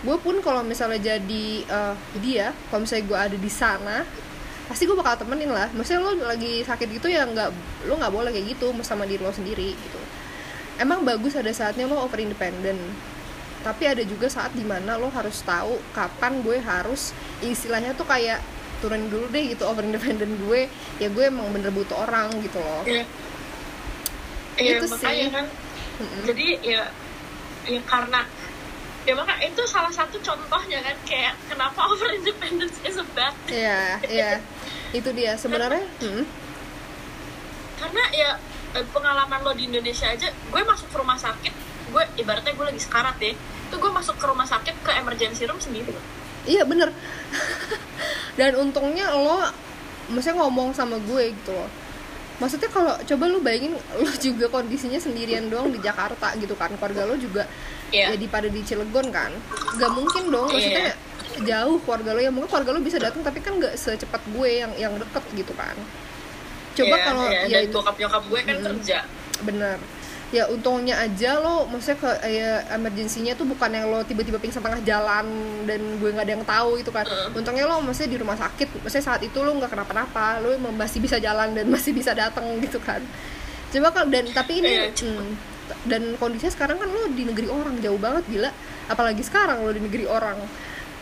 Gue 0.00 0.16
pun 0.16 0.40
kalau 0.40 0.64
misalnya 0.64 1.18
jadi 1.18 1.46
uh, 1.68 1.94
dia, 2.24 2.56
kalau 2.72 2.88
misalnya 2.88 3.04
gue 3.04 3.18
ada 3.18 3.36
di 3.36 3.50
sana, 3.52 4.06
pasti 4.70 4.88
gue 4.88 4.96
bakal 4.96 5.20
temenin 5.20 5.52
lah. 5.52 5.68
Maksudnya 5.76 6.00
lo 6.00 6.16
lagi 6.24 6.64
sakit 6.64 6.88
gitu 6.88 7.12
ya 7.12 7.28
nggak 7.28 7.48
lo 7.84 8.00
nggak 8.00 8.12
boleh 8.14 8.32
kayak 8.32 8.56
gitu 8.56 8.72
sama 8.80 9.04
diri 9.04 9.20
lo 9.20 9.34
sendiri 9.34 9.76
gitu. 9.76 10.00
Emang 10.80 11.04
bagus 11.04 11.36
ada 11.36 11.52
saatnya 11.52 11.84
lo 11.84 12.00
over 12.00 12.20
independent 12.20 12.80
tapi 13.66 13.82
ada 13.82 14.06
juga 14.06 14.30
saat 14.30 14.54
di 14.54 14.62
mana 14.62 14.94
lo 14.94 15.10
harus 15.10 15.42
tahu 15.42 15.74
kapan 15.90 16.38
gue 16.46 16.62
harus 16.62 17.10
istilahnya 17.42 17.98
tuh 17.98 18.06
kayak 18.06 18.38
turunin 18.78 19.10
dulu 19.10 19.26
deh 19.26 19.50
gitu 19.50 19.66
over 19.66 19.82
independent 19.82 20.38
gue 20.46 20.70
ya 21.02 21.10
gue 21.10 21.24
emang 21.26 21.50
bener 21.50 21.74
butuh 21.74 22.06
orang 22.06 22.30
gitu 22.38 22.62
loh 22.62 22.86
Iya. 22.86 23.02
Iya, 24.56 24.80
Itu 24.80 24.86
makanya 24.88 25.26
sih. 25.26 25.34
kan. 25.34 25.46
Mm-mm. 26.00 26.22
Jadi 26.32 26.46
ya, 26.64 26.82
ya 27.68 27.80
karena 27.84 28.20
ya 29.04 29.12
maka 29.12 29.36
itu 29.42 29.62
salah 29.68 29.92
satu 29.92 30.16
contohnya 30.22 30.80
kan 30.80 30.96
kayak 31.04 31.34
kenapa 31.44 31.76
over 31.90 32.08
independence 32.08 32.80
is 32.80 32.96
a 32.96 33.04
bad 33.12 33.34
thing. 33.44 33.60
Iya, 33.60 34.00
iya. 34.08 34.30
Itu 34.96 35.12
dia 35.12 35.36
sebenarnya. 35.36 35.84
hmm, 36.00 36.24
karena 37.76 38.02
ya 38.14 38.30
eh, 38.72 38.86
pengalaman 38.94 39.40
lo 39.44 39.52
di 39.52 39.68
Indonesia 39.68 40.08
aja 40.08 40.32
gue 40.32 40.62
masuk 40.64 40.88
ke 40.88 40.96
rumah 40.96 41.18
sakit 41.20 41.52
gue 41.96 42.04
ibaratnya 42.20 42.52
gue 42.52 42.66
lagi 42.68 42.76
sekarat 42.78 43.16
ya 43.16 43.32
itu 43.32 43.74
gue 43.74 43.90
masuk 43.90 44.20
ke 44.20 44.26
rumah 44.28 44.44
sakit 44.44 44.76
ke 44.84 44.90
emergency 44.94 45.48
room 45.48 45.56
sendiri 45.56 45.96
Iya 46.46 46.62
bener. 46.62 46.94
Dan 48.38 48.54
untungnya 48.54 49.10
lo, 49.10 49.42
maksudnya 50.06 50.38
ngomong 50.38 50.70
sama 50.70 50.94
gue 51.02 51.34
gitu 51.34 51.50
loh. 51.50 51.66
Maksudnya 52.38 52.70
kalau 52.70 52.94
coba 53.02 53.24
lu 53.26 53.42
bayangin 53.42 53.74
lo 53.98 54.12
juga 54.14 54.46
kondisinya 54.46 54.94
sendirian 54.94 55.50
doang 55.50 55.74
di 55.74 55.82
Jakarta 55.82 56.38
gitu 56.38 56.54
kan, 56.54 56.70
keluarga 56.78 57.02
lo 57.02 57.18
juga 57.18 57.50
Iya. 57.86 58.14
jadi 58.14 58.26
pada 58.26 58.46
di 58.46 58.62
Cilegon 58.62 59.10
kan, 59.10 59.34
gak 59.74 59.90
mungkin 59.90 60.30
dong. 60.30 60.46
Maksudnya 60.46 60.94
jauh 61.42 61.82
keluarga 61.82 62.14
lo 62.14 62.20
ya 62.22 62.30
mungkin 62.30 62.46
keluarga 62.46 62.70
lo 62.74 62.80
bisa 62.82 63.02
datang 63.02 63.26
tapi 63.26 63.42
kan 63.42 63.58
gak 63.58 63.74
secepat 63.74 64.22
gue 64.30 64.50
yang 64.62 64.70
yang 64.78 64.94
deket 65.02 65.26
gitu 65.34 65.50
kan. 65.58 65.74
Coba 66.78 66.94
Iya, 66.94 67.02
kalau 67.02 67.26
iya, 67.26 67.40
ya 67.42 67.58
dan 67.58 67.74
bokap 67.74 67.96
nyokap 67.98 68.22
gue 68.22 68.40
kan 68.42 68.54
Mm-mm. 68.54 68.66
kerja 68.78 68.98
bener 69.42 69.78
ya 70.34 70.50
untungnya 70.50 70.98
aja 70.98 71.38
lo 71.38 71.70
maksudnya 71.70 72.02
ke 72.02 72.10
ya, 72.26 72.66
emergensinya 72.74 73.38
tuh 73.38 73.46
bukan 73.46 73.70
yang 73.70 73.86
lo 73.86 74.02
tiba-tiba 74.02 74.42
pingsan 74.42 74.58
tengah 74.58 74.82
jalan 74.82 75.26
dan 75.70 75.78
gue 76.02 76.10
nggak 76.10 76.26
ada 76.26 76.34
yang 76.34 76.46
tahu 76.46 76.82
itu 76.82 76.90
kan. 76.90 77.06
Untungnya 77.30 77.70
lo 77.70 77.78
maksudnya 77.78 78.10
di 78.10 78.18
rumah 78.18 78.34
sakit 78.34 78.82
maksudnya 78.82 79.06
saat 79.06 79.22
itu 79.22 79.38
lo 79.38 79.54
nggak 79.54 79.70
kenapa-napa 79.70 80.42
lo 80.42 80.50
emang 80.50 80.74
masih 80.74 80.98
bisa 80.98 81.22
jalan 81.22 81.54
dan 81.54 81.70
masih 81.74 81.94
bisa 81.94 82.10
datang 82.10 82.42
gitu 82.58 82.82
kan. 82.82 82.98
Coba 83.70 83.94
kan 83.94 84.10
dan 84.10 84.26
tapi 84.34 84.58
ini 84.58 84.90
hmm, 84.90 85.30
dan 85.86 86.02
kondisinya 86.18 86.50
sekarang 86.50 86.82
kan 86.82 86.90
lo 86.90 87.06
di 87.14 87.22
negeri 87.22 87.46
orang 87.46 87.78
jauh 87.78 87.98
banget 87.98 88.26
gila. 88.26 88.50
Apalagi 88.90 89.22
sekarang 89.22 89.62
lo 89.62 89.70
di 89.70 89.82
negeri 89.82 90.10
orang. 90.10 90.42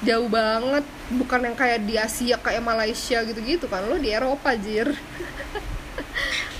Jauh 0.05 0.29
banget 0.29 0.85
bukan 1.16 1.49
yang 1.49 1.57
kayak 1.57 1.81
di 1.89 1.97
Asia 1.97 2.37
kayak 2.37 2.61
Malaysia 2.61 3.25
gitu-gitu 3.25 3.72
kan 3.72 3.89
lo 3.89 3.97
di 3.97 4.12
Eropa 4.12 4.53
jir 4.53 4.93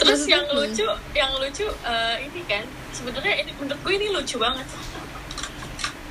terus 0.05 0.29
Maksudnya, 0.29 0.37
yang 0.37 0.47
lucu 0.53 0.87
yang 1.17 1.33
lucu 1.41 1.67
eh, 1.67 2.17
ini 2.29 2.41
kan 2.45 2.65
sebenarnya 2.93 3.35
ini 3.41 3.51
menurut 3.57 3.81
gue 3.81 3.95
ini 3.97 4.07
lucu 4.13 4.37
banget. 4.37 4.69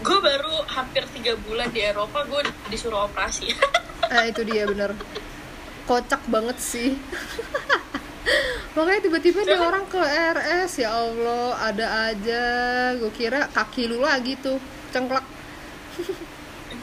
Gue 0.04 0.18
baru 0.20 0.66
hampir 0.68 1.06
tiga 1.14 1.38
bulan 1.46 1.70
di 1.70 1.86
Eropa 1.86 2.26
gue 2.26 2.42
disuruh 2.74 3.06
operasi. 3.06 3.54
Nah 4.10 4.24
itu 4.32 4.42
dia 4.44 4.66
bener. 4.66 4.98
Kocak 5.86 6.26
banget 6.26 6.58
sih. 6.58 6.98
Makanya 8.76 9.02
tiba-tiba 9.06 9.46
ada 9.46 9.70
orang 9.70 9.86
ke 9.86 10.02
RS 10.02 10.82
Ya 10.82 10.90
Allah 10.90 11.54
ada 11.62 11.88
aja. 12.10 12.44
Gue 12.98 13.14
kira 13.14 13.46
kaki 13.54 13.94
lu 13.94 14.02
lagi 14.02 14.34
tuh 14.42 14.58
Cengklak. 14.90 15.26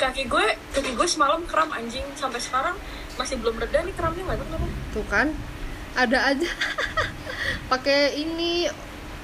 Kaki 0.00 0.32
gue 0.32 0.46
kaki 0.72 0.96
gue 0.96 1.08
semalam 1.10 1.42
kram 1.44 1.68
anjing. 1.74 2.06
Sampai 2.14 2.40
sekarang 2.40 2.78
masih 3.20 3.36
belum 3.36 3.60
reda 3.60 3.84
nih 3.84 3.92
kramnya 3.92 4.22
nggak 4.24 4.38
tahu 4.48 4.66
Tuh 4.96 5.06
kan 5.12 5.28
Ada 5.96 6.18
aja. 6.34 6.50
Pakai 7.72 8.18
ini 8.18 8.66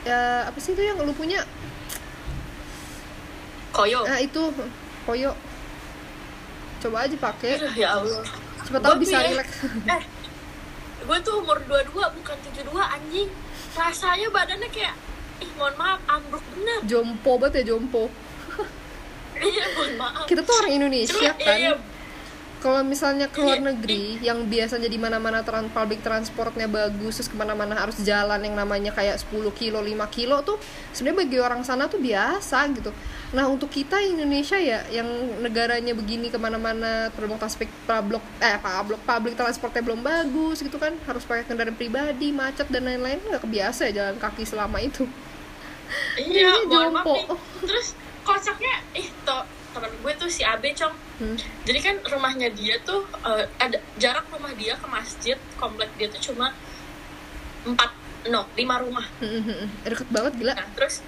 ya 0.07 0.47
apa 0.47 0.59
sih 0.59 0.73
itu 0.73 0.83
yang 0.83 1.03
lu 1.03 1.11
punya 1.11 1.43
koyo. 3.71 4.07
Nah 4.07 4.19
itu 4.19 4.43
koyo. 5.05 5.33
Coba 6.79 7.07
aja 7.07 7.17
pakai. 7.17 7.59
Ya 7.75 7.99
Allah. 7.99 8.23
Siapa 8.62 8.79
tahu 8.83 8.95
bisa 8.99 9.19
ya- 9.23 9.31
relax 9.31 9.49
eh 9.87 10.03
gue 11.07 11.19
tuh 11.23 11.39
umur 11.39 11.62
22 11.64 11.93
bukan 11.93 12.37
72 12.51 12.67
anjing. 12.83 13.29
Rasanya 13.77 14.27
badannya 14.33 14.69
kayak 14.71 14.95
ih 15.39 15.51
mohon 15.55 15.75
maaf 15.77 16.01
ambruk 16.09 16.43
bener. 16.55 16.81
Jompo 16.87 17.37
banget 17.39 17.62
ya 17.62 17.75
jompo. 17.75 18.09
Iya 19.37 19.64
mohon 19.77 19.93
maaf. 20.01 20.25
Kita 20.25 20.41
tuh 20.41 20.55
orang 20.57 20.73
Indonesia 20.73 21.12
Cuma, 21.12 21.37
kan? 21.37 21.59
iya, 21.61 21.73
kalau 22.67 22.83
misalnya 22.83 23.31
ke 23.31 23.39
luar 23.39 23.62
Iya, 23.62 23.67
negeri 23.71 24.19
yang 24.27 24.51
biasanya 24.51 24.91
di 24.91 24.99
mana-mana 24.99 25.47
trans 25.47 25.71
public 25.71 26.03
transportnya 26.03 26.67
bagus 26.67 27.23
terus 27.23 27.31
ke 27.31 27.39
mana-mana 27.39 27.79
harus 27.79 27.95
jalan 28.03 28.43
yang 28.43 28.59
namanya 28.59 28.91
kayak 28.91 29.23
10 29.23 29.55
kilo 29.55 29.79
5 29.79 29.95
kilo 30.11 30.43
tuh 30.43 30.59
sebenarnya 30.91 31.19
bagi 31.23 31.39
orang 31.39 31.62
sana 31.62 31.87
tuh 31.87 32.03
biasa 32.03 32.67
gitu. 32.75 32.91
Nah 33.39 33.47
untuk 33.47 33.71
kita 33.71 34.03
Indonesia 34.03 34.59
ya 34.59 34.83
yang 34.91 35.07
negaranya 35.47 35.95
begini 35.95 36.27
ke 36.27 36.43
mana-mana 36.43 37.14
public 37.14 37.39
transport 37.39 37.71
public 37.87 38.23
eh 38.43 38.59
public 38.59 39.01
public 39.07 39.35
transportnya 39.39 39.83
belum 39.87 40.03
bagus 40.03 40.59
gitu 40.59 40.83
kan 40.83 40.99
harus 41.07 41.23
pakai 41.23 41.47
kendaraan 41.47 41.79
pribadi 41.79 42.35
macet 42.35 42.67
dan 42.67 42.83
lain-lain 42.83 43.23
nggak 43.31 43.47
kebiasa 43.47 43.95
ya 43.95 44.03
jalan 44.03 44.19
kaki 44.19 44.43
selama 44.43 44.83
itu. 44.83 45.07
Iya 46.19 46.67
jompo. 46.67 47.39
terus 47.62 47.95
kocaknya 48.27 48.83
ih 48.99 49.07
to 49.23 49.39
teman 49.77 49.93
gue 49.93 50.12
tuh 50.16 50.27
si 50.27 50.41
Abe 50.43 50.72
cong 50.72 50.95
Hmm. 51.16 51.33
jadi 51.62 51.81
kan 51.81 51.97
rumahnya 52.03 52.49
dia 52.51 52.77
tuh 52.83 53.01
eh, 53.22 53.45
ada 53.57 53.77
jarak 53.97 54.29
rumah 54.29 54.53
dia 54.53 54.72
ke 54.74 54.85
masjid 54.87 55.37
komplek 55.55 55.89
dia 55.95 56.09
tuh 56.09 56.20
cuma 56.22 56.53
empat 57.62 57.89
no 58.27 58.45
lima 58.53 58.77
rumah 58.79 59.07
deket 59.83 60.09
banget 60.09 60.33
gila 60.35 60.53
nah 60.53 60.68
terus 60.72 61.01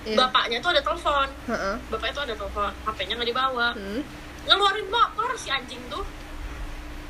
Iya. 0.00 0.14
bapaknya 0.16 0.56
tuh 0.58 0.70
ada 0.70 0.80
telepon 0.80 1.28
Heeh. 1.44 1.74
bapaknya 1.86 2.12
tuh 2.14 2.24
ada 2.24 2.34
telepon 2.34 2.72
HP-nya 2.82 3.14
nggak 3.16 3.28
dibawa 3.28 3.66
Hmm. 3.74 4.00
ngeluarin 4.44 4.88
motor 4.88 5.28
si 5.34 5.48
anjing 5.48 5.82
tuh 5.86 6.04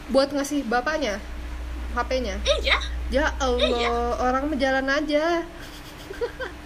buat 0.08 0.26
ngasih 0.28 0.64
bapaknya 0.64 1.22
HP-nya 1.92 2.38
iya 2.56 2.78
Ya 3.08 3.24
Allah, 3.40 3.64
Iya. 3.64 3.88
orang 4.20 4.52
menjalan 4.52 4.84
aja. 4.84 5.40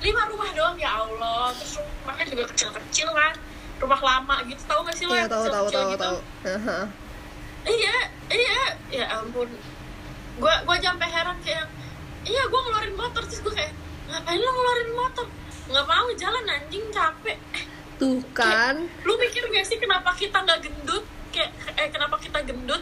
lima 0.00 0.22
rumah 0.28 0.50
doang 0.52 0.76
ya 0.76 0.90
Allah. 1.00 1.52
Terus 1.56 1.72
rumahnya 1.80 2.24
juga 2.28 2.44
kecil-kecil 2.52 3.08
kan. 3.12 3.34
Rumah 3.80 4.00
lama 4.00 4.36
gitu 4.44 4.62
tahu 4.68 4.80
gak 4.84 4.96
sih 4.96 5.04
lo 5.08 5.14
yang 5.16 5.28
tahu 5.28 5.48
tahu 5.48 5.66
tahu 5.72 5.88
gitu? 5.96 6.04
tahu. 6.04 6.18
Iya 7.64 7.96
iya. 8.28 8.60
Ya 8.92 9.04
ampun. 9.16 9.48
Gua 10.40 10.54
gua 10.64 10.76
sampai 10.80 11.08
heran 11.08 11.36
kayak 11.44 11.68
iya 12.24 12.42
gua 12.48 12.60
ngeluarin 12.68 12.96
motor. 12.96 13.22
Terus 13.24 13.40
gua 13.40 13.54
kayak 13.56 13.72
ngapain 14.08 14.40
lo 14.40 14.50
ngeluarin 14.50 14.90
motor? 14.92 15.26
Nggak 15.70 15.86
mau 15.86 16.08
jalan 16.16 16.44
anjing 16.48 16.84
capek. 16.92 17.38
Tuh 18.00 18.20
kan. 18.32 18.88
lu 19.04 19.12
mikir 19.20 19.44
gak 19.52 19.64
sih 19.68 19.76
kenapa 19.76 20.16
kita 20.16 20.40
nggak 20.40 20.64
gendut? 20.64 21.04
Kayak 21.30 21.52
eh 21.76 21.88
kenapa 21.92 22.16
kita 22.16 22.40
gendut? 22.48 22.80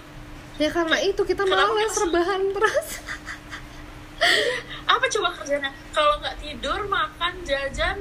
Ya 0.59 0.71
karena 0.75 0.99
itu 1.03 1.23
kita 1.23 1.43
kita- 1.47 2.03
rebahan 2.07 2.43
terus. 2.55 2.89
apa 4.93 5.05
coba 5.09 5.29
kerjanya 5.37 5.71
kalau 5.91 6.19
nggak 6.19 6.37
tidur 6.43 6.81
makan 6.87 7.33
jajan 7.47 7.97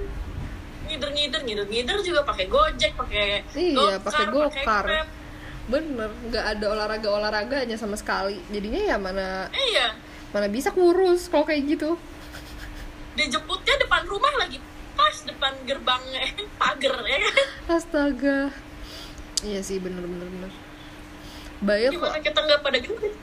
ngider 0.88 1.10
ngider 1.12 1.42
ngider 1.44 1.66
ngider 1.68 1.98
juga 2.00 2.24
pakai 2.24 2.48
gojek 2.48 2.96
pakai 2.96 3.44
Iya, 3.52 4.00
pakai 4.00 4.26
gokar. 4.32 4.86
Bener, 5.68 6.08
nggak 6.32 6.46
ada 6.56 6.66
olahraga 6.72 7.10
olahraganya 7.12 7.76
sama 7.76 8.00
sekali. 8.00 8.40
Jadinya 8.48 8.80
ya 8.80 8.96
mana 8.96 9.52
iya 9.52 9.92
mana 10.32 10.48
bisa 10.48 10.72
kurus 10.72 11.28
kalau 11.28 11.44
kayak 11.44 11.68
gitu. 11.68 12.00
dijemputnya 13.18 13.76
depan 13.82 14.06
rumah 14.06 14.30
lagi 14.38 14.62
pas 14.94 15.16
depan 15.26 15.50
gerbangnya 15.66 16.22
pagar 16.62 17.02
ya 17.04 17.18
kan 17.20 17.36
Astaga. 17.76 18.40
Iya 19.42 19.60
sih 19.60 19.82
bener 19.82 20.06
bener 20.06 20.30
bener. 20.30 20.52
Bayar 21.60 21.92
kok. 21.92 22.00
gimana 22.00 22.20
kita 22.22 22.40
nggak 22.40 22.60
pada 22.62 22.78
gendut 22.78 23.14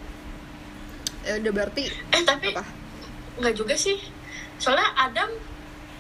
Ya 1.25 1.33
udah 1.41 1.53
berarti 1.55 1.83
eh 1.89 2.23
tapi 2.27 2.53
apa? 2.53 2.84
Nggak 3.37 3.55
juga 3.55 3.75
sih 3.75 3.99
soalnya 4.57 4.87
Adam 4.97 5.31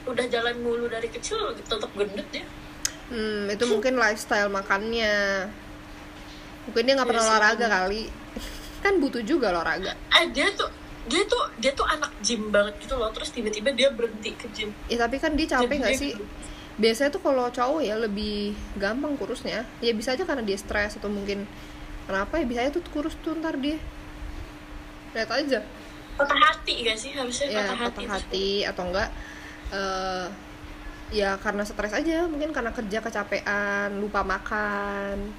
udah 0.05 0.26
jalan 0.28 0.57
mulu 0.61 0.87
dari 0.87 1.09
kecil 1.09 1.39
tetap 1.57 1.91
gendut 1.93 2.28
ya 2.30 2.45
Hmm, 3.05 3.53
itu 3.53 3.68
mungkin 3.68 4.01
lifestyle 4.01 4.49
makannya. 4.49 5.45
Mungkin 6.64 6.82
dia 6.82 6.95
nggak 6.97 7.05
Iya 7.05 7.12
pernah 7.12 7.24
olahraga 7.28 7.57
bener. 7.61 7.72
kali. 7.76 8.03
Kan 8.82 8.97
butuh 8.97 9.20
juga 9.20 9.53
olahraga. 9.53 9.93
eh 9.93 10.24
dia 10.32 10.49
tuh 10.57 10.72
dia 11.05 11.20
tuh 11.28 11.53
dia 11.61 11.76
tuh 11.76 11.85
anak 11.85 12.09
gym 12.24 12.49
banget 12.49 12.72
gitu 12.80 12.97
loh 12.97 13.12
terus 13.12 13.28
tiba-tiba 13.28 13.76
dia 13.76 13.93
berhenti 13.93 14.32
ke 14.32 14.49
gym 14.57 14.72
Ya 14.89 14.97
tapi 14.97 15.20
kan 15.20 15.37
dia 15.37 15.45
capek 15.47 15.85
nggak 15.85 15.95
sih? 15.95 16.16
gitu. 16.16 16.24
Biasanya 16.74 17.12
tuh 17.12 17.20
kalau 17.20 17.53
cowok 17.53 17.85
ya 17.85 18.01
lebih 18.01 18.57
gampang 18.80 19.20
kurusnya. 19.20 19.68
Ya 19.78 19.93
bisa 19.93 20.16
aja 20.16 20.24
karena 20.24 20.41
dia 20.41 20.57
stres 20.57 20.97
atau 20.97 21.12
mungkin 21.12 21.45
kenapa 22.09 22.41
ya 22.41 22.49
bisa 22.49 22.64
aja 22.64 22.72
tuh 22.72 22.80
kurus 22.89 23.20
tuh 23.20 23.37
ntar 23.37 23.61
dia. 23.61 23.76
Lihat 25.12 25.28
aja. 25.28 25.61
Patah 26.15 26.39
hati 26.39 26.75
gak 26.87 26.99
sih? 26.99 27.11
Harusnya 27.15 27.47
Ya 27.51 27.62
patah 27.69 27.79
hati, 27.79 27.95
patah 28.03 28.11
hati 28.19 28.49
atau 28.67 28.83
enggak 28.91 29.11
eh 29.75 30.27
ya 31.15 31.39
karena 31.39 31.62
stres 31.62 31.95
aja 31.95 32.27
mungkin 32.27 32.51
karena 32.51 32.75
kerja 32.75 32.99
kecapean 32.99 34.03
lupa 34.03 34.27
makan. 34.27 35.31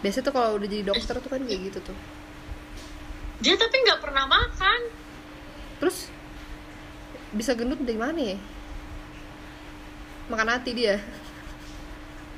Biasanya 0.00 0.24
tuh 0.30 0.34
kalau 0.34 0.56
udah 0.56 0.68
jadi 0.68 0.84
dokter 0.86 1.16
tuh 1.18 1.30
kan 1.30 1.42
kayak 1.42 1.60
gitu 1.72 1.78
tuh. 1.82 1.96
Dia 3.42 3.58
tapi 3.58 3.76
nggak 3.82 4.00
pernah 4.00 4.24
makan. 4.30 4.80
Terus 5.82 6.08
bisa 7.34 7.52
gendut 7.58 7.82
dari 7.82 7.98
mana 7.98 8.20
ya? 8.20 8.38
Makan 10.30 10.48
hati 10.48 10.70
dia. 10.72 10.96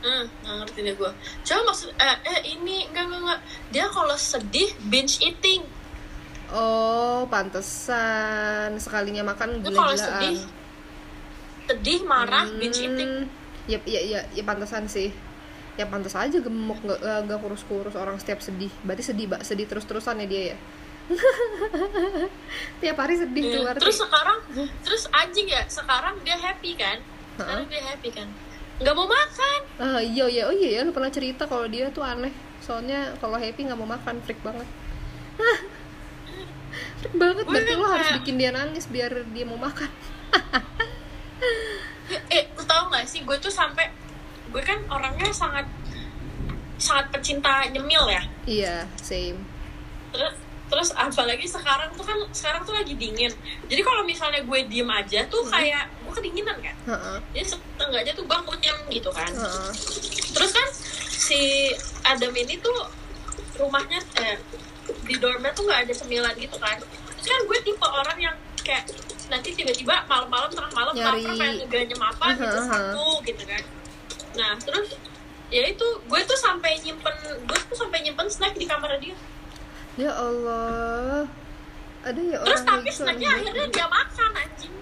Hmm, 0.00 0.24
nggak 0.44 0.56
ngerti 0.64 0.78
deh 0.86 0.94
gue. 0.96 1.10
Coba 1.46 1.60
maksud 1.72 1.88
eh, 1.94 2.16
eh 2.32 2.40
ini 2.56 2.86
enggak 2.90 3.04
enggak 3.10 3.20
enggak. 3.22 3.40
Dia 3.74 3.86
kalau 3.92 4.16
sedih 4.16 4.70
binge 4.88 5.20
eating. 5.20 5.62
Oh, 6.48 7.26
pantesan 7.26 8.76
sekalinya 8.76 9.26
makan 9.26 9.58
Itu 9.58 9.70
kalau 9.70 9.90
gila-gilaan. 9.90 10.22
sedih 10.22 10.38
sedih 11.66 12.00
marah 12.04 12.46
Hmm, 12.46 12.58
binge 12.58 12.78
eating. 12.78 13.12
Ya, 13.66 13.82
ya, 13.82 14.00
ya, 14.00 14.20
ya 14.30 14.42
pantesan 14.42 14.86
sih. 14.86 15.10
Ya 15.74 15.84
pantas 15.84 16.14
aja 16.14 16.38
gemuk 16.38 16.78
nggak 16.80 16.98
nggak- 17.02 17.40
kurus-kurus 17.40 17.92
orang 17.92 18.16
setiap 18.16 18.38
sedih. 18.38 18.70
Berarti 18.80 19.02
sedih, 19.04 19.26
Mbak. 19.26 19.42
Sedih 19.42 19.66
terus-terusan 19.66 20.22
ya 20.22 20.26
dia 20.26 20.42
ya. 20.54 20.56
Tiap 22.80 22.96
hari 22.96 23.14
sedih 23.16 23.42
tuh 23.44 23.50
Iya. 23.52 23.64
berarti. 23.64 23.82
Terus 23.82 23.98
sekarang 24.00 24.38
terus 24.80 25.02
anjing 25.12 25.46
ya, 25.46 25.62
sekarang 25.66 26.14
dia 26.22 26.36
happy 26.36 26.72
kan? 26.74 26.98
Sekarang 27.36 27.66
dia 27.66 27.82
happy 27.84 28.10
kan? 28.10 28.28
Nggak 28.78 28.94
mau 28.94 29.06
makan. 29.06 29.60
Ah, 29.76 29.98
iya 29.98 30.24
iya. 30.26 30.42
Oh 30.46 30.54
iya 30.54 30.68
ya, 30.72 30.80
lu 30.82 30.90
pernah 30.90 31.10
cerita 31.10 31.44
kalau 31.44 31.66
dia 31.66 31.90
tuh 31.90 32.00
aneh. 32.00 32.30
Soalnya 32.58 33.12
kalau 33.16 33.34
happy 33.34 33.60
nggak 33.62 33.76
mau 33.76 33.86
makan, 33.88 34.22
freak 34.22 34.38
banget. 34.40 34.66
Freak 37.06 37.22
banget. 37.22 37.44
Gue 37.46 37.54
Berarti 37.54 37.72
lo 37.78 37.86
harus 37.86 38.10
bikin 38.18 38.34
dia 38.34 38.50
nangis 38.50 38.90
biar 38.90 39.12
dia 39.30 39.44
mau 39.46 39.58
makan. 39.58 39.90
Eh, 42.06 42.46
lu 42.54 42.62
tau 42.66 42.86
gak 42.86 43.02
sih, 43.02 43.26
gue 43.26 43.36
tuh 43.42 43.50
sampai 43.50 43.90
gue 44.50 44.62
kan 44.62 44.78
orangnya 44.90 45.26
sangat 45.34 45.66
sangat 46.78 47.10
pecinta 47.10 47.66
nyemil 47.70 48.06
ya. 48.06 48.22
Iya, 48.46 48.76
same. 48.98 49.42
terus 50.14 50.34
terus 50.70 50.90
apalagi 50.94 51.46
sekarang 51.46 51.90
tuh 51.94 52.06
kan 52.06 52.18
sekarang 52.34 52.62
tuh 52.66 52.74
lagi 52.74 52.94
dingin 52.98 53.30
jadi 53.70 53.82
kalau 53.86 54.02
misalnya 54.02 54.42
gue 54.42 54.58
diem 54.66 54.88
aja 54.90 55.22
tuh 55.30 55.46
kayak 55.46 55.86
gue 56.02 56.12
kedinginan 56.14 56.58
kan 56.58 56.74
Heeh. 56.88 57.18
jadi 57.36 57.46
setengahnya 57.54 58.12
tuh 58.18 58.24
gue 58.26 58.38
kunyam 58.42 58.76
gitu 58.90 59.10
kan 59.14 59.30
Heeh. 59.30 59.70
terus 60.34 60.50
kan 60.50 60.68
si 61.06 61.70
Adam 62.02 62.34
ini 62.34 62.58
tuh 62.58 62.74
rumahnya 63.62 64.02
eh, 64.18 64.38
di 65.06 65.16
dormnya 65.16 65.50
tuh 65.54 65.64
nggak 65.64 65.80
ada 65.86 65.94
cemilan 65.94 66.34
gitu 66.36 66.56
kan 66.58 66.76
terus 66.82 67.26
kan 67.26 67.40
gue 67.46 67.58
tipe 67.62 67.86
orang 67.86 68.18
yang 68.18 68.36
kayak 68.60 68.84
nanti 69.26 69.48
tiba-tiba 69.54 70.06
malam-malam 70.06 70.50
tengah 70.50 70.70
malam 70.70 70.94
Nyari. 70.94 71.22
lapar 71.22 71.34
pengen 71.34 71.54
ngeganyem 71.62 72.00
apa 72.02 72.26
gitu 72.34 72.58
Aha, 72.58 72.62
aha. 72.62 72.70
satu 72.70 73.06
gitu 73.22 73.42
kan 73.46 73.62
nah 74.36 74.52
terus 74.58 74.88
ya 75.48 75.62
itu 75.66 75.86
gue 76.06 76.20
tuh 76.26 76.38
sampai 76.38 76.78
nyimpen 76.82 77.14
gue 77.46 77.58
tuh 77.70 77.76
sampai 77.78 78.02
nyimpen 78.02 78.26
snack 78.26 78.54
di 78.54 78.66
kamar 78.66 78.98
dia 78.98 79.14
Ya 79.96 80.12
Allah. 80.12 81.24
Ada 82.04 82.20
ya 82.20 82.36
terus 82.44 82.60
orang 82.60 82.68
tapi 82.68 82.88
gitu, 82.92 83.00
snacknya 83.00 83.28
akhirnya 83.32 83.66
dia 83.72 83.86
makan 83.88 84.30
anjing 84.36 84.74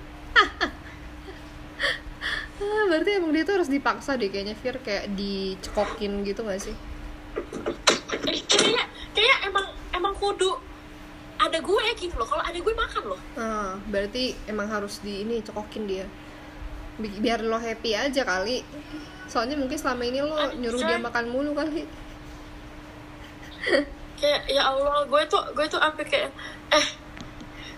Ah, 2.54 2.82
berarti 2.90 3.10
emang 3.14 3.30
dia 3.30 3.46
tuh 3.46 3.54
harus 3.60 3.70
dipaksa 3.70 4.18
deh 4.18 4.26
kayaknya 4.26 4.58
Fir 4.58 4.78
kayak 4.80 5.14
dicekokin 5.14 6.26
gitu 6.26 6.42
gak 6.42 6.58
sih? 6.58 6.74
Eh, 8.26 8.40
kayak 8.42 8.86
kayak 9.12 9.38
emang 9.46 9.66
emang 9.94 10.12
kudu 10.12 10.50
ada 11.36 11.56
gue 11.56 11.84
gitu 11.96 12.14
loh 12.14 12.24
kalau 12.24 12.40
ada 12.40 12.54
gue 12.54 12.74
makan 12.74 13.02
loh 13.06 13.20
Ah, 13.34 13.74
berarti 13.84 14.34
emang 14.44 14.66
harus 14.66 14.98
di 14.98 15.22
ini 15.22 15.38
cekokin 15.40 15.84
dia. 15.84 16.06
Bi- 16.94 17.18
Biar 17.18 17.40
lo 17.40 17.56
happy 17.56 17.90
aja 17.92 18.22
kali. 18.22 18.62
Soalnya 19.24 19.54
mungkin 19.54 19.74
selama 19.74 20.02
ini 20.04 20.20
lo 20.20 20.30
Aduh, 20.32 20.54
nyuruh 20.56 20.78
Say. 20.78 20.88
dia 20.88 20.98
makan 20.98 21.24
mulu 21.28 21.52
kali. 21.52 21.82
kayak 24.14 24.46
ya 24.46 24.62
Allah 24.64 25.02
gue 25.04 25.22
tuh 25.26 25.42
gue 25.52 25.66
tuh 25.66 25.76
sampai 25.76 26.04
kayak 26.04 26.30
eh 26.70 26.86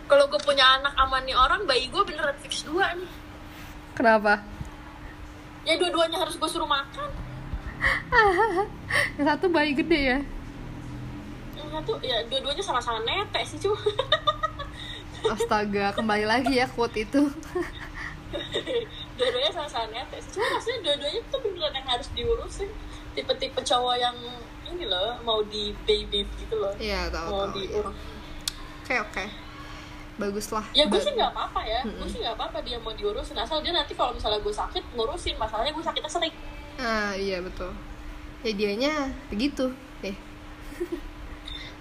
kalau 0.04 0.26
gue 0.26 0.38
punya 0.38 0.62
anak 0.76 0.92
aman 0.96 1.22
nih 1.22 1.34
orang 1.34 1.64
bayi 1.64 1.86
gue 1.86 2.02
beneran 2.02 2.36
fix 2.38 2.62
dua 2.62 2.92
nih 2.92 3.08
Kenapa? 3.94 4.44
ya 5.62 5.74
dua-duanya 5.74 6.18
harus 6.18 6.36
gue 6.36 6.46
suruh 6.46 6.68
makan 6.68 7.08
Yang 9.16 9.26
satu 9.26 9.46
bayi 9.48 9.72
gede 9.72 10.00
ya. 10.06 10.18
Yang 11.76 11.84
satu 11.84 12.00
ya 12.00 12.16
dua-duanya 12.24 12.64
sama-sama 12.64 12.98
netek 13.02 13.44
sih 13.44 13.58
cuma 13.60 13.76
Astaga, 15.26 15.92
kembali 15.92 16.24
lagi 16.24 16.54
ya 16.54 16.64
quote 16.66 16.96
itu. 16.98 17.28
dua-duanya 19.16 19.50
sama-sama 19.50 19.84
netek 19.90 20.18
sih 20.18 20.30
cuma 20.32 20.46
maksudnya 20.50 20.78
dua-duanya 20.82 21.20
tuh 21.28 21.40
beneran 21.42 21.72
yang 21.74 21.86
harus 21.86 22.08
diurusin 22.12 22.70
tipe-tipe 23.12 23.60
cowok 23.60 23.96
yang 23.96 24.16
ini 24.66 24.84
loh 24.84 25.20
mau 25.22 25.40
di 25.44 25.76
baby 25.84 26.24
gitu 26.36 26.56
loh 26.56 26.72
Iya, 26.76 27.08
tahu 27.08 27.28
mau 27.28 27.44
tahu. 27.46 27.60
iya. 27.60 27.68
diurus 27.70 27.96
Oke, 28.80 28.94
oke. 29.02 29.24
Bagus 30.16 30.46
lah. 30.48 30.64
ya 30.72 30.86
gue 30.86 30.96
sih 30.96 31.12
nggak 31.12 31.28
apa-apa 31.28 31.60
ya 31.60 31.80
gue 31.82 32.08
sih 32.08 32.22
nggak 32.22 32.34
apa-apa 32.34 32.58
dia 32.62 32.78
mau 32.78 32.88
diurusin 32.90 33.36
asal 33.36 33.60
dia 33.60 33.68
nanti 33.70 33.92
kalau 33.92 34.16
misalnya 34.16 34.38
gue 34.38 34.54
sakit 34.54 34.84
ngurusin 34.94 35.36
masalahnya 35.36 35.70
gue 35.70 35.84
sakitnya 35.84 36.08
sering 36.08 36.32
Ah, 36.76 37.12
iya 37.12 37.40
betul. 37.40 37.72
Ya 38.40 38.52
dianya 38.52 38.92
begitu. 39.26 39.72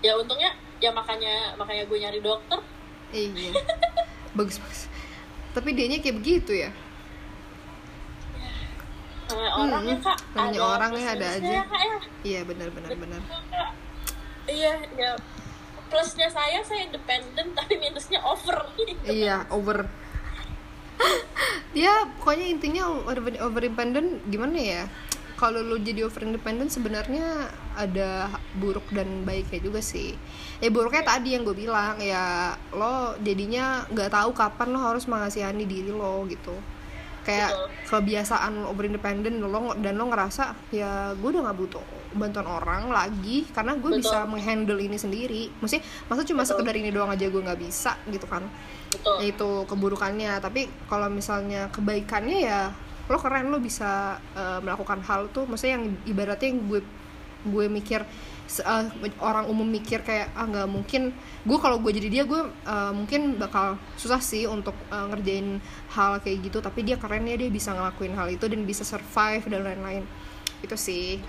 Eh, 0.03 0.07
ya 0.09 0.13
untungnya 0.19 0.51
ya 0.83 0.91
makanya 0.91 1.55
makanya 1.55 1.83
gue 1.87 1.97
nyari 1.97 2.19
dokter 2.19 2.59
iya. 3.15 3.51
bagus, 4.37 4.59
bagus. 4.59 4.91
Tapi 5.55 5.71
dianya 5.71 6.03
kayak 6.03 6.19
begitu 6.19 6.51
ya. 6.51 6.71
namanya 9.25 9.57
orang 9.57 9.83
ya 9.89 9.97
kak 10.05 10.17
namanya 10.37 10.61
orang 10.61 10.91
ya, 10.93 11.07
ada 11.17 11.25
plus-minusnya 11.25 11.41
aja. 11.41 11.49
ya, 11.49 11.63
kak, 11.65 11.81
ya. 11.81 11.97
Iya, 12.21 12.39
benar 12.45 12.67
benar 12.69 12.91
benar. 12.93 13.21
Iya 14.45 14.73
ya 14.93 15.11
plusnya 15.89 16.27
saya 16.29 16.59
saya 16.61 16.85
independen 16.85 17.47
tapi 17.57 17.73
minusnya 17.81 18.19
over 18.21 18.57
Iya, 19.05 19.45
over. 19.49 19.89
ya, 21.75 22.07
pokoknya 22.21 22.45
intinya 22.55 22.83
over, 22.87 23.19
over 23.41 23.61
independent 23.65 24.21
gimana 24.29 24.57
ya? 24.57 24.83
Kalau 25.35 25.59
lo 25.59 25.75
jadi 25.75 26.07
over 26.07 26.23
independent 26.23 26.71
sebenarnya 26.71 27.51
ada 27.75 28.31
buruk 28.55 28.87
dan 28.95 29.27
baiknya 29.27 29.59
juga 29.59 29.83
sih. 29.83 30.15
Ya 30.63 30.71
buruknya 30.71 31.03
tadi 31.03 31.35
yang 31.35 31.43
gue 31.43 31.55
bilang 31.55 31.99
ya 31.99 32.55
lo 32.71 33.19
jadinya 33.19 33.83
nggak 33.91 34.15
tahu 34.15 34.31
kapan 34.31 34.71
lo 34.71 34.79
harus 34.79 35.05
mengasihani 35.11 35.67
diri 35.67 35.91
lo 35.91 36.23
gitu. 36.31 36.55
Kayak 37.27 37.51
Betul. 37.51 37.67
kebiasaan 37.99 38.63
lo 38.63 38.71
over 38.71 38.87
independent 38.87 39.35
lo 39.43 39.75
dan 39.75 39.99
lo 39.99 40.07
ngerasa 40.07 40.55
ya 40.71 41.11
gue 41.19 41.29
udah 41.35 41.51
nggak 41.51 41.59
butuh 41.59 41.85
bantuan 42.15 42.47
orang 42.47 42.87
lagi 42.87 43.43
karena 43.51 43.75
gue 43.75 43.91
Betul. 43.91 44.07
bisa 44.07 44.23
menghandle 44.23 44.79
ini 44.79 44.95
sendiri. 44.95 45.43
Maksudnya 45.59 45.83
masa 46.07 46.23
cuma 46.23 46.47
Betul. 46.47 46.51
sekedar 46.55 46.75
ini 46.79 46.89
doang 46.95 47.11
aja 47.11 47.27
gue 47.27 47.41
nggak 47.43 47.59
bisa 47.59 47.99
gitu 48.07 48.23
kan 48.25 48.47
betul 48.95 49.15
ya 49.21 49.25
itu 49.27 49.49
keburukannya 49.67 50.31
tapi 50.39 50.71
kalau 50.87 51.11
misalnya 51.11 51.67
kebaikannya 51.75 52.37
ya 52.47 52.71
lo 53.05 53.17
keren 53.17 53.53
lo 53.53 53.61
bisa 53.61 54.17
eh, 54.33 54.59
melakukan 54.61 54.99
hal 55.01 55.29
tuh 55.29 55.45
maksudnya 55.45 55.77
yang 55.77 55.85
ibaratnya 56.05 56.49
yang 56.49 56.61
gue 56.65 56.81
gue 57.45 57.65
mikir 57.69 58.01
eh, 58.01 58.83
orang 59.21 59.45
umum 59.45 59.65
mikir 59.65 60.01
kayak 60.01 60.33
ah 60.33 60.49
nggak 60.49 60.65
mungkin 60.65 61.13
gue 61.45 61.57
kalau 61.61 61.77
gue 61.77 61.93
jadi 61.93 62.09
dia 62.09 62.23
gue 62.25 62.41
eh, 62.47 62.91
mungkin 62.91 63.37
bakal 63.37 63.77
susah 63.95 64.17
sih 64.17 64.49
untuk 64.49 64.73
eh, 64.89 65.05
ngerjain 65.13 65.61
hal 65.93 66.17
kayak 66.19 66.49
gitu 66.49 66.57
tapi 66.59 66.81
dia 66.81 66.97
keren 66.97 67.29
ya 67.29 67.37
dia 67.37 67.53
bisa 67.53 67.73
ngelakuin 67.73 68.17
hal 68.17 68.27
itu 68.29 68.45
dan 68.49 68.65
bisa 68.65 68.81
survive 68.81 69.45
dan 69.45 69.61
lain-lain 69.61 70.03
itu 70.65 70.73
sih 70.73 71.21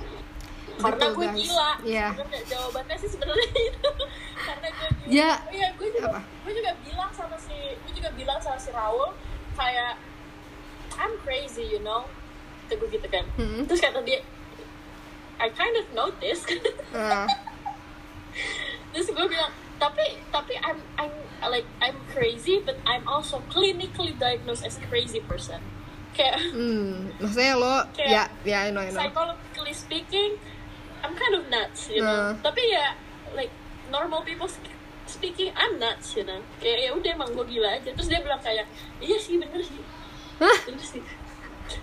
karena 0.76 1.08
Gitu, 1.08 1.16
gue 1.16 1.26
guys. 1.26 1.36
gila 1.40 1.70
Iya. 1.88 2.08
Sebenarnya 2.12 2.42
jawabannya 2.52 2.96
sih 3.00 3.08
sebenarnya 3.08 3.48
itu 3.72 3.90
karena 4.36 4.68
gue 4.68 4.88
gila 4.92 5.08
Ya. 5.08 5.30
Oh 5.40 5.52
iya 5.52 5.68
gue 5.72 5.88
juga 5.88 6.08
Apa? 6.08 6.20
gue 6.20 6.52
juga 6.52 6.72
bilang 6.84 7.10
sama 7.12 7.36
si 7.36 7.56
gue 7.76 7.92
juga 7.92 8.10
bilang 8.12 8.40
sama 8.40 8.58
si 8.60 8.70
Raul 8.72 9.12
kayak 9.56 9.92
I'm 10.96 11.14
crazy 11.22 11.64
you 11.64 11.80
know? 11.80 12.08
Gue 12.66 12.90
gitu 12.90 13.06
kan. 13.06 13.22
Mm-mm. 13.38 13.62
terus 13.64 13.78
kata 13.78 14.02
dia 14.02 14.20
I 15.36 15.52
kind 15.52 15.76
of 15.76 15.86
notice 15.92 16.42
Eh, 16.48 17.26
terus 18.92 19.06
gue 19.12 19.26
bilang 19.28 19.52
tapi 19.76 20.16
tapi 20.32 20.56
I'm 20.58 20.80
I'm 20.96 21.12
like 21.46 21.68
I'm 21.78 22.00
crazy 22.10 22.64
but 22.64 22.80
I'm 22.88 23.04
also 23.04 23.44
clinically 23.52 24.16
diagnosed 24.16 24.64
as 24.64 24.80
crazy 24.88 25.20
person. 25.20 25.60
Kayak 26.16 26.40
hmm, 26.56 27.12
maksudnya 27.20 27.54
lo 27.60 27.84
Kayak 27.92 28.32
ya 28.44 28.48
ya 28.48 28.58
I 28.66 28.70
know 28.72 28.80
I 28.80 28.88
know. 28.88 28.98
psychologically 28.98 29.74
speaking 29.76 30.40
I'm 31.04 31.12
kind 31.12 31.34
of 31.36 31.44
nuts 31.52 31.92
you 31.92 32.00
know? 32.00 32.32
Uh. 32.32 32.40
tapi 32.40 32.66
ya 32.66 32.96
like 33.36 33.52
normal 33.92 34.24
people 34.24 34.48
sp- 34.48 34.72
speaking 35.06 35.52
I'm 35.54 35.76
nuts 35.76 36.16
you 36.16 36.24
know? 36.24 36.40
Kayak 36.58 36.88
ya 36.88 36.90
udah 36.96 37.10
emang 37.14 37.30
gue 37.30 37.46
gila 37.46 37.78
aja. 37.78 37.92
Terus 37.92 38.08
dia 38.08 38.18
bilang 38.24 38.40
kayak 38.40 38.64
iya 38.98 39.20
sih 39.20 39.36
bener 39.38 39.60
sih 39.60 39.78
Hah? 40.36 40.56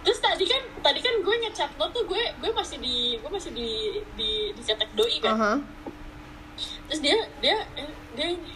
terus 0.03 0.19
tadi 0.23 0.45
kan 0.47 0.61
tadi 0.79 0.99
kan 1.03 1.15
gue 1.19 1.35
ngechat 1.43 1.75
lo 1.75 1.91
tuh 1.91 2.07
gue 2.07 2.21
gue 2.39 2.51
masih 2.55 2.79
di 2.79 3.19
gue 3.19 3.31
masih 3.31 3.51
di 3.51 3.99
di 4.15 4.31
di 4.55 4.61
cetek 4.63 4.95
doi 4.95 5.19
kan 5.19 5.35
Aha. 5.35 5.53
terus 6.87 7.03
dia 7.03 7.19
dia 7.43 7.67
dia 8.15 8.27
ini 8.31 8.51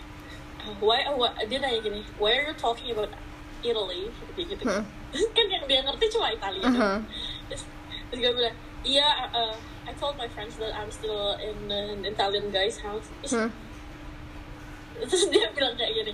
uh, 0.64 0.72
why, 0.80 1.04
why 1.20 1.32
dia 1.43 1.60
nanya 1.60 1.84
gini 1.84 2.00
why 2.16 2.32
are 2.32 2.48
you 2.48 2.56
talking 2.56 2.95
about 2.95 3.12
Italy 3.60 4.08
gitu 4.38 4.64
Hah. 4.64 4.86
Terus 5.12 5.28
kan 5.34 5.48
yang 5.50 5.66
dia 5.68 5.80
ngerti 5.84 6.06
cuma 6.14 6.32
Italia 6.32 6.64
doang. 6.64 7.04
terus 7.52 7.64
terus 8.08 8.20
gue 8.24 8.32
bilang 8.32 8.56
iya 8.88 9.28
uh, 9.36 9.56
I 9.88 9.91
told 10.00 10.16
my 10.16 10.32
friends 10.32 10.56
that 10.64 10.72
I'm 10.76 10.91
still 10.91 11.36
in 11.43 11.68
an 11.68 12.08
Italian 12.08 12.52
guy's 12.56 12.80
house 12.80 13.12
terus, 13.20 13.36
Hah. 13.36 13.50
terus 15.04 15.28
dia 15.28 15.52
bilang 15.52 15.76
kayak 15.76 15.91
gini 15.91 16.14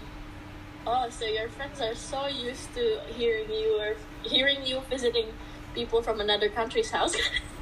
oh, 0.86 1.10
so 1.10 1.26
your 1.26 1.50
friends 1.50 1.82
are 1.82 1.96
so 1.96 2.28
used 2.28 2.74
to 2.76 3.00
hearing 3.16 3.50
you 3.50 3.80
or 3.80 3.96
hearing 4.24 4.66
you 4.66 4.82
visiting 4.90 5.28
people 5.74 6.02
from 6.02 6.20
another 6.20 6.50
country's 6.50 6.92
house. 6.92 7.16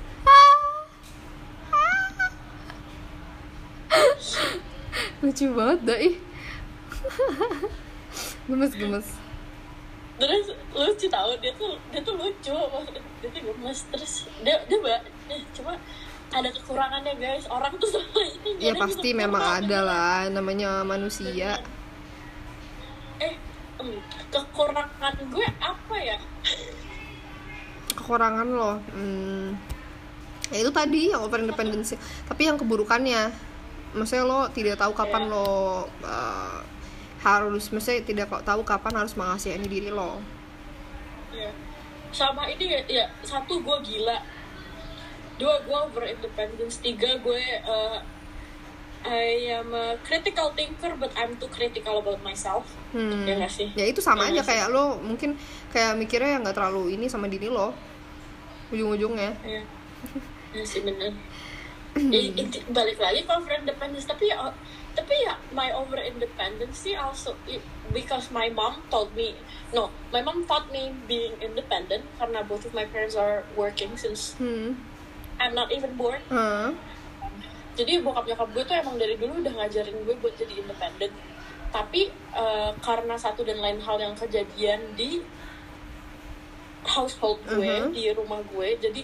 Lucu 5.22 5.54
banget 5.54 5.80
doi 5.86 6.18
Gemes-gemes 8.50 9.08
Terus 10.22 10.46
lucu 10.74 11.06
tau 11.10 11.34
dia 11.42 11.54
tuh 11.58 11.78
dia 11.90 12.02
tuh 12.06 12.14
lucu 12.14 12.58
dia 13.22 13.30
tuh 13.34 13.42
gemes. 13.42 13.80
Terus 13.90 14.30
dia 14.46 14.54
dia, 14.70 14.78
dia 14.78 15.38
cuma 15.58 15.74
ada 16.30 16.50
kekurangannya 16.54 17.14
guys. 17.18 17.50
Orang 17.50 17.74
tuh 17.82 17.90
sama 17.90 18.22
ini 18.22 18.62
ya 18.62 18.74
pasti 18.78 19.18
memang 19.18 19.42
ada 19.42 19.80
lah 19.82 20.30
namanya 20.30 20.86
manusia 20.86 21.58
em, 23.82 23.98
kekurangan 24.30 25.16
gue 25.28 25.48
apa 25.58 25.96
ya? 25.98 26.18
Kekurangan 27.98 28.48
lo 28.48 28.78
hmm, 28.94 29.48
ya 30.54 30.58
itu 30.62 30.72
tadi 30.72 31.12
yang 31.12 31.26
over 31.26 31.42
independence 31.42 31.98
tapi 32.30 32.48
yang 32.48 32.56
keburukannya 32.56 33.32
maksudnya 33.92 34.24
lo 34.24 34.48
tidak 34.52 34.80
tahu 34.80 34.96
kapan 34.96 35.28
Iya. 35.28 35.34
lo 35.34 35.52
uh, 36.04 36.60
harus 37.22 37.70
maksudnya 37.70 38.02
tidak 38.02 38.26
kok 38.32 38.44
tahu 38.48 38.62
kapan 38.66 39.04
harus 39.04 39.14
mengasihani 39.14 39.68
diri 39.68 39.94
lo. 39.94 40.18
Ya 41.32 41.52
sama 42.12 42.44
ini 42.52 42.76
ya, 42.76 42.82
ya 42.88 43.06
satu 43.24 43.64
gue 43.64 43.78
gila. 43.86 44.20
Dua 45.40 45.56
gue 45.64 45.78
over 45.78 46.06
independence 46.06 46.82
tiga 46.82 47.18
gue 47.22 47.44
uh, 47.66 47.98
I 49.02 49.50
am 49.58 49.74
a 49.74 49.98
critical 50.06 50.54
thinker 50.54 50.94
but 50.96 51.10
I'm 51.18 51.34
too 51.38 51.50
critical 51.50 52.00
about 52.00 52.22
myself 52.22 52.66
Hmm. 52.92 53.24
ya 53.24 53.40
gak 53.40 53.52
sih 53.52 53.72
ya 53.72 53.88
itu 53.88 54.04
sama 54.04 54.28
Iya 54.28 54.44
aja 54.44 54.52
kayak 54.52 54.68
lo 54.76 55.00
mungkin 55.00 55.40
kayak 55.72 55.96
mikirnya 55.96 56.36
yang 56.36 56.42
nggak 56.44 56.60
terlalu 56.60 57.00
ini 57.00 57.08
sama 57.08 57.32
diri 57.32 57.48
lo 57.48 57.72
ujung-ujungnya 58.70 59.32
Iya. 59.44 59.64
Ya 60.52 60.64
sih 60.68 60.84
bener. 60.84 61.16
Ya, 61.96 62.20
inti- 62.36 62.64
balik 62.72 63.00
lagi 63.00 63.24
ke 63.24 63.32
over 63.32 63.52
independence 63.52 64.04
tapi 64.04 64.28
ya 64.28 64.52
tapi 64.92 65.16
ya 65.24 65.36
my 65.56 65.72
over 65.72 66.00
independence 66.00 66.84
also 66.96 67.36
because 67.96 68.28
my 68.32 68.52
mom 68.52 68.84
told 68.92 69.12
me 69.16 69.36
no 69.72 69.88
my 70.12 70.20
mom 70.20 70.44
taught 70.44 70.68
me 70.72 70.92
being 71.08 71.36
independent 71.40 72.04
karena 72.20 72.44
both 72.44 72.68
of 72.68 72.76
my 72.76 72.84
parents 72.92 73.16
are 73.16 73.44
working 73.56 73.96
since 73.96 74.36
hmm. 74.36 74.76
I'm 75.40 75.56
not 75.56 75.72
even 75.72 75.96
born 75.96 76.20
Hah? 76.28 76.76
Jadi 77.72 78.00
bokap 78.00 78.26
nyokap 78.26 78.48
gue 78.50 78.64
tuh 78.64 78.76
emang 78.76 78.96
dari 78.96 79.16
dulu 79.16 79.40
udah 79.40 79.54
ngajarin 79.56 79.96
gue 79.98 80.16
buat 80.18 80.36
jadi 80.36 80.54
independen 80.58 81.12
tapi 81.70 82.02
eh, 82.12 82.72
karena 82.80 83.16
satu 83.16 83.42
dan 83.42 83.58
lain 83.58 83.80
hal 83.80 83.98
yang 83.98 84.12
kejadian 84.14 84.92
di 84.94 85.24
household 86.84 87.40
gue 87.46 87.62
Mhm. 87.80 87.92
di 87.92 88.04
rumah 88.12 88.42
gue 88.44 88.76
jadi 88.78 89.02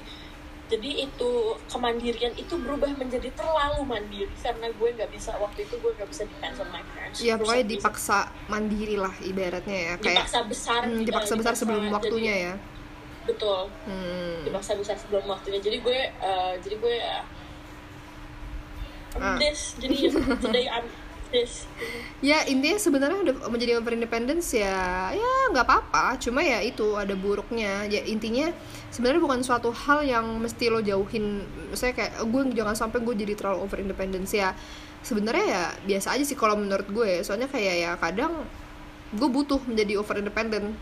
jadi 0.68 0.90
itu 1.02 1.32
kemandirian 1.66 2.36
itu 2.36 2.60
berubah 2.60 2.92
menjadi 2.94 3.32
terlalu 3.32 3.88
mandiri 3.88 4.28
karena 4.36 4.68
gue 4.70 4.90
nggak 4.92 5.10
bisa 5.10 5.32
waktu 5.38 5.64
itu 5.64 5.80
gue 5.80 5.96
nggak 5.96 6.10
bisa 6.12 6.28
depend 6.28 6.60
on 6.60 6.68
my 6.68 6.84
parents 6.90 7.24
ya 7.24 7.40
pokoknya 7.40 7.66
dipaksa 7.70 8.18
mandiri 8.48 9.00
lah 9.00 9.16
ibaratnya 9.22 9.80
ya 9.80 9.94
kayak 9.96 10.18
dipaksa 10.20 10.40
besar 10.44 10.82
hmm, 10.84 11.08
dipaksa 11.08 11.34
besar 11.36 11.54
sebelum 11.56 11.88
jadi- 11.88 11.94
waktunya 11.94 12.34
ya 12.42 12.54
betul 13.24 13.72
hmm. 13.86 14.44
dipaksa 14.44 14.72
besar 14.76 14.96
sebelum 14.98 15.24
waktunya 15.26 15.60
jadi 15.62 15.78
gue 15.80 16.00
eh, 16.04 16.54
jadi 16.60 16.76
gue 16.78 16.96
Ah. 17.00 17.24
This 19.40 19.76
jadi 19.80 19.96
today 20.44 20.68
I'm 20.68 20.88
this. 21.30 21.68
Ya 22.24 22.44
intinya 22.48 22.80
sebenarnya 22.80 23.20
udah 23.20 23.36
menjadi 23.52 23.78
over 23.78 23.94
independence 23.94 24.56
ya 24.56 25.12
ya 25.14 25.32
nggak 25.52 25.66
apa-apa. 25.68 26.18
Cuma 26.18 26.42
ya 26.42 26.64
itu 26.64 26.96
ada 26.96 27.14
buruknya. 27.14 27.86
Ya 27.88 28.02
intinya 28.08 28.52
sebenarnya 28.90 29.22
bukan 29.22 29.40
suatu 29.44 29.70
hal 29.70 30.08
yang 30.08 30.26
mesti 30.40 30.72
lo 30.72 30.80
jauhin. 30.82 31.44
Saya 31.76 31.94
kayak 31.94 32.24
gue 32.24 32.42
jangan 32.56 32.76
sampai 32.76 33.04
gue 33.04 33.16
jadi 33.16 33.34
terlalu 33.36 33.68
over 33.68 33.78
independence 33.84 34.34
ya. 34.34 34.56
Sebenarnya 35.04 35.46
ya 35.46 35.64
biasa 35.86 36.18
aja 36.18 36.24
sih 36.26 36.36
kalau 36.40 36.58
menurut 36.58 36.88
gue. 36.90 37.22
Soalnya 37.22 37.52
kayak 37.52 37.76
ya 37.76 37.92
kadang 38.00 38.48
gue 39.14 39.30
butuh 39.30 39.60
menjadi 39.68 40.00
over 40.00 40.18
independent. 40.20 40.76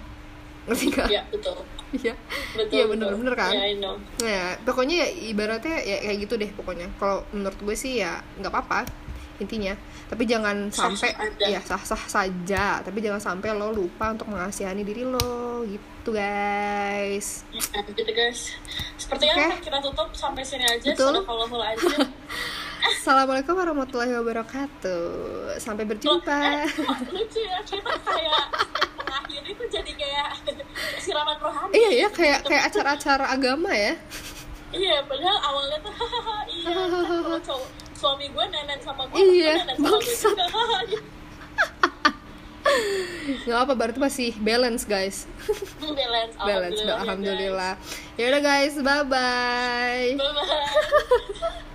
Ngerti 0.65 0.85
gak? 0.97 1.07
ya 1.13 1.21
betul 1.29 1.61
Iya 1.95 2.13
betul 2.55 2.75
Iya, 2.75 2.83
bener-bener 2.87 3.33
kan? 3.33 3.53
ya 3.53 3.63
I 3.65 3.75
know 3.77 3.95
Nah, 4.21 4.59
pokoknya 4.63 4.95
ya 5.03 5.07
ibaratnya 5.31 5.75
ya 5.79 5.97
kayak 6.03 6.17
gitu 6.27 6.33
deh 6.35 6.51
pokoknya. 6.51 6.87
Kalau 6.97 7.23
menurut 7.31 7.59
gue 7.59 7.75
sih 7.75 7.99
ya 7.99 8.19
nggak 8.39 8.51
apa-apa 8.51 8.79
intinya. 9.37 9.73
Tapi 10.05 10.23
jangan 10.23 10.69
sampai 10.69 11.11
ya 11.41 11.59
sah-sah 11.59 12.03
saja. 12.05 12.79
Tapi 12.79 12.97
jangan 13.01 13.19
sampai 13.19 13.51
lo 13.55 13.71
lupa 13.71 14.13
untuk 14.13 14.29
mengasihani 14.29 14.81
diri 14.81 15.03
lo 15.03 15.63
gitu 15.65 16.13
guys. 16.13 17.43
Nah, 17.51 17.81
gitu 17.89 18.11
guys 18.11 18.55
sepertinya 18.95 19.53
Oke. 19.53 19.61
kita 19.69 19.77
tutup 19.85 20.09
sampai 20.17 20.41
sini 20.41 20.65
aja 20.65 20.81
Betul. 20.93 21.21
kalau 21.21 21.45
aja 21.61 21.85
Assalamualaikum 22.85 23.57
warahmatullahi 23.57 24.13
wabarakatuh. 24.13 25.05
Sampai 25.57 25.89
Loh, 25.89 25.97
berjumpa. 25.97 26.37
eh, 26.37 26.69
kok 26.69 26.97
lucu 27.09 27.41
ya 27.41 27.57
kita 27.65 27.93
kayak 28.05 28.45
tuh 29.57 29.67
jadi 29.73 29.91
kayak 29.97 30.29
siraman 31.03 31.37
rohani 31.41 31.73
Iya 31.73 31.89
ya 32.05 32.07
kayak 32.13 32.39
kayak 32.45 32.63
acara-acara 32.69 33.25
agama 33.33 33.71
ya. 33.73 33.93
iya 34.75 34.99
padahal 35.07 35.37
awalnya 35.39 35.77
tuh 35.81 35.93
iya 36.51 36.73
kalau 36.75 37.39
cowok 37.41 37.69
suami 38.05 38.29
gue 38.29 38.45
nenek 38.53 38.79
sama 38.85 39.09
gue 39.09 39.17
Iya, 39.17 39.65
nenek 39.65 39.81
sama 40.13 40.45
gue. 40.85 41.01
Nggak 43.45 43.59
apa 43.65 43.73
berarti 43.73 43.97
masih 43.97 44.29
balance 44.37 44.85
guys. 44.85 45.25
balance 45.81 46.37
balance 46.37 46.77
alhamdulillah, 46.77 47.01
alhamdulillah. 47.01 47.73
Ya 48.13 48.25
udah 48.29 48.41
guys, 48.45 48.73
bye 48.77 49.05
bye. 49.05 50.13
bye 50.13 50.31
bye 50.37 51.65